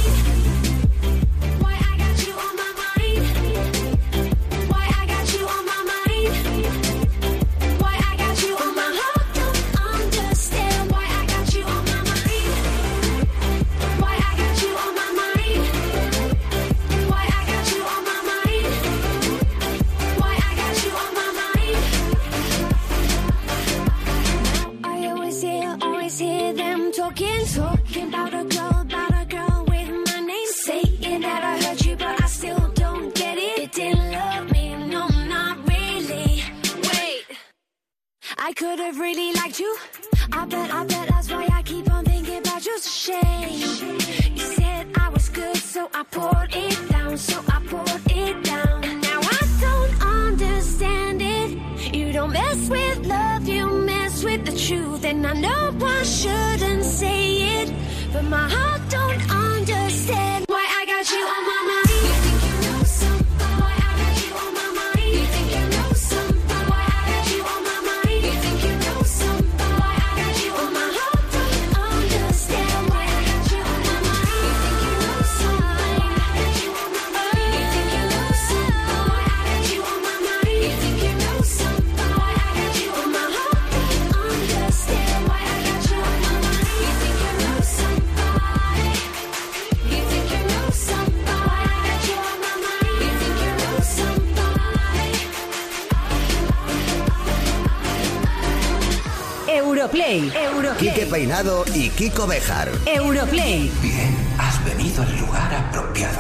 Peinado 101.13 101.67
y 101.75 101.91
Kiko 101.91 102.27
Bejar. 102.27 102.71
Europlay. 102.87 103.71
Bien, 103.83 104.17
has 104.39 104.65
venido 104.65 105.03
al 105.03 105.21
lugar 105.21 105.55
apropiado. 105.55 106.19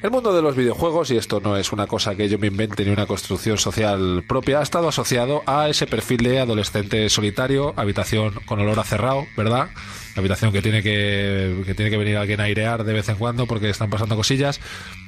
El 0.00 0.12
mundo 0.12 0.32
de 0.32 0.40
los 0.40 0.54
videojuegos, 0.54 1.10
y 1.10 1.16
esto 1.16 1.40
no 1.40 1.56
es 1.56 1.72
una 1.72 1.88
cosa 1.88 2.14
que 2.14 2.28
yo 2.28 2.38
me 2.38 2.46
invente 2.46 2.84
ni 2.84 2.92
una 2.92 3.06
construcción 3.06 3.58
social 3.58 4.22
propia, 4.28 4.60
ha 4.60 4.62
estado 4.62 4.88
asociado 4.88 5.42
a 5.46 5.68
ese 5.68 5.88
perfil 5.88 6.22
de 6.22 6.38
adolescente 6.38 7.08
solitario, 7.08 7.74
habitación 7.76 8.32
con 8.46 8.60
olor 8.60 8.78
a 8.78 8.84
cerrado, 8.84 9.26
¿verdad? 9.36 9.70
Habitación 10.14 10.52
que 10.52 10.62
tiene 10.62 10.80
que, 10.80 11.64
que 11.66 11.74
tiene 11.74 11.90
que 11.90 11.96
venir 11.96 12.16
alguien 12.16 12.38
a 12.40 12.44
airear 12.44 12.84
de 12.84 12.92
vez 12.92 13.08
en 13.08 13.16
cuando 13.16 13.46
porque 13.46 13.70
están 13.70 13.90
pasando 13.90 14.14
cosillas. 14.14 14.60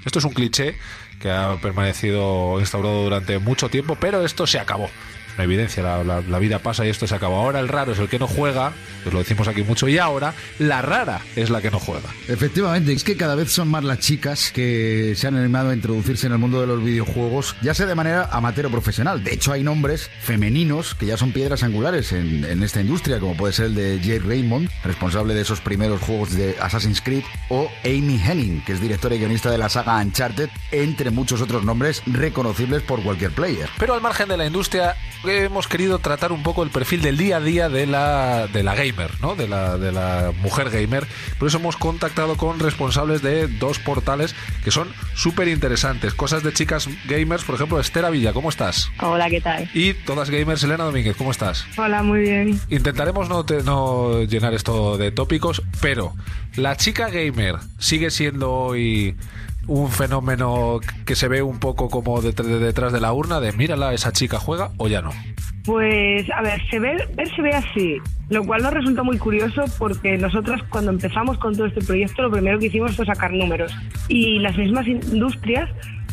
Esto 0.04 0.18
es 0.18 0.24
un 0.24 0.32
cliché 0.32 0.74
que 1.20 1.30
ha 1.30 1.56
permanecido 1.62 2.58
instaurado 2.58 3.04
durante 3.04 3.38
mucho 3.38 3.68
tiempo, 3.68 3.96
pero 4.00 4.24
esto 4.24 4.44
se 4.44 4.58
acabó. 4.58 4.90
Una 5.34 5.44
evidencia, 5.44 5.82
la, 5.82 6.04
la- 6.04 6.20
la 6.20 6.38
vida 6.38 6.58
pasa 6.58 6.84
y 6.86 6.88
esto 6.90 7.06
se 7.06 7.14
acabó. 7.14 7.36
Ahora 7.36 7.60
el 7.60 7.68
raro 7.68 7.92
es 7.92 7.98
el 7.98 8.08
que 8.08 8.18
no 8.18 8.26
juega, 8.26 8.72
os 9.06 9.12
lo 9.12 9.18
decimos 9.20 9.48
aquí 9.48 9.62
mucho, 9.62 9.88
y 9.88 9.98
ahora 9.98 10.34
la 10.58 10.82
rara 10.82 11.20
es 11.36 11.50
la 11.50 11.60
que 11.62 11.70
no 11.70 11.78
juega. 11.78 12.08
Efectivamente, 12.28 12.92
es 12.92 13.02
que 13.04 13.16
cada 13.16 13.34
vez 13.34 13.50
son 13.50 13.68
más 13.68 13.84
las 13.84 13.98
chicas 13.98 14.52
que 14.52 15.14
se 15.16 15.26
han 15.26 15.36
animado 15.36 15.70
a 15.70 15.74
introducirse 15.74 16.26
en 16.26 16.32
el 16.32 16.38
mundo 16.38 16.60
de 16.60 16.66
los 16.66 16.82
videojuegos, 16.84 17.56
ya 17.62 17.72
sea 17.74 17.86
de 17.86 17.94
manera 17.94 18.28
amateur 18.32 18.66
o 18.66 18.70
profesional. 18.70 19.22
De 19.24 19.32
hecho, 19.34 19.52
hay 19.52 19.62
nombres 19.62 20.10
femeninos 20.20 20.94
que 20.94 21.06
ya 21.06 21.16
son 21.16 21.32
piedras 21.32 21.62
angulares 21.62 22.12
en, 22.12 22.44
en 22.44 22.62
esta 22.62 22.80
industria, 22.80 23.18
como 23.20 23.36
puede 23.36 23.52
ser 23.52 23.66
el 23.66 23.74
de 23.74 24.00
Jay 24.02 24.18
Raymond, 24.18 24.68
responsable 24.84 25.34
de 25.34 25.40
esos 25.42 25.60
primeros 25.60 26.00
juegos 26.00 26.34
de 26.34 26.56
Assassin's 26.60 27.00
Creed, 27.00 27.22
o 27.48 27.70
Amy 27.84 28.20
Henning, 28.22 28.62
que 28.64 28.72
es 28.72 28.80
directora 28.80 29.14
y 29.14 29.18
guionista 29.18 29.50
de 29.50 29.58
la 29.58 29.68
saga 29.68 29.96
Uncharted, 29.98 30.48
entre 30.70 31.10
muchos 31.10 31.40
otros 31.40 31.64
nombres 31.64 32.02
reconocibles 32.06 32.82
por 32.82 33.02
cualquier 33.02 33.30
player. 33.32 33.68
Pero 33.78 33.94
al 33.94 34.00
margen 34.00 34.28
de 34.28 34.36
la 34.36 34.46
industria, 34.46 34.96
hemos 35.24 35.68
querido 35.68 35.98
tratar 35.98 36.32
un 36.32 36.42
poco 36.42 36.62
el 36.62 36.70
perfil 36.70 37.02
del 37.02 37.16
día 37.16 37.36
a 37.36 37.40
día 37.40 37.68
de 37.68 37.86
la, 37.86 38.46
de 38.48 38.62
la 38.62 38.74
gamer, 38.74 39.10
¿no? 39.20 39.34
De 39.34 39.48
la, 39.48 39.78
de 39.78 39.92
la 39.92 40.32
mujer 40.42 40.70
gamer. 40.70 41.06
Por 41.38 41.48
eso 41.48 41.58
hemos 41.58 41.76
contactado 41.76 42.36
con 42.36 42.58
responsables 42.58 43.22
de 43.22 43.46
dos 43.48 43.78
portales 43.78 44.34
que 44.64 44.70
son 44.70 44.88
súper 45.14 45.48
interesantes. 45.48 46.14
Cosas 46.14 46.42
de 46.42 46.52
chicas 46.52 46.88
gamers, 47.06 47.44
por 47.44 47.54
ejemplo, 47.54 47.78
Esther 47.80 48.10
Villa, 48.10 48.32
¿cómo 48.32 48.48
estás? 48.48 48.90
Hola, 49.00 49.30
¿qué 49.30 49.40
tal? 49.40 49.70
Y 49.74 49.94
todas 49.94 50.30
gamers, 50.30 50.62
Elena 50.64 50.84
Domínguez, 50.84 51.16
¿cómo 51.16 51.30
estás? 51.30 51.64
Hola, 51.76 52.02
muy 52.02 52.20
bien. 52.20 52.60
Intentaremos 52.68 53.28
no, 53.28 53.44
te- 53.44 53.62
no 53.62 54.22
llenar 54.24 54.54
esto 54.54 54.96
de 54.98 55.10
tópicos, 55.12 55.62
pero 55.80 56.14
la 56.56 56.76
chica 56.76 57.08
gamer 57.10 57.56
sigue 57.78 58.10
siendo 58.10 58.52
hoy 58.52 59.16
un 59.66 59.88
fenómeno 59.88 60.80
que 61.06 61.14
se 61.14 61.28
ve 61.28 61.42
un 61.42 61.58
poco 61.58 61.88
como 61.88 62.20
de 62.20 62.32
detrás 62.32 62.92
de 62.92 63.00
la 63.00 63.12
urna 63.12 63.40
de 63.40 63.52
mírala, 63.52 63.92
esa 63.92 64.12
chica 64.12 64.38
juega 64.38 64.70
o 64.78 64.88
ya 64.88 65.02
no. 65.02 65.10
Pues, 65.64 66.28
a 66.30 66.42
ver, 66.42 66.60
se 66.70 66.80
ve, 66.80 67.08
ver 67.14 67.34
se 67.34 67.42
ve 67.42 67.54
así, 67.54 67.96
lo 68.30 68.44
cual 68.44 68.62
nos 68.62 68.74
resulta 68.74 69.02
muy 69.04 69.18
curioso 69.18 69.64
porque 69.78 70.18
nosotros 70.18 70.60
cuando 70.70 70.90
empezamos 70.90 71.38
con 71.38 71.54
todo 71.54 71.66
este 71.66 71.82
proyecto 71.82 72.22
lo 72.22 72.30
primero 72.30 72.58
que 72.58 72.66
hicimos 72.66 72.96
fue 72.96 73.06
sacar 73.06 73.32
números 73.32 73.72
y 74.08 74.40
las 74.40 74.56
mismas 74.56 74.86
industrias 74.88 75.70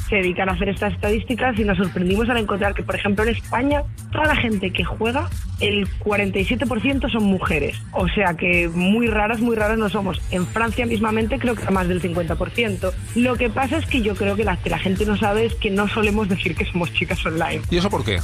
se 0.10 0.18
dedican 0.18 0.50
a 0.50 0.54
hacer 0.54 0.70
estas 0.70 0.94
estadísticas 0.94 1.58
y 1.60 1.64
nos 1.64 1.78
sorprendimos 1.78 2.30
al 2.30 2.38
encontrar 2.38 2.74
que, 2.74 2.84
por 2.84 2.96
ejemplo, 2.96 3.24
en 3.24 3.30
España, 3.30 3.84
toda 4.12 4.26
la 4.26 4.36
gente 4.36 4.72
que 4.72 4.84
juega, 4.84 5.30
el 5.60 5.88
47% 6.00 7.12
son 7.12 7.24
mujeres. 7.24 7.78
O 7.92 8.08
sea 8.08 8.34
que 8.34 8.68
muy 8.70 9.08
raras, 9.08 9.40
muy 9.40 9.56
raras 9.56 9.78
no 9.78 9.90
somos. 9.90 10.22
En 10.32 10.46
Francia 10.48 10.86
mismamente 10.86 11.38
creo 11.38 11.56
que 11.56 11.70
más 11.72 11.88
del 11.88 12.02
50%. 12.02 12.92
Lo 13.16 13.36
que 13.36 13.50
pasa 13.50 13.78
es 13.78 13.86
que 13.86 14.02
yo 14.02 14.16
creo 14.16 14.36
que 14.36 14.44
la, 14.44 14.58
que 14.58 14.70
la 14.70 14.80
gente 14.80 15.06
no 15.06 15.18
sabe 15.18 15.46
es 15.46 15.56
que 15.56 15.70
no 15.70 15.88
solemos 15.88 16.28
decir 16.28 16.56
que 16.56 16.66
somos 16.66 16.92
chicas 16.94 17.24
online. 17.26 17.62
¿Y 17.70 17.78
eso 17.78 17.90
por 17.90 18.04
qué? 18.04 18.20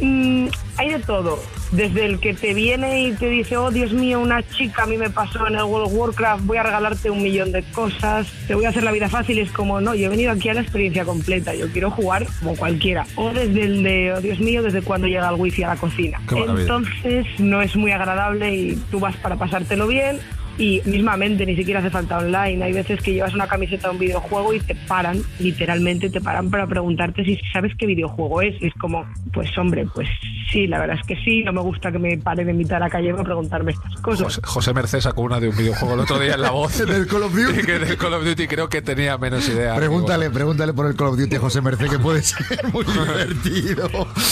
Mm, 0.00 0.48
hay 0.76 0.88
de 0.90 0.98
todo. 1.00 1.38
Desde 1.70 2.04
el 2.06 2.20
que 2.20 2.34
te 2.34 2.54
viene 2.54 3.02
y 3.02 3.12
te 3.12 3.28
dice, 3.28 3.56
oh 3.56 3.70
Dios 3.70 3.92
mío, 3.92 4.20
una 4.20 4.42
chica 4.42 4.84
a 4.84 4.86
mí 4.86 4.96
me 4.96 5.10
pasó 5.10 5.46
en 5.46 5.56
el 5.56 5.64
World 5.64 5.88
of 5.88 5.92
Warcraft, 5.94 6.44
voy 6.44 6.56
a 6.56 6.62
regalarte 6.62 7.10
un 7.10 7.22
millón 7.22 7.50
de 7.50 7.62
cosas, 7.64 8.28
te 8.46 8.54
voy 8.54 8.64
a 8.64 8.68
hacer 8.68 8.84
la 8.84 8.92
vida 8.92 9.08
fácil. 9.08 9.38
Es 9.38 9.50
como, 9.50 9.80
no, 9.80 9.94
yo 9.94 10.06
he 10.06 10.08
venido 10.08 10.30
aquí 10.30 10.48
a 10.48 10.54
la 10.54 10.60
experiencia 10.60 11.04
completa, 11.04 11.54
yo 11.54 11.68
quiero 11.72 11.90
jugar 11.90 12.26
como 12.38 12.56
cualquiera. 12.56 13.06
O 13.16 13.30
desde 13.30 13.62
el 13.62 13.82
de, 13.82 14.12
oh 14.12 14.20
Dios 14.20 14.38
mío, 14.38 14.62
desde 14.62 14.82
cuando 14.82 15.08
llega 15.08 15.28
el 15.28 15.40
wifi 15.40 15.64
a 15.64 15.68
la 15.68 15.76
cocina. 15.76 16.20
Entonces 16.30 17.26
no 17.38 17.62
es 17.62 17.74
muy 17.74 17.90
agradable 17.90 18.54
y 18.54 18.76
tú 18.90 19.00
vas 19.00 19.16
para 19.16 19.36
pasártelo 19.36 19.86
bien. 19.86 20.20
Y 20.56 20.80
mismamente 20.84 21.44
ni 21.46 21.56
siquiera 21.56 21.80
hace 21.80 21.90
falta 21.90 22.18
online. 22.18 22.62
Hay 22.62 22.72
veces 22.72 23.00
que 23.02 23.12
llevas 23.12 23.34
una 23.34 23.46
camiseta 23.46 23.88
de 23.88 23.94
un 23.94 24.00
videojuego 24.00 24.54
y 24.54 24.60
te 24.60 24.74
paran, 24.74 25.20
literalmente 25.40 26.10
te 26.10 26.20
paran 26.20 26.50
para 26.50 26.66
preguntarte 26.66 27.24
si 27.24 27.38
sabes 27.52 27.72
qué 27.76 27.86
videojuego 27.86 28.42
es. 28.42 28.60
Y 28.62 28.66
es 28.66 28.74
como, 28.74 29.04
pues 29.32 29.56
hombre, 29.58 29.86
pues 29.92 30.08
sí, 30.52 30.66
la 30.66 30.78
verdad 30.78 30.96
es 31.00 31.06
que 31.06 31.16
sí. 31.24 31.42
No 31.42 31.52
me 31.52 31.60
gusta 31.60 31.90
que 31.90 31.98
me 31.98 32.16
paren 32.18 32.48
en 32.48 32.56
mitad 32.56 32.76
de 32.76 32.80
la 32.80 32.90
calle 32.90 33.10
para 33.12 33.24
preguntarme 33.24 33.72
estas 33.72 33.94
cosas. 34.00 34.24
José, 34.24 34.40
José 34.44 34.74
Merced 34.74 35.00
sacó 35.00 35.22
una 35.22 35.40
de 35.40 35.48
un 35.48 35.56
videojuego 35.56 35.94
el 35.94 36.00
otro 36.00 36.18
día 36.18 36.34
en 36.34 36.42
la 36.42 36.50
voz. 36.50 36.78
Del 36.86 37.06
Call 37.06 37.24
of 37.24 37.34
Duty. 37.34 37.62
Que 37.64 37.78
del 37.78 37.96
Call 37.96 38.12
of 38.12 38.24
Duty 38.24 38.46
creo 38.46 38.68
que 38.68 38.82
tenía 38.82 39.16
menos 39.16 39.48
idea. 39.48 39.74
Pregúntale, 39.74 40.30
pregúntale 40.30 40.72
por 40.74 40.86
el 40.86 40.94
Call 40.94 41.08
of 41.08 41.18
Duty 41.18 41.36
a 41.36 41.40
José 41.40 41.60
Merced 41.62 41.88
que 41.88 41.98
puede 41.98 42.22
ser 42.22 42.46
muy 42.72 42.84
divertido. 42.84 43.88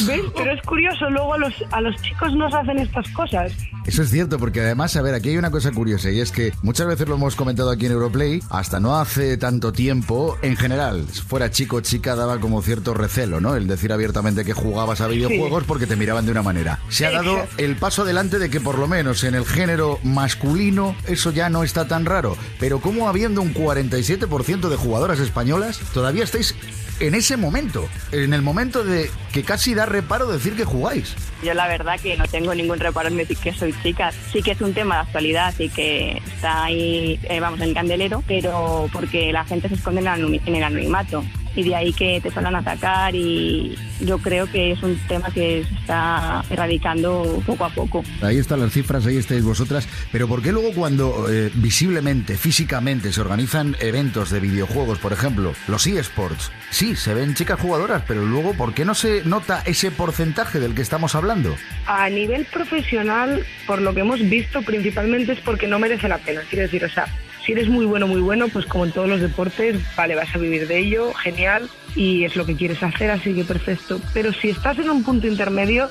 ¿Ves? 0.06 0.20
Pero 0.36 0.52
es 0.52 0.62
curioso, 0.62 1.08
luego 1.10 1.34
a 1.34 1.38
los, 1.38 1.54
a 1.70 1.80
los 1.80 2.00
chicos 2.02 2.34
nos 2.34 2.52
hacen 2.54 2.78
estas 2.78 3.08
cosas. 3.10 3.52
Eso 3.86 4.02
es 4.02 4.10
cierto, 4.10 4.38
porque 4.38 4.60
además, 4.60 4.96
a 4.96 5.02
ver, 5.02 5.14
aquí 5.14 5.30
hay 5.30 5.38
una 5.38 5.50
cosa 5.50 5.72
curiosa 5.72 6.10
y 6.12 6.20
es 6.20 6.32
que 6.32 6.52
muchas 6.62 6.86
veces 6.86 7.08
lo 7.08 7.14
hemos 7.14 7.36
comentado 7.36 7.70
aquí 7.70 7.86
en 7.86 7.92
Europlay, 7.92 8.42
hasta 8.50 8.80
no 8.80 8.98
hace 8.98 9.36
tanto 9.36 9.72
tiempo, 9.72 10.38
en 10.42 10.56
general, 10.56 11.06
fuera 11.06 11.50
chico 11.50 11.76
o 11.76 11.80
chica, 11.80 12.14
daba 12.14 12.38
como 12.38 12.62
cierto 12.62 12.94
recelo, 12.94 13.40
¿no? 13.40 13.56
El 13.56 13.66
decir 13.66 13.92
abiertamente 13.92 14.44
que 14.44 14.52
jugabas 14.52 15.00
a 15.00 15.08
videojuegos 15.08 15.64
porque 15.64 15.86
te 15.86 15.96
miraban 15.96 16.26
de 16.26 16.32
una 16.32 16.42
manera. 16.42 16.78
Se 16.88 17.06
ha 17.06 17.10
dado 17.10 17.38
el 17.56 17.76
paso 17.76 18.02
adelante 18.02 18.38
de 18.38 18.50
que 18.50 18.60
por 18.60 18.78
lo 18.78 18.88
menos 18.88 19.24
en 19.24 19.34
el 19.34 19.44
género 19.44 19.98
masculino 20.02 20.94
eso 21.06 21.30
ya 21.30 21.48
no 21.48 21.64
está 21.64 21.88
tan 21.88 22.04
raro, 22.04 22.36
pero 22.60 22.80
como 22.80 23.08
habiendo 23.08 23.42
un 23.42 23.54
47% 23.54 24.68
de 24.68 24.76
jugadoras 24.76 25.20
españolas, 25.20 25.80
todavía 25.92 26.24
estáis 26.24 26.54
en 27.02 27.16
ese 27.16 27.36
momento, 27.36 27.88
en 28.12 28.32
el 28.32 28.42
momento 28.42 28.84
de 28.84 29.10
que 29.32 29.42
casi 29.42 29.74
da 29.74 29.86
reparo 29.86 30.30
decir 30.30 30.54
que 30.54 30.64
jugáis. 30.64 31.16
Yo 31.42 31.52
la 31.52 31.66
verdad 31.66 31.98
que 32.00 32.16
no 32.16 32.28
tengo 32.28 32.54
ningún 32.54 32.78
reparo 32.78 33.08
en 33.08 33.16
decir 33.16 33.36
que 33.36 33.52
soy 33.52 33.74
chica. 33.82 34.12
Sí 34.32 34.40
que 34.40 34.52
es 34.52 34.60
un 34.60 34.72
tema 34.72 34.94
de 34.94 35.00
actualidad 35.02 35.52
y 35.58 35.68
que 35.68 36.22
está 36.34 36.64
ahí, 36.64 37.18
eh, 37.24 37.40
vamos, 37.40 37.60
en 37.60 37.74
candelero, 37.74 38.22
pero 38.28 38.88
porque 38.92 39.32
la 39.32 39.44
gente 39.44 39.68
se 39.68 39.74
esconde 39.74 40.00
el 40.00 40.40
en 40.46 40.54
el 40.54 40.62
anonimato. 40.62 41.24
Y 41.54 41.62
de 41.64 41.74
ahí 41.74 41.92
que 41.92 42.20
te 42.20 42.30
suelen 42.30 42.54
atacar 42.54 43.14
y 43.14 43.76
yo 44.00 44.18
creo 44.18 44.50
que 44.50 44.72
es 44.72 44.82
un 44.82 44.96
tema 45.08 45.28
que 45.30 45.64
se 45.64 45.74
está 45.74 46.44
erradicando 46.50 47.42
poco 47.46 47.64
a 47.64 47.70
poco. 47.70 48.04
Ahí 48.22 48.38
están 48.38 48.60
las 48.60 48.72
cifras, 48.72 49.06
ahí 49.06 49.16
estáis 49.16 49.44
vosotras. 49.44 49.86
Pero 50.10 50.28
¿por 50.28 50.42
qué 50.42 50.52
luego 50.52 50.72
cuando 50.72 51.26
eh, 51.30 51.50
visiblemente, 51.54 52.36
físicamente 52.36 53.12
se 53.12 53.20
organizan 53.20 53.76
eventos 53.80 54.30
de 54.30 54.40
videojuegos, 54.40 54.98
por 54.98 55.12
ejemplo, 55.12 55.52
los 55.68 55.86
eSports, 55.86 56.50
sí, 56.70 56.96
se 56.96 57.14
ven 57.14 57.34
chicas 57.34 57.60
jugadoras, 57.60 58.02
pero 58.06 58.24
luego 58.24 58.54
¿por 58.54 58.74
qué 58.74 58.84
no 58.84 58.94
se 58.94 59.22
nota 59.24 59.62
ese 59.66 59.90
porcentaje 59.90 60.60
del 60.60 60.74
que 60.74 60.82
estamos 60.82 61.14
hablando? 61.14 61.54
A 61.86 62.08
nivel 62.08 62.44
profesional, 62.46 63.44
por 63.66 63.80
lo 63.80 63.94
que 63.94 64.00
hemos 64.00 64.20
visto, 64.28 64.62
principalmente 64.62 65.32
es 65.32 65.40
porque 65.40 65.66
no 65.66 65.78
merece 65.78 66.08
la 66.08 66.18
pena. 66.18 66.42
Quiero 66.48 66.62
decir, 66.62 66.84
o 66.84 66.90
sea, 66.90 67.06
si 67.44 67.52
eres 67.52 67.68
muy 67.68 67.86
bueno, 67.86 68.06
muy 68.06 68.20
bueno, 68.20 68.48
pues 68.48 68.66
como 68.66 68.84
en 68.84 68.92
todos 68.92 69.08
los 69.08 69.20
deportes, 69.20 69.80
vale, 69.96 70.14
vas 70.14 70.34
a 70.34 70.38
vivir 70.38 70.66
de 70.68 70.78
ello, 70.78 71.12
genial, 71.14 71.68
y 71.94 72.24
es 72.24 72.36
lo 72.36 72.46
que 72.46 72.56
quieres 72.56 72.82
hacer, 72.82 73.10
así 73.10 73.34
que 73.34 73.44
perfecto. 73.44 74.00
Pero 74.14 74.32
si 74.32 74.50
estás 74.50 74.78
en 74.78 74.90
un 74.90 75.02
punto 75.02 75.26
intermedio, 75.26 75.90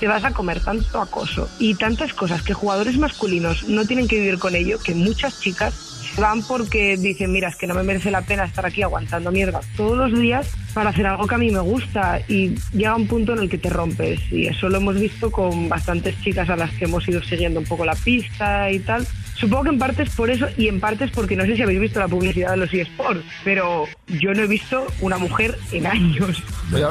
te 0.00 0.08
vas 0.08 0.24
a 0.24 0.32
comer 0.32 0.60
tanto 0.60 1.00
acoso 1.00 1.48
y 1.58 1.74
tantas 1.74 2.12
cosas 2.12 2.42
que 2.42 2.54
jugadores 2.54 2.98
masculinos 2.98 3.68
no 3.68 3.86
tienen 3.86 4.08
que 4.08 4.20
vivir 4.20 4.38
con 4.38 4.54
ello, 4.54 4.78
que 4.82 4.94
muchas 4.94 5.40
chicas 5.40 5.86
van 6.18 6.42
porque 6.42 6.96
dicen, 6.96 7.32
mira, 7.32 7.48
es 7.48 7.56
que 7.56 7.66
no 7.66 7.74
me 7.74 7.82
merece 7.82 8.10
la 8.10 8.22
pena 8.22 8.44
estar 8.44 8.64
aquí 8.64 8.82
aguantando 8.82 9.30
mierda 9.30 9.60
todos 9.76 10.10
los 10.10 10.18
días 10.18 10.48
para 10.72 10.90
hacer 10.90 11.06
algo 11.06 11.26
que 11.26 11.34
a 11.34 11.38
mí 11.38 11.50
me 11.50 11.60
gusta 11.60 12.20
y 12.28 12.54
llega 12.72 12.96
un 12.96 13.06
punto 13.06 13.34
en 13.34 13.40
el 13.40 13.50
que 13.50 13.58
te 13.58 13.68
rompes 13.68 14.20
y 14.30 14.46
eso 14.46 14.68
lo 14.68 14.78
hemos 14.78 14.98
visto 14.98 15.30
con 15.30 15.68
bastantes 15.68 16.18
chicas 16.22 16.48
a 16.48 16.56
las 16.56 16.70
que 16.72 16.84
hemos 16.84 17.06
ido 17.08 17.22
siguiendo 17.22 17.60
un 17.60 17.66
poco 17.66 17.84
la 17.84 17.94
pista 17.94 18.70
y 18.70 18.80
tal. 18.80 19.06
Supongo 19.38 19.64
que 19.64 19.70
en 19.70 19.78
parte 19.78 20.02
es 20.02 20.10
por 20.10 20.30
eso 20.30 20.46
y 20.56 20.68
en 20.68 20.80
parte 20.80 21.04
es 21.04 21.10
porque 21.10 21.36
no 21.36 21.44
sé 21.44 21.56
si 21.56 21.62
habéis 21.62 21.80
visto 21.80 22.00
la 22.00 22.08
publicidad 22.08 22.52
de 22.52 22.56
los 22.56 22.72
eSports, 22.72 23.22
pero 23.44 23.86
yo 24.06 24.32
no 24.32 24.42
he 24.42 24.46
visto 24.46 24.86
una 25.00 25.18
mujer 25.18 25.58
en 25.72 25.86
años. 25.86 26.42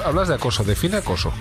Hablas 0.06 0.28
de 0.28 0.36
acoso, 0.36 0.64
define 0.64 0.98
acoso. 0.98 1.34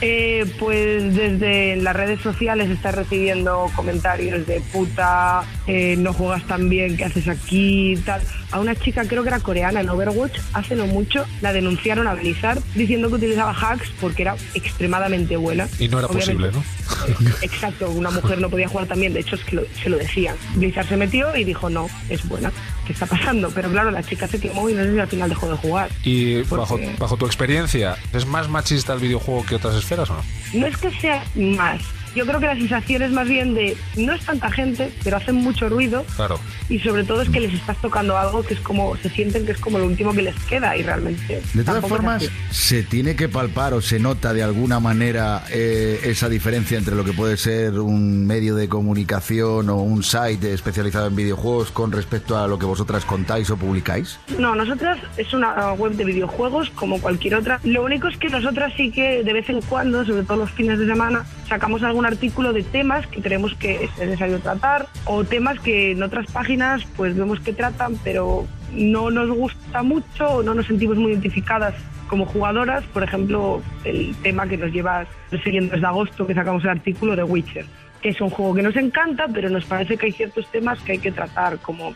Eh, 0.00 0.46
pues 0.60 1.14
desde 1.14 1.74
las 1.76 1.94
redes 1.96 2.20
sociales 2.20 2.70
está 2.70 2.92
recibiendo 2.92 3.68
comentarios 3.74 4.46
de 4.46 4.60
puta, 4.60 5.42
eh, 5.66 5.96
no 5.98 6.12
juegas 6.12 6.46
tan 6.46 6.68
bien, 6.68 6.96
¿qué 6.96 7.04
haces 7.04 7.26
aquí? 7.26 7.96
Tal. 8.06 8.20
A 8.52 8.60
una 8.60 8.76
chica, 8.76 9.04
creo 9.06 9.22
que 9.24 9.28
era 9.28 9.40
coreana 9.40 9.80
en 9.80 9.88
Overwatch, 9.88 10.38
hace 10.52 10.76
no 10.76 10.86
mucho, 10.86 11.26
la 11.42 11.52
denunciaron 11.52 12.06
a 12.06 12.14
Blizzard 12.14 12.60
diciendo 12.76 13.08
que 13.08 13.16
utilizaba 13.16 13.50
hacks 13.52 13.90
porque 14.00 14.22
era 14.22 14.36
extremadamente 14.54 15.36
buena. 15.36 15.68
Y 15.80 15.88
no 15.88 15.98
era 15.98 16.06
Obviamente- 16.08 16.48
posible, 16.48 16.52
¿no? 16.52 17.28
Exacto, 17.42 17.90
una 17.90 18.10
mujer 18.10 18.40
no 18.40 18.48
podía 18.48 18.68
jugar 18.68 18.86
también, 18.86 19.12
de 19.12 19.20
hecho 19.20 19.34
es 19.34 19.44
que 19.44 19.56
lo- 19.56 19.66
se 19.82 19.90
lo 19.90 19.98
decían. 19.98 20.36
Blizzard 20.54 20.88
se 20.88 20.96
metió 20.96 21.36
y 21.36 21.42
dijo, 21.44 21.68
no, 21.68 21.88
es 22.08 22.26
buena, 22.28 22.52
¿qué 22.88 22.94
está 22.94 23.06
pasando? 23.06 23.50
Pero 23.54 23.70
claro, 23.70 23.90
la 23.92 24.02
chica 24.02 24.26
se 24.26 24.40
quemó 24.40 24.68
y 24.68 24.72
no 24.74 24.82
sé 24.82 24.92
si 24.94 24.98
al 24.98 25.06
final 25.08 25.28
dejó 25.28 25.48
de 25.50 25.56
jugar. 25.58 25.90
Y 26.02 26.42
Porque- 26.42 26.60
bajo, 26.60 26.78
bajo 26.98 27.16
tu 27.16 27.26
experiencia, 27.26 27.96
¿es 28.12 28.26
más 28.26 28.48
machista 28.48 28.94
el 28.94 28.98
videojuego 29.00 29.44
que 29.46 29.54
otras 29.54 29.76
esferas 29.76 30.08
o 30.10 30.14
no? 30.14 30.22
No 30.54 30.66
es 30.66 30.76
que 30.78 30.90
sea 31.00 31.22
más. 31.36 31.80
Yo 32.18 32.26
creo 32.26 32.40
que 32.40 32.46
la 32.46 32.56
sensación 32.56 33.02
es 33.02 33.12
más 33.12 33.28
bien 33.28 33.54
de 33.54 33.76
no 33.96 34.12
es 34.12 34.24
tanta 34.24 34.50
gente, 34.50 34.92
pero 35.04 35.18
hacen 35.18 35.36
mucho 35.36 35.68
ruido 35.68 36.04
Claro. 36.16 36.40
y 36.68 36.80
sobre 36.80 37.04
todo 37.04 37.22
es 37.22 37.28
que 37.28 37.38
les 37.38 37.54
estás 37.54 37.76
tocando 37.76 38.18
algo 38.18 38.42
que 38.42 38.54
es 38.54 38.60
como 38.60 38.96
se 38.96 39.08
sienten 39.08 39.46
que 39.46 39.52
es 39.52 39.58
como 39.58 39.78
lo 39.78 39.86
último 39.86 40.12
que 40.12 40.22
les 40.22 40.34
queda 40.46 40.76
y 40.76 40.82
realmente. 40.82 41.40
De 41.54 41.62
todas 41.62 41.86
formas, 41.86 42.28
se 42.50 42.82
tiene 42.82 43.14
que 43.14 43.28
palpar 43.28 43.72
o 43.72 43.80
se 43.80 44.00
nota 44.00 44.32
de 44.32 44.42
alguna 44.42 44.80
manera 44.80 45.44
eh, 45.52 46.00
esa 46.02 46.28
diferencia 46.28 46.76
entre 46.76 46.96
lo 46.96 47.04
que 47.04 47.12
puede 47.12 47.36
ser 47.36 47.78
un 47.78 48.26
medio 48.26 48.56
de 48.56 48.68
comunicación 48.68 49.70
o 49.70 49.76
un 49.76 50.02
site 50.02 50.52
especializado 50.52 51.06
en 51.06 51.14
videojuegos 51.14 51.70
con 51.70 51.92
respecto 51.92 52.36
a 52.36 52.48
lo 52.48 52.58
que 52.58 52.66
vosotras 52.66 53.04
contáis 53.04 53.48
o 53.50 53.56
publicáis. 53.56 54.18
No, 54.40 54.56
nosotras 54.56 54.98
es 55.16 55.32
una 55.32 55.72
web 55.74 55.92
de 55.92 56.04
videojuegos 56.04 56.70
como 56.70 57.00
cualquier 57.00 57.36
otra. 57.36 57.60
Lo 57.62 57.84
único 57.84 58.08
es 58.08 58.16
que 58.16 58.28
nosotras 58.28 58.72
sí 58.76 58.90
que 58.90 59.22
de 59.22 59.32
vez 59.32 59.48
en 59.50 59.60
cuando, 59.62 60.04
sobre 60.04 60.24
todo 60.24 60.38
los 60.38 60.50
fines 60.50 60.80
de 60.80 60.86
semana, 60.86 61.24
sacamos 61.48 61.82
algún 61.82 62.06
artículo 62.06 62.52
de 62.52 62.62
temas 62.62 63.06
que 63.06 63.22
creemos 63.22 63.54
que 63.54 63.84
es 63.84 63.98
necesario 63.98 64.38
tratar 64.38 64.86
o 65.06 65.24
temas 65.24 65.58
que 65.60 65.92
en 65.92 66.02
otras 66.02 66.30
páginas 66.30 66.84
pues 66.96 67.16
vemos 67.16 67.40
que 67.40 67.52
tratan, 67.52 67.98
pero 68.04 68.46
no 68.72 69.10
nos 69.10 69.30
gusta 69.30 69.82
mucho 69.82 70.26
o 70.28 70.42
no 70.42 70.54
nos 70.54 70.66
sentimos 70.66 70.96
muy 70.98 71.12
identificadas 71.12 71.74
como 72.08 72.26
jugadoras. 72.26 72.84
Por 72.84 73.02
ejemplo, 73.02 73.62
el 73.84 74.14
tema 74.22 74.46
que 74.46 74.56
nos 74.56 74.72
lleva 74.72 75.06
siguiendo 75.42 75.74
desde 75.74 75.86
agosto 75.86 76.26
que 76.26 76.34
sacamos 76.34 76.64
el 76.64 76.70
artículo 76.70 77.16
de 77.16 77.22
Witcher 77.22 77.66
que 78.02 78.10
es 78.10 78.20
un 78.20 78.30
juego 78.30 78.54
que 78.54 78.62
nos 78.62 78.76
encanta, 78.76 79.26
pero 79.32 79.48
nos 79.50 79.64
parece 79.64 79.96
que 79.96 80.06
hay 80.06 80.12
ciertos 80.12 80.46
temas 80.50 80.78
que 80.80 80.92
hay 80.92 80.98
que 80.98 81.12
tratar, 81.12 81.58
como 81.58 81.92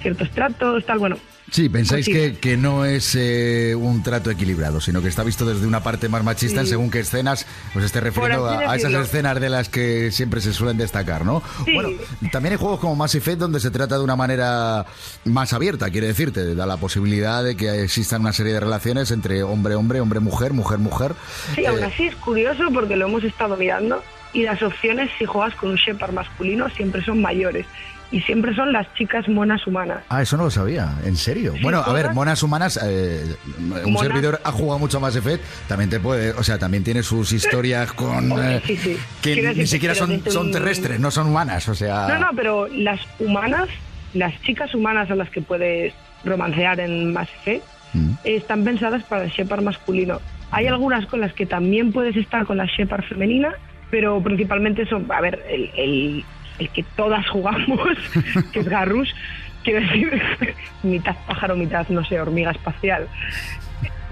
ciertos 0.00 0.30
tratos, 0.30 0.84
tal. 0.86 0.98
Bueno, 0.98 1.16
Sí, 1.50 1.68
pensáis 1.68 2.06
Pues 2.08 2.16
sí. 2.16 2.32
que, 2.32 2.38
que 2.38 2.56
no 2.56 2.86
es 2.86 3.14
eh, 3.14 3.74
un 3.76 4.02
trato 4.02 4.30
equilibrado, 4.30 4.80
sino 4.80 5.02
que 5.02 5.08
está 5.08 5.22
visto 5.22 5.44
desde 5.44 5.66
una 5.66 5.82
parte 5.82 6.08
más 6.08 6.24
machista 6.24 6.60
en 6.62 6.66
según 6.66 6.90
qué 6.90 7.00
escenas 7.00 7.46
os 7.76 7.84
esté 7.84 8.00
refiriendo 8.00 8.46
a, 8.48 8.70
a 8.70 8.76
esas 8.76 8.94
escenas 8.94 9.38
de 9.38 9.50
las 9.50 9.68
que 9.68 10.10
siempre 10.12 10.40
se 10.40 10.54
suelen 10.54 10.78
destacar, 10.78 11.26
¿no? 11.26 11.42
Sí. 11.66 11.74
Bueno, 11.74 11.90
también 12.30 12.52
hay 12.52 12.58
juegos 12.58 12.80
como 12.80 12.96
Mass 12.96 13.16
Effect 13.16 13.38
donde 13.38 13.60
se 13.60 13.70
trata 13.70 13.98
de 13.98 14.04
una 14.04 14.16
manera 14.16 14.86
más 15.26 15.52
abierta, 15.52 15.90
quiere 15.90 16.06
decirte, 16.06 16.54
da 16.54 16.64
la 16.64 16.78
posibilidad 16.78 17.44
de 17.44 17.54
que 17.54 17.82
existan 17.82 18.22
una 18.22 18.32
serie 18.32 18.54
de 18.54 18.60
relaciones 18.60 19.10
entre 19.10 19.42
hombre-hombre, 19.42 20.00
hombre-mujer, 20.00 20.54
mujer-mujer. 20.54 21.12
Sí, 21.54 21.66
aún 21.66 21.80
Eh, 21.80 21.84
así 21.84 22.04
es 22.06 22.16
curioso 22.16 22.62
porque 22.72 22.96
lo 22.96 23.08
hemos 23.08 23.24
estado 23.24 23.58
mirando 23.58 24.02
y 24.32 24.42
las 24.44 24.62
opciones 24.62 25.10
si 25.18 25.24
juegas 25.24 25.54
con 25.56 25.70
un 25.70 25.76
Shepard 25.76 26.12
masculino 26.12 26.68
siempre 26.70 27.02
son 27.04 27.20
mayores 27.20 27.66
y 28.10 28.20
siempre 28.20 28.54
son 28.54 28.72
las 28.72 28.92
chicas 28.94 29.26
monas 29.28 29.66
humanas. 29.66 30.02
Ah, 30.10 30.20
eso 30.20 30.36
no 30.36 30.44
lo 30.44 30.50
sabía, 30.50 30.92
en 31.04 31.16
serio. 31.16 31.54
Sí, 31.56 31.62
bueno, 31.62 31.82
a 31.84 31.92
ver, 31.94 32.12
monas 32.12 32.42
humanas, 32.42 32.78
eh, 32.84 33.24
un 33.58 33.68
Monas. 33.92 34.00
servidor 34.02 34.40
ha 34.44 34.52
jugado 34.52 34.78
mucho 34.78 35.00
más 35.00 35.16
Effect, 35.16 35.42
también 35.66 35.88
te 35.88 35.98
puede, 35.98 36.32
o 36.32 36.42
sea, 36.42 36.58
también 36.58 36.84
tiene 36.84 37.02
sus 37.02 37.32
historias 37.32 37.90
con 37.94 38.32
eh, 38.38 38.60
sí, 38.66 38.76
sí. 38.76 38.98
que 39.22 39.32
Quiero 39.34 39.54
ni 39.54 39.66
siquiera 39.66 39.94
son, 39.94 40.22
son 40.30 40.52
terrestres, 40.52 41.00
no 41.00 41.10
son 41.10 41.28
humanas, 41.28 41.66
o 41.70 41.74
sea. 41.74 42.06
No, 42.08 42.18
no, 42.18 42.28
pero 42.36 42.68
las 42.68 43.00
humanas, 43.18 43.68
las 44.12 44.38
chicas 44.42 44.74
humanas 44.74 45.10
a 45.10 45.14
las 45.14 45.30
que 45.30 45.40
puedes 45.40 45.94
romancear 46.24 46.80
en 46.80 47.12
Mass 47.12 47.28
Effect, 47.40 47.64
Mm. 47.94 48.12
están 48.24 48.64
pensadas 48.64 49.02
para 49.02 49.24
el 49.24 49.30
Shepard 49.30 49.62
masculino. 49.62 50.18
Hay 50.50 50.66
algunas 50.66 51.04
con 51.04 51.20
las 51.20 51.34
que 51.34 51.44
también 51.44 51.92
puedes 51.92 52.16
estar 52.16 52.46
con 52.46 52.56
la 52.56 52.64
Shepard 52.64 53.04
femenina, 53.04 53.54
pero 53.92 54.20
principalmente 54.22 54.86
son, 54.86 55.06
a 55.12 55.20
ver, 55.20 55.38
el, 55.50 55.70
el, 55.76 56.24
el 56.58 56.68
que 56.70 56.82
todas 56.96 57.28
jugamos, 57.28 57.78
que 58.52 58.60
es 58.60 58.68
Garrus, 58.68 59.14
quiero 59.62 59.80
decir, 59.82 60.22
mitad 60.82 61.14
pájaro, 61.26 61.54
mitad, 61.56 61.86
no 61.90 62.02
sé, 62.02 62.18
hormiga 62.18 62.52
espacial. 62.52 63.06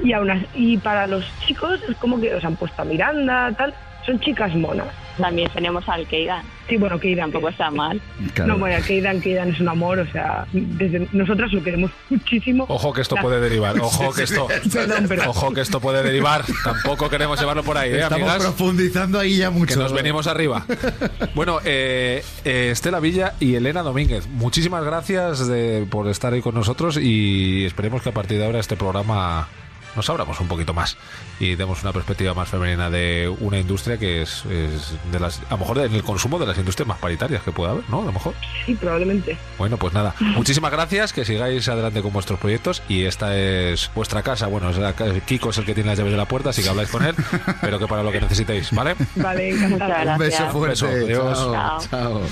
Y, 0.05 0.12
aún 0.12 0.31
así- 0.31 0.47
y 0.55 0.76
para 0.76 1.07
los 1.07 1.24
chicos 1.41 1.81
es 1.89 1.97
como 1.97 2.20
que 2.20 2.35
os 2.35 2.45
han 2.45 2.57
puesto 2.57 2.83
a 2.83 2.85
Miranda, 2.85 3.53
tal, 3.57 3.72
son 4.07 4.18
chicas 4.20 4.55
monas. 4.55 4.86
También 5.18 5.51
tenemos 5.53 5.86
al 5.88 6.07
Keidan. 6.07 6.42
Sí, 6.68 6.76
bueno, 6.78 6.98
Keidan. 6.98 7.30
Tampoco 7.30 7.51
está 7.51 7.70
mal. 7.70 8.01
No, 8.46 8.57
bueno, 8.57 8.82
Keidan, 8.86 9.20
Keidan 9.20 9.51
es 9.51 9.61
un 9.61 9.68
amor, 9.68 9.98
o 9.98 10.07
sea, 10.11 10.46
desde 10.53 11.07
nosotras 11.12 11.53
lo 11.53 11.62
queremos 11.62 11.90
muchísimo. 12.09 12.64
Ojo 12.68 12.92
que 12.94 13.03
esto 13.03 13.16
La- 13.16 13.22
puede 13.22 13.40
derivar, 13.40 13.78
ojo 13.80 14.12
que 14.14 14.22
esto, 14.22 14.48
Perdón, 14.72 15.05
pero- 15.09 15.28
ojo 15.30 15.53
que 15.53 15.61
esto 15.61 15.78
puede 15.80 16.03
derivar. 16.03 16.44
Tampoco 16.64 17.11
queremos 17.11 17.38
llevarlo 17.38 17.62
por 17.62 17.76
ahí, 17.76 17.90
¿eh, 17.90 17.94
Estamos 18.01 18.20
amigas? 18.30 18.38
profundizando 18.42 19.18
ahí 19.18 19.36
ya 19.36 19.51
mucho. 19.51 19.74
Que 19.74 19.80
nos 19.80 19.92
venimos 19.92 20.26
arriba. 20.26 20.64
Bueno, 21.34 21.59
eh, 21.64 22.22
eh, 22.44 22.70
Estela 22.72 22.98
Villa 23.01 23.34
y 23.40 23.55
Elena 23.55 23.82
Domínguez, 23.82 24.26
muchísimas 24.28 24.84
gracias 24.84 25.46
de- 25.46 25.86
por 25.90 26.09
estar 26.09 26.32
ahí 26.32 26.40
con 26.40 26.55
nosotros 26.55 26.96
y 27.01 27.64
esperemos 27.64 28.03
que 28.03 28.09
a 28.09 28.12
partir 28.12 28.38
de 28.38 28.46
ahora 28.46 28.59
este 28.59 28.76
programa 28.76 29.48
nos 29.97 30.09
abramos 30.09 30.41
un 30.41 30.49
poquito 30.49 30.74
más 30.74 30.97
y 31.38 31.55
demos 31.55 31.82
una 31.82 31.93
perspectiva 31.93 32.34
más 32.34 32.49
femenina 32.49 32.91
de 32.91 33.34
una 33.41 33.59
industria 33.59 33.99
que 33.99 34.22
es, 34.22 34.45
es 34.47 34.95
de 35.11 35.20
las, 35.20 35.41
a 35.49 35.53
lo 35.53 35.59
mejor 35.59 35.78
en 35.78 35.95
el 35.95 36.03
consumo 36.03 36.38
de 36.38 36.47
las 36.47 36.59
industrias 36.59 36.86
más 36.86 36.99
paritarias 36.99 37.43
que 37.43 37.53
pueda 37.53 37.72
haber, 37.72 37.84
¿no? 37.88 38.03
A 38.03 38.05
lo 38.07 38.12
mejor. 38.12 38.34
Sí, 38.66 38.74
probablemente. 38.74 39.36
Bueno, 39.59 39.76
pues 39.76 39.93
nada, 39.95 40.14
muchísimas 40.20 40.70
gracias, 40.70 41.12
que 41.12 41.24
sigáis 41.24 41.68
adelante 41.68 42.03
con 42.03 42.12
vuestros 42.12 42.38
proyectos 42.38 42.82
y 42.88 43.05
esta 43.05 43.36
es 43.36 43.91
vuestra 43.95 44.22
casa. 44.22 44.47
Bueno, 44.47 44.70
es 44.70 44.78
la 44.78 44.95
Kiko 44.95 45.51
es 45.51 45.59
el 45.59 45.64
que 45.64 45.74
tiene 45.74 45.91
las 45.91 45.99
llaves 45.99 46.12
de 46.12 46.18
la 46.18 46.26
puerta, 46.26 46.51
así 46.51 46.62
que 46.62 46.68
habláis 46.68 46.91
con 46.91 47.05
él, 47.05 47.14
pero 47.61 47.78
que 47.78 47.86
para 47.86 48.03
lo 48.03 48.12
que 48.12 48.20
necesitéis, 48.20 48.70
¿vale? 48.72 48.95
Vale, 49.16 49.51
encantada. 49.51 50.12
Un 50.12 50.18
beso 50.18 50.51
fuerte. 50.51 50.70
Beso, 50.70 50.86
adiós. 50.86 51.38
Chao, 51.38 51.80
chao. 51.91 52.22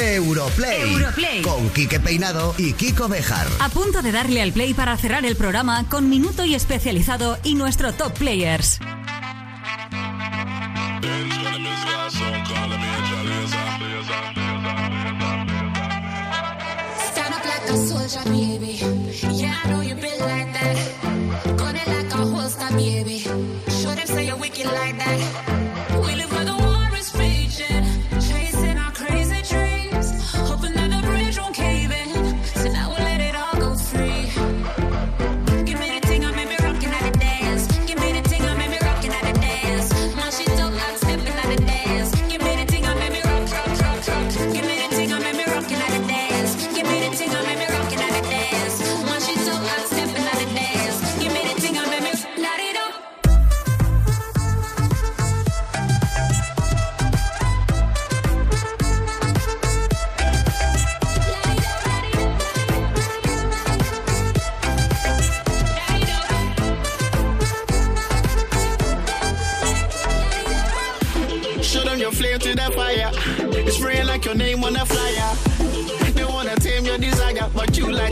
Europlay, 0.00 0.92
Europlay. 0.92 1.42
con 1.42 1.68
Quique 1.70 2.00
Peinado 2.00 2.54
y 2.58 2.72
Kiko 2.72 3.08
Bejar. 3.08 3.46
A 3.60 3.68
punto 3.68 4.02
de 4.02 4.12
darle 4.12 4.42
al 4.42 4.52
play 4.52 4.74
para 4.74 4.96
cerrar 4.96 5.24
el 5.24 5.36
programa 5.36 5.84
con 5.88 6.08
minuto 6.08 6.44
y 6.44 6.54
y 7.42 7.54
nuestro 7.54 7.92
top 7.92 8.12
players. 8.12 8.78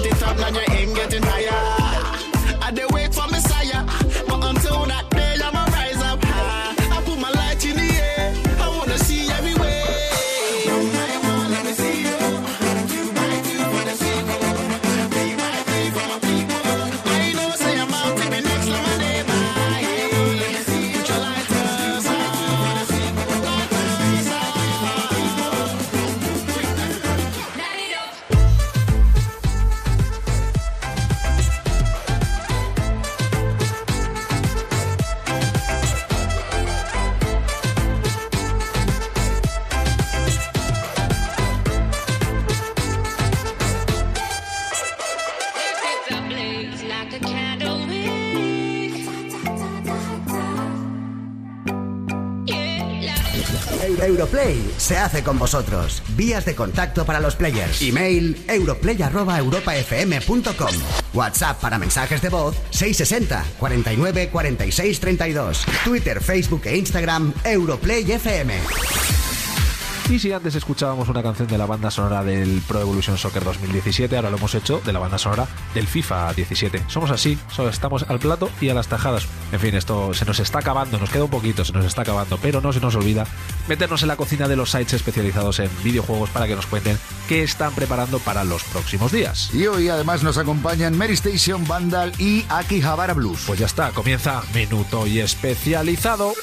This 0.03 0.19
top, 0.19 0.37
now 0.37 0.49
you 0.49 0.72
se 54.83 54.99
hace 54.99 55.23
con 55.23 55.39
vosotros. 55.39 56.03
Vías 56.17 56.45
de 56.45 56.57
contacto 56.57 57.07
para 57.07 57.21
los 57.21 57.37
players. 57.37 57.81
Email 57.83 58.45
europlay@europafm.com. 58.49 60.75
WhatsApp 61.15 61.61
para 61.61 61.79
mensajes 61.79 62.21
de 62.21 62.29
voz 62.29 62.57
660 62.71 63.45
49 63.59 64.31
46 64.31 64.99
32. 65.01 65.65
Twitter, 65.85 66.21
Facebook 66.21 66.67
e 66.67 66.77
Instagram 66.77 67.33
Europlay 67.45 68.03
FM. 68.03 69.12
Y 70.11 70.19
si 70.19 70.31
antes 70.33 70.55
escuchábamos 70.55 71.09
una 71.09 71.23
canción 71.23 71.49
de 71.49 71.57
la 71.57 71.65
banda 71.65 71.91
sonora 71.91 72.23
del 72.23 72.61
Pro 72.69 72.81
Evolution 72.81 73.17
Soccer 73.17 73.45
2017, 73.45 74.15
ahora 74.15 74.31
lo 74.31 74.37
hemos 74.37 74.55
hecho 74.55 74.83
de 74.85 74.93
la 74.93 74.99
banda 74.99 75.17
sonora 75.17 75.49
del 75.75 75.87
FIFA 75.87 76.35
17. 76.35 76.85
Somos 76.89 77.11
así, 77.11 77.39
solo 77.51 77.71
estamos 77.71 78.05
al 78.09 78.19
plato 78.19 78.51
y 78.61 78.69
a 78.69 78.75
las 78.75 78.89
tajadas. 78.89 79.27
En 79.53 79.61
fin, 79.61 79.75
esto 79.75 80.13
se 80.13 80.27
nos 80.27 80.39
está 80.39 80.59
acabando, 80.59 80.99
nos 80.99 81.09
queda 81.09 81.25
un 81.25 81.31
poquito, 81.31 81.65
se 81.65 81.73
nos 81.73 81.87
está 81.87 82.03
acabando, 82.03 82.37
pero 82.39 82.61
no 82.61 82.73
se 82.73 82.81
nos 82.81 82.95
olvida 82.95 83.27
meternos 83.69 84.03
en 84.03 84.09
la 84.09 84.17
cocina 84.17 84.49
de 84.49 84.57
los 84.57 84.71
sites 84.71 84.95
especializados 84.95 85.61
en 85.61 85.71
videojuegos 85.83 86.29
para 86.31 86.47
que 86.47 86.57
nos 86.57 86.67
cuenten 86.67 86.99
qué 87.29 87.43
están 87.43 87.73
preparando 87.75 88.19
para 88.19 88.45
los 88.45 88.65
próximos 88.65 89.13
días. 89.13 89.49
Y 89.55 89.67
hoy 89.67 89.89
además 89.89 90.23
nos 90.23 90.37
acompañan 90.37 90.99
Mary 90.99 91.15
Station, 91.15 91.67
Vandal 91.67 92.13
y 92.19 92.45
Akihabara 92.51 93.15
Blues. 93.15 93.45
Pues 93.47 93.61
ya 93.61 93.67
está, 93.67 93.93
comienza 93.93 94.43
Minuto 94.53 95.07
y 95.07 95.21
Especializado. 95.21 96.35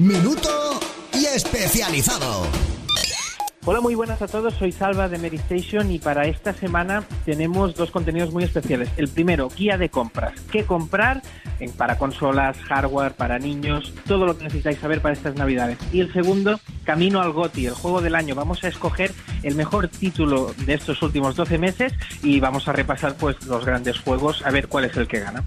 Minuto 0.00 0.80
y 1.12 1.26
especializado. 1.26 2.46
Hola, 3.66 3.82
muy 3.82 3.94
buenas 3.94 4.22
a 4.22 4.28
todos. 4.28 4.54
Soy 4.54 4.72
Salva 4.72 5.10
de 5.10 5.18
Medistation 5.18 5.90
y 5.90 5.98
para 5.98 6.24
esta 6.24 6.54
semana 6.54 7.04
tenemos 7.26 7.74
dos 7.74 7.90
contenidos 7.90 8.32
muy 8.32 8.44
especiales. 8.44 8.88
El 8.96 9.08
primero, 9.08 9.50
guía 9.50 9.76
de 9.76 9.90
compras. 9.90 10.40
¿Qué 10.50 10.64
comprar 10.64 11.20
para 11.76 11.98
consolas, 11.98 12.56
hardware, 12.62 13.12
para 13.12 13.38
niños? 13.38 13.92
Todo 14.06 14.24
lo 14.24 14.38
que 14.38 14.44
necesitáis 14.44 14.78
saber 14.78 15.02
para 15.02 15.12
estas 15.12 15.34
navidades. 15.34 15.76
Y 15.92 16.00
el 16.00 16.10
segundo, 16.14 16.58
camino 16.84 17.20
al 17.20 17.32
GOTI, 17.32 17.66
el 17.66 17.74
juego 17.74 18.00
del 18.00 18.14
año. 18.14 18.34
Vamos 18.34 18.64
a 18.64 18.68
escoger 18.68 19.12
el 19.42 19.54
mejor 19.54 19.88
título 19.88 20.54
de 20.64 20.72
estos 20.72 21.02
últimos 21.02 21.36
12 21.36 21.58
meses 21.58 21.92
y 22.22 22.40
vamos 22.40 22.68
a 22.68 22.72
repasar 22.72 23.16
pues 23.16 23.44
los 23.44 23.66
grandes 23.66 23.98
juegos 23.98 24.42
a 24.46 24.50
ver 24.50 24.68
cuál 24.68 24.86
es 24.86 24.96
el 24.96 25.06
que 25.06 25.20
gana. 25.20 25.44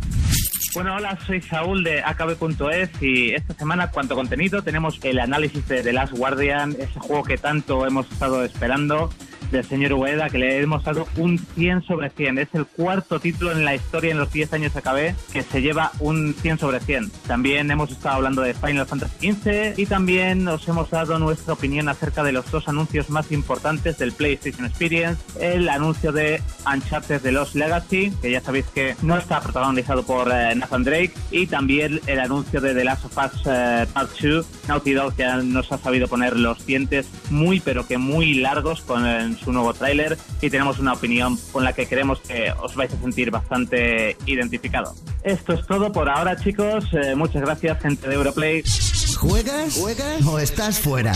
Bueno, 0.74 0.96
hola, 0.96 1.18
soy 1.26 1.42
Saúl 1.42 1.84
de 1.84 2.02
akb.es 2.02 2.90
y 3.02 3.32
esta 3.32 3.54
semana, 3.54 3.92
cuanto 3.92 4.16
contenido, 4.16 4.64
tenemos 4.64 5.00
el 5.04 5.20
análisis 5.20 5.68
de 5.68 5.84
The 5.84 5.94
Last 5.94 6.14
Guardian, 6.14 6.72
ese 6.80 7.00
juego 7.00 7.24
que 7.24 7.38
tanto 7.38 7.86
hemos 7.86 8.12
estado 8.12 8.44
esperando 8.44 9.12
del 9.54 9.64
señor 9.64 9.94
Ueda, 9.94 10.30
que 10.30 10.38
le 10.38 10.60
hemos 10.60 10.84
dado 10.84 11.08
un 11.16 11.40
100 11.40 11.84
sobre 11.84 12.10
100. 12.10 12.40
Es 12.40 12.50
el 12.54 12.66
cuarto 12.66 13.20
título 13.20 13.52
en 13.52 13.64
la 13.64 13.76
historia 13.76 14.12
en 14.12 14.18
los 14.18 14.32
10 14.32 14.54
años 14.54 14.76
AKB 14.76 15.16
que 15.32 15.44
se 15.44 15.62
lleva 15.62 15.92
un 16.00 16.34
100 16.34 16.60
sobre 16.60 16.80
100. 16.80 17.10
También 17.28 17.72
hemos 17.72 17.92
estado 17.92 18.16
hablando 18.16 18.42
de 18.42 18.54
Final 18.54 18.86
Fantasy 18.86 19.32
XV 19.32 19.74
y 19.78 19.86
también 19.86 20.48
os 20.48 20.68
hemos 20.68 20.90
dado 20.90 21.18
nuestra 21.20 21.54
opinión 21.54 21.88
acerca 21.88 22.24
de 22.24 22.32
los 22.32 22.50
dos 22.52 22.68
anuncios 22.68 23.10
más 23.10 23.32
importantes 23.32 23.98
del 23.98 24.12
PlayStation 24.12 24.66
Experience. 24.66 25.22
El 25.40 25.70
anuncio 25.70 26.12
de 26.12 26.42
Uncharted 26.72 27.22
The 27.22 27.32
Lost 27.32 27.56
Legacy, 27.56 28.12
que 28.22 28.32
ya 28.32 28.42
sabéis 28.42 28.66
que 28.66 28.96
no 29.02 29.18
está 29.18 29.40
protagonizado 29.40 30.04
por 30.04 30.32
eh, 30.34 30.56
Nathan 30.56 30.84
Drake, 30.84 31.14
y 31.32 31.48
también 31.48 32.02
el 32.08 32.20
anuncio 32.20 32.60
de 32.60 32.74
The 32.74 32.84
Last 32.84 33.06
of 33.06 33.18
Us 33.18 33.42
eh, 33.46 33.86
Part 33.94 34.12
2. 34.20 34.46
Naughty 34.68 34.94
Dog 34.94 35.16
ya 35.16 35.38
nos 35.38 35.72
ha 35.72 35.78
sabido 35.78 36.08
poner 36.08 36.38
los 36.38 36.66
dientes 36.66 37.08
muy 37.30 37.60
pero 37.60 37.86
que 37.88 37.98
muy 37.98 38.34
largos 38.36 38.82
con 38.82 39.06
eh, 39.06 39.36
su 39.44 39.52
nuevo 39.52 39.74
tráiler 39.74 40.18
y 40.42 40.50
tenemos 40.50 40.80
una 40.80 40.94
opinión 40.94 41.38
con 41.52 41.64
la 41.64 41.74
que 41.74 41.88
creemos 41.88 42.20
que 42.22 42.52
os 42.62 42.76
vais 42.76 42.92
a 42.94 42.98
sentir 43.00 43.32
bastante 43.32 44.16
identificado. 44.26 44.94
Esto 45.24 45.54
es 45.54 45.66
todo 45.68 45.92
por 45.92 46.10
ahora 46.10 46.36
chicos, 46.38 46.86
Eh, 46.94 47.16
muchas 47.16 47.42
gracias 47.42 47.82
gente 47.82 48.08
de 48.08 48.16
Europlay. 48.16 48.64
¿Juegas? 49.18 49.76
¿Juegas? 49.76 50.26
¿O 50.26 50.40
estás 50.40 50.80
fuera? 50.80 51.14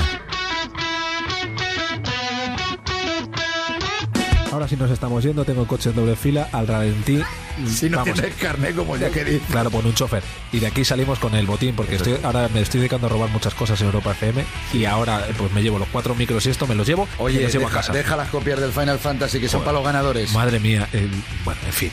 Ahora 4.51 4.67
sí 4.67 4.77
nos 4.77 4.89
estamos 4.89 5.23
yendo, 5.23 5.43
tengo 5.43 5.61
el 5.63 5.67
coche 5.67 5.89
en 5.89 5.95
doble 5.97 6.15
fila, 6.15 6.47
al 6.53 6.67
ralentí. 6.67 7.21
Si 7.67 7.89
no 7.89 8.01
tienes 8.03 8.33
carné 8.35 8.71
como 8.71 8.95
yo 8.95 9.11
que 9.11 9.25
dice. 9.25 9.41
Claro, 9.51 9.69
por 9.69 9.85
un 9.85 9.93
chofer. 9.93 10.23
Y 10.53 10.59
de 10.59 10.67
aquí 10.67 10.85
salimos 10.85 11.19
con 11.19 11.35
el 11.35 11.45
botín, 11.45 11.75
porque 11.75 11.95
estoy 11.95 12.17
ahora 12.23 12.47
me 12.53 12.61
estoy 12.61 12.79
dedicando 12.79 13.07
a 13.07 13.09
robar 13.09 13.29
muchas 13.29 13.53
cosas 13.53 13.79
en 13.81 13.87
Europa 13.87 14.11
FM 14.11 14.43
y 14.73 14.85
ahora 14.85 15.25
eh, 15.27 15.33
pues 15.37 15.51
me 15.51 15.61
llevo 15.61 15.77
los 15.79 15.87
cuatro 15.89 16.15
micros 16.15 16.45
y 16.45 16.49
esto, 16.49 16.65
me 16.65 16.75
los 16.75 16.87
llevo 16.87 17.07
y 17.19 17.21
Oye, 17.21 17.41
los 17.43 17.51
llevo 17.51 17.65
deja, 17.65 17.77
a 17.79 17.81
casa. 17.81 17.93
deja 17.93 18.15
las 18.15 18.29
copias 18.29 18.59
del 18.59 18.71
Final 18.71 18.99
Fantasy 18.99 19.39
que 19.39 19.49
son 19.49 19.59
Joder. 19.61 19.65
para 19.65 19.77
los 19.79 19.85
ganadores. 19.85 20.31
Madre 20.33 20.59
mía, 20.59 20.87
el- 20.93 21.11
bueno, 21.43 21.59
en 21.65 21.73
fin. 21.73 21.91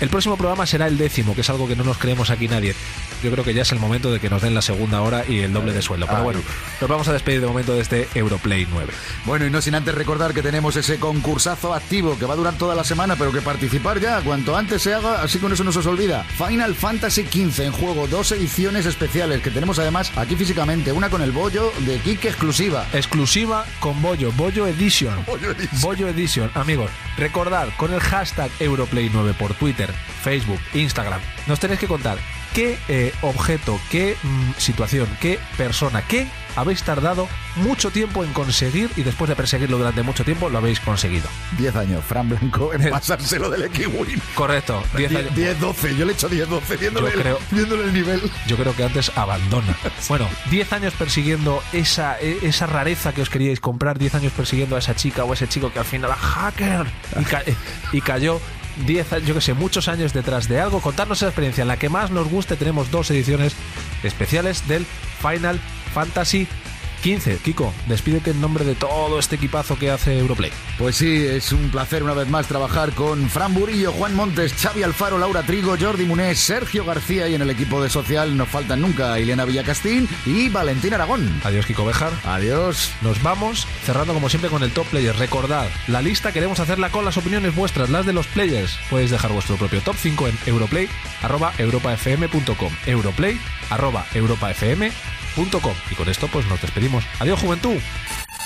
El 0.00 0.08
próximo 0.08 0.36
programa 0.36 0.66
será 0.66 0.86
el 0.86 0.96
décimo, 0.96 1.34
que 1.34 1.40
es 1.40 1.50
algo 1.50 1.66
que 1.66 1.74
no 1.76 1.84
nos 1.84 1.98
creemos 1.98 2.30
aquí 2.30 2.48
nadie. 2.48 2.74
Yo 3.22 3.32
creo 3.32 3.44
que 3.44 3.52
ya 3.52 3.62
es 3.62 3.72
el 3.72 3.80
momento 3.80 4.12
de 4.12 4.20
que 4.20 4.30
nos 4.30 4.42
den 4.42 4.54
la 4.54 4.62
segunda 4.62 5.02
hora 5.02 5.24
y 5.28 5.40
el 5.40 5.52
doble 5.52 5.72
de 5.72 5.82
sueldo. 5.82 6.06
Pero 6.06 6.18
Ay. 6.18 6.24
bueno, 6.24 6.40
nos 6.80 6.88
vamos 6.88 7.08
a 7.08 7.12
despedir 7.12 7.40
de 7.40 7.48
momento 7.48 7.74
de 7.74 7.80
este 7.80 8.08
Europlay 8.14 8.66
9. 8.70 8.92
Bueno, 9.24 9.46
y 9.46 9.50
no 9.50 9.60
sin 9.60 9.74
antes 9.74 9.94
recordar 9.94 10.32
que 10.34 10.42
tenemos 10.42 10.76
ese 10.76 10.98
concursazo 10.98 11.74
activo 11.74 12.16
que 12.16 12.26
va 12.26 12.34
a 12.34 12.36
durar 12.36 12.54
toda 12.54 12.76
la 12.76 12.84
semana, 12.84 13.16
pero 13.16 13.32
que 13.32 13.40
participar 13.40 13.98
ya, 13.98 14.20
cuanto 14.20 14.56
antes 14.56 14.82
se 14.82 14.94
haga, 14.94 15.22
así 15.22 15.40
con 15.40 15.52
eso 15.52 15.64
no 15.64 15.72
se 15.72 15.80
os 15.80 15.86
olvida. 15.86 16.22
Final 16.24 16.76
Fantasy 16.76 17.24
XV 17.24 17.64
en 17.64 17.72
juego, 17.72 18.06
dos 18.06 18.30
ediciones 18.30 18.86
especiales 18.86 19.42
que 19.42 19.50
tenemos 19.50 19.80
además 19.80 20.12
aquí 20.16 20.36
físicamente, 20.36 20.92
una 20.92 21.10
con 21.10 21.22
el 21.22 21.32
bollo 21.32 21.72
de 21.86 21.98
Kike 21.98 22.28
exclusiva. 22.28 22.86
Exclusiva 22.92 23.64
con 23.80 24.00
Bollo, 24.00 24.30
Bollo 24.32 24.66
Edition. 24.68 25.24
Bollo 25.80 26.08
Edition. 26.08 26.50
amigos. 26.54 26.90
Recordad 27.16 27.68
con 27.76 27.92
el 27.92 28.00
hashtag 28.00 28.50
Europlay9 28.60 29.34
por 29.34 29.54
Twitter, 29.54 29.87
Facebook, 30.22 30.60
Instagram. 30.74 31.20
Nos 31.46 31.60
tenéis 31.60 31.80
que 31.80 31.86
contar 31.86 32.18
qué 32.54 32.78
eh, 32.88 33.12
objeto, 33.22 33.78
qué 33.90 34.16
mm, 34.22 34.50
situación, 34.58 35.06
qué 35.20 35.38
persona, 35.56 36.02
qué 36.02 36.26
habéis 36.56 36.82
tardado 36.82 37.28
mucho 37.56 37.90
tiempo 37.90 38.24
en 38.24 38.32
conseguir 38.32 38.90
y 38.96 39.02
después 39.04 39.28
de 39.28 39.36
perseguirlo 39.36 39.78
durante 39.78 40.02
mucho 40.02 40.24
tiempo 40.24 40.48
lo 40.48 40.58
habéis 40.58 40.80
conseguido. 40.80 41.28
10 41.58 41.76
años, 41.76 42.04
Fran 42.04 42.28
Blanco 42.28 42.72
en 42.74 42.90
pasárselo 42.90 43.48
del 43.50 43.62
X-Wing. 43.64 44.18
Correcto, 44.34 44.82
10 44.96 45.14
años. 45.14 45.34
10, 45.36 45.60
12, 45.60 45.96
yo 45.96 46.04
le 46.04 46.12
he 46.12 46.14
hecho 46.14 46.28
10, 46.28 46.48
12, 46.48 46.76
viéndole, 46.78 47.08
Yo 47.10 47.14
el- 47.14 47.20
creo- 47.22 47.38
viéndole 47.50 47.84
el 47.84 47.92
nivel. 47.92 48.30
Yo 48.48 48.56
creo 48.56 48.74
que 48.74 48.84
antes 48.84 49.12
abandona. 49.16 49.76
Bueno, 50.08 50.26
10 50.50 50.72
años 50.72 50.94
persiguiendo 50.94 51.62
esa, 51.72 52.18
e- 52.20 52.38
esa 52.42 52.66
rareza 52.66 53.12
que 53.12 53.22
os 53.22 53.28
queríais 53.30 53.60
comprar, 53.60 53.98
10 53.98 54.14
años 54.16 54.32
persiguiendo 54.32 54.74
a 54.74 54.78
esa 54.80 54.96
chica 54.96 55.24
o 55.24 55.32
ese 55.34 55.46
chico 55.48 55.70
que 55.72 55.78
al 55.78 55.84
final 55.84 56.10
era 56.10 56.18
hacker 56.18 56.86
y, 57.20 57.24
ca- 57.24 57.42
y 57.92 58.00
cayó 58.00 58.40
10, 58.86 59.12
a- 59.12 59.18
yo 59.18 59.34
que 59.34 59.40
sé, 59.40 59.54
muchos 59.54 59.88
años 59.88 60.12
detrás 60.12 60.48
de 60.48 60.60
algo. 60.60 60.80
Contarnos 60.80 61.18
esa 61.18 61.26
experiencia, 61.28 61.62
en 61.62 61.68
la 61.68 61.76
que 61.78 61.88
más 61.88 62.10
nos 62.10 62.28
guste. 62.28 62.56
Tenemos 62.56 62.90
dos 62.90 63.10
ediciones 63.10 63.54
especiales 64.02 64.66
del 64.68 64.86
Final 65.20 65.60
Fantasy 65.94 66.46
15. 67.02 67.38
Kiko, 67.38 67.72
despídete 67.86 68.30
en 68.30 68.40
nombre 68.40 68.64
de 68.64 68.74
todo 68.74 69.18
este 69.18 69.36
equipazo 69.36 69.78
que 69.78 69.90
hace 69.90 70.18
Europlay. 70.18 70.50
Pues 70.78 70.96
sí, 70.96 71.24
es 71.24 71.52
un 71.52 71.70
placer 71.70 72.02
una 72.02 72.14
vez 72.14 72.28
más 72.28 72.46
trabajar 72.46 72.92
con 72.92 73.28
Fran 73.28 73.54
Burillo, 73.54 73.92
Juan 73.92 74.14
Montes, 74.14 74.54
Xavi 74.54 74.82
Alfaro, 74.82 75.18
Laura 75.18 75.42
Trigo, 75.42 75.76
Jordi 75.78 76.04
Munés, 76.04 76.38
Sergio 76.38 76.84
García 76.84 77.28
y 77.28 77.34
en 77.34 77.42
el 77.42 77.50
equipo 77.50 77.82
de 77.82 77.90
social 77.90 78.36
nos 78.36 78.48
faltan 78.48 78.80
nunca 78.80 79.18
Ileana 79.18 79.44
Villacastín 79.44 80.08
y 80.26 80.48
Valentín 80.48 80.94
Aragón. 80.94 81.40
Adiós, 81.44 81.66
Kiko 81.66 81.84
Bejar. 81.84 82.12
Adiós. 82.24 82.90
Nos 83.02 83.22
vamos 83.22 83.66
cerrando 83.84 84.14
como 84.14 84.28
siempre 84.28 84.50
con 84.50 84.62
el 84.62 84.72
top 84.72 84.86
players. 84.86 85.18
Recordad, 85.18 85.68
la 85.86 86.02
lista 86.02 86.32
queremos 86.32 86.60
hacerla 86.60 86.90
con 86.90 87.04
las 87.04 87.16
opiniones 87.16 87.54
vuestras, 87.54 87.90
las 87.90 88.06
de 88.06 88.12
los 88.12 88.26
players. 88.26 88.78
Podéis 88.90 89.10
dejar 89.10 89.32
vuestro 89.32 89.56
propio 89.56 89.80
top 89.80 89.96
5 89.96 90.28
en 90.28 90.38
europlay 90.46 90.88
arroba 91.22 91.52
Y 95.90 95.94
con 95.94 96.08
esto 96.08 96.26
pues 96.32 96.46
nos 96.48 96.60
despedimos. 96.60 97.04
Adiós, 97.20 97.40
juventud. 97.40 97.76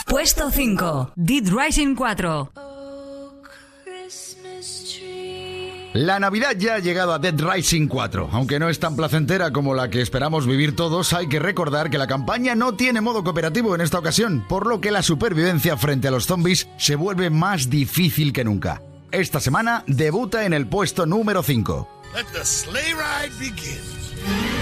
Puesto 0.07 0.51
5. 0.51 1.13
Dead 1.17 1.45
Rising 1.49 1.95
4. 1.95 2.53
La 5.95 6.19
Navidad 6.19 6.53
ya 6.57 6.75
ha 6.75 6.79
llegado 6.81 7.15
a 7.15 7.19
Dead 7.19 7.35
Rising 7.39 7.87
4. 7.87 8.31
Aunque 8.33 8.59
no 8.59 8.69
es 8.69 8.79
tan 8.79 8.95
placentera 8.97 9.53
como 9.53 9.75
la 9.75 9.89
que 9.89 10.03
esperamos 10.03 10.47
vivir 10.47 10.77
todos, 10.77 11.15
hay 11.15 11.29
que 11.29 11.39
recordar 11.39 11.89
que 11.89 11.99
la 11.99 12.07
campaña 12.07 12.55
no 12.55 12.75
tiene 12.75 13.01
modo 13.01 13.25
cooperativo 13.25 13.75
en 13.75 13.81
esta 13.81 13.99
ocasión, 13.99 14.45
por 14.49 14.67
lo 14.67 14.81
que 14.81 14.91
la 14.91 15.03
supervivencia 15.03 15.77
frente 15.79 16.09
a 16.09 16.11
los 16.11 16.27
zombies 16.27 16.69
se 16.77 16.97
vuelve 16.97 17.31
más 17.31 17.71
difícil 17.71 18.33
que 18.33 18.45
nunca. 18.45 18.83
Esta 19.11 19.41
semana 19.41 19.85
debuta 19.87 20.45
en 20.45 20.53
el 20.53 20.67
puesto 20.67 21.07
número 21.07 21.43
5. 21.43 21.89
Let 22.15 22.27
the 22.33 22.45
sleigh 22.45 22.95
ride 22.95 23.33
begin. 23.39 24.62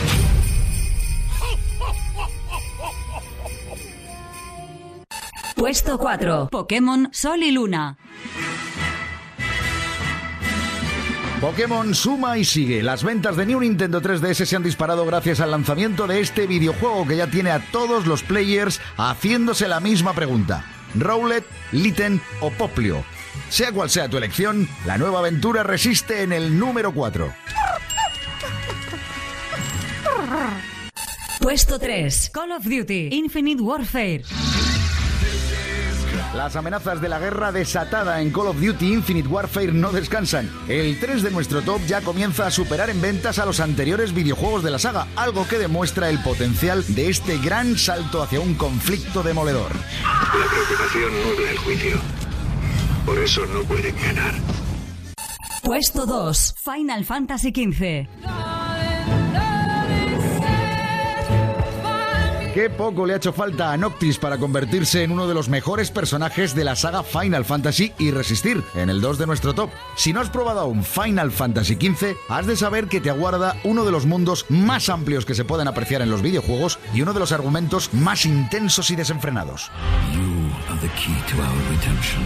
Puesto 5.61 5.99
4. 5.99 6.49
Pokémon 6.51 7.11
Sol 7.13 7.43
y 7.43 7.51
Luna. 7.51 7.99
Pokémon 11.39 11.95
suma 11.95 12.39
y 12.39 12.47
sigue. 12.47 12.83
Las 12.83 13.05
ventas 13.05 13.37
de 13.37 13.45
New 13.45 13.61
Nintendo 13.61 14.01
3DS 14.01 14.47
se 14.47 14.57
han 14.57 14.63
disparado 14.63 15.05
gracias 15.05 15.39
al 15.41 15.51
lanzamiento 15.51 16.07
de 16.07 16.21
este 16.21 16.47
videojuego 16.47 17.07
que 17.07 17.19
ya 17.19 17.27
tiene 17.27 17.51
a 17.51 17.61
todos 17.73 18.07
los 18.07 18.23
players 18.23 18.81
haciéndose 18.97 19.69
la 19.69 19.81
misma 19.81 20.15
pregunta. 20.15 20.65
Rowlet, 20.95 21.45
Litten 21.73 22.23
o 22.41 22.51
Poplio. 22.51 23.05
Sea 23.51 23.71
cual 23.71 23.91
sea 23.91 24.09
tu 24.09 24.17
elección, 24.17 24.67
la 24.87 24.97
nueva 24.97 25.19
aventura 25.19 25.63
resiste 25.63 26.23
en 26.23 26.33
el 26.33 26.59
número 26.59 26.95
4. 26.95 27.31
Puesto 31.39 31.79
3. 31.79 32.31
Call 32.33 32.53
of 32.53 32.65
Duty 32.65 33.11
Infinite 33.13 33.61
Warfare. 33.61 34.23
Las 36.35 36.55
amenazas 36.55 37.01
de 37.01 37.09
la 37.09 37.19
guerra 37.19 37.51
desatada 37.51 38.21
en 38.21 38.31
Call 38.31 38.47
of 38.47 38.61
Duty 38.61 38.93
Infinite 38.93 39.29
Warfare 39.29 39.73
no 39.73 39.91
descansan. 39.91 40.49
El 40.69 41.01
3 41.01 41.25
de 41.25 41.31
nuestro 41.33 41.61
top 41.63 41.81
ya 41.87 42.03
comienza 42.03 42.47
a 42.47 42.53
superar 42.53 42.89
en 42.89 43.01
ventas 43.01 43.41
a 43.41 43.47
los 43.47 43.59
anteriores 43.59 44.15
videojuegos 44.15 44.63
de 44.63 44.71
la 44.71 44.79
saga, 44.79 45.09
algo 45.17 45.49
que 45.49 45.59
demuestra 45.59 46.09
el 46.09 46.23
potencial 46.23 46.85
de 46.95 47.09
este 47.09 47.39
gran 47.39 47.77
salto 47.77 48.23
hacia 48.23 48.39
un 48.39 48.55
conflicto 48.55 49.25
demoledor. 49.25 49.73
La 49.75 50.47
preocupación 50.49 51.11
nubla 51.11 51.51
el 51.51 51.59
juicio. 51.59 51.99
Por 53.05 53.19
eso 53.19 53.45
no 53.47 53.63
pueden 53.65 53.97
ganar. 54.01 54.35
Puesto 55.65 56.07
2. 56.07 56.55
Final 56.63 57.05
Fantasy 57.05 57.51
XV. 57.51 58.50
Qué 62.61 62.69
poco 62.69 63.07
le 63.07 63.15
ha 63.15 63.17
hecho 63.17 63.33
falta 63.33 63.73
a 63.73 63.77
Noctis 63.79 64.19
para 64.19 64.37
convertirse 64.37 65.03
en 65.03 65.13
uno 65.13 65.27
de 65.27 65.33
los 65.33 65.49
mejores 65.49 65.91
personajes 65.91 66.55
de 66.55 66.63
la 66.63 66.77
saga 66.77 67.03
Final 67.03 67.47
Fantasy 67.47 67.95
y 67.99 68.11
resistir 68.11 68.63
en 68.75 68.91
el 68.91 69.01
2 69.01 69.17
de 69.17 69.27
nuestro 69.27 69.55
top. 69.55 69.71
Si 69.97 70.13
no 70.13 70.21
has 70.21 70.29
probado 70.29 70.61
aún 70.61 70.85
Final 70.85 71.33
Fantasy 71.33 71.77
XV, 71.77 72.17
has 72.29 72.47
de 72.47 72.57
saber 72.57 72.89
que 72.89 73.01
te 73.01 73.09
aguarda 73.09 73.57
uno 73.65 73.87
de 73.87 73.93
los 73.93 74.05
mundos 74.05 74.45
más 74.51 74.91
amplios 74.91 75.25
que 75.25 75.35
se 75.35 75.47
pueden 75.47 75.69
apreciar 75.69 76.03
en 76.03 76.11
los 76.11 76.21
videojuegos 76.21 76.79
y 76.93 77.01
uno 77.01 77.15
de 77.15 77.21
los 77.21 77.33
argumentos 77.33 77.95
más 77.95 78.27
intensos 78.27 78.91
y 78.91 78.97
desenfrenados. 78.97 79.71
You 80.13 80.51
have 80.69 80.83
the 80.83 80.93
key 81.01 81.17
to 81.31 81.39
our 81.41 81.57
redemption. 81.71 82.23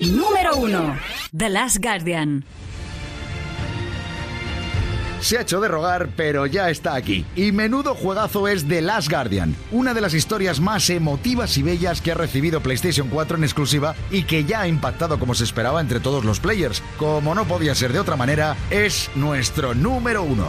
Número 0.00 0.56
1. 0.56 0.98
The 1.32 1.48
Last 1.48 1.78
Guardian. 1.80 2.44
Se 5.26 5.38
ha 5.38 5.40
hecho 5.40 5.60
de 5.60 5.66
rogar, 5.66 6.10
pero 6.14 6.46
ya 6.46 6.70
está 6.70 6.94
aquí. 6.94 7.26
Y 7.34 7.50
menudo 7.50 7.96
juegazo 7.96 8.46
es 8.46 8.68
The 8.68 8.80
Last 8.80 9.10
Guardian, 9.10 9.56
una 9.72 9.92
de 9.92 10.00
las 10.00 10.14
historias 10.14 10.60
más 10.60 10.88
emotivas 10.88 11.58
y 11.58 11.64
bellas 11.64 12.00
que 12.00 12.12
ha 12.12 12.14
recibido 12.14 12.60
PlayStation 12.60 13.08
4 13.08 13.36
en 13.36 13.42
exclusiva 13.42 13.96
y 14.12 14.22
que 14.22 14.44
ya 14.44 14.60
ha 14.60 14.68
impactado 14.68 15.18
como 15.18 15.34
se 15.34 15.42
esperaba 15.42 15.80
entre 15.80 15.98
todos 15.98 16.24
los 16.24 16.38
players. 16.38 16.80
Como 16.96 17.34
no 17.34 17.44
podía 17.44 17.74
ser 17.74 17.92
de 17.92 17.98
otra 17.98 18.14
manera, 18.14 18.56
es 18.70 19.10
nuestro 19.16 19.74
número 19.74 20.22
uno. 20.22 20.46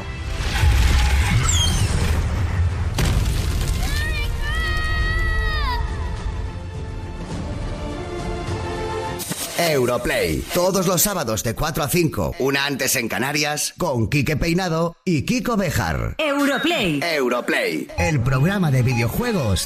Europlay, 9.58 10.43
todos 10.53 10.86
los 10.86 11.01
sábados 11.01 11.43
de 11.43 11.55
4 11.55 11.84
a 11.84 11.89
5, 11.89 12.36
una 12.38 12.66
antes 12.66 12.95
en 12.95 13.08
Canarias, 13.08 13.74
con 13.78 14.08
Quique 14.08 14.38
Peinado 14.38 14.95
y 15.03 15.24
Kiko 15.24 15.58
Bejar. 15.58 16.16
Europlay. 16.20 16.99
Europlay, 17.01 17.88
el 17.97 18.20
programa 18.20 18.70
de 18.70 18.84
videojuegos 18.84 19.55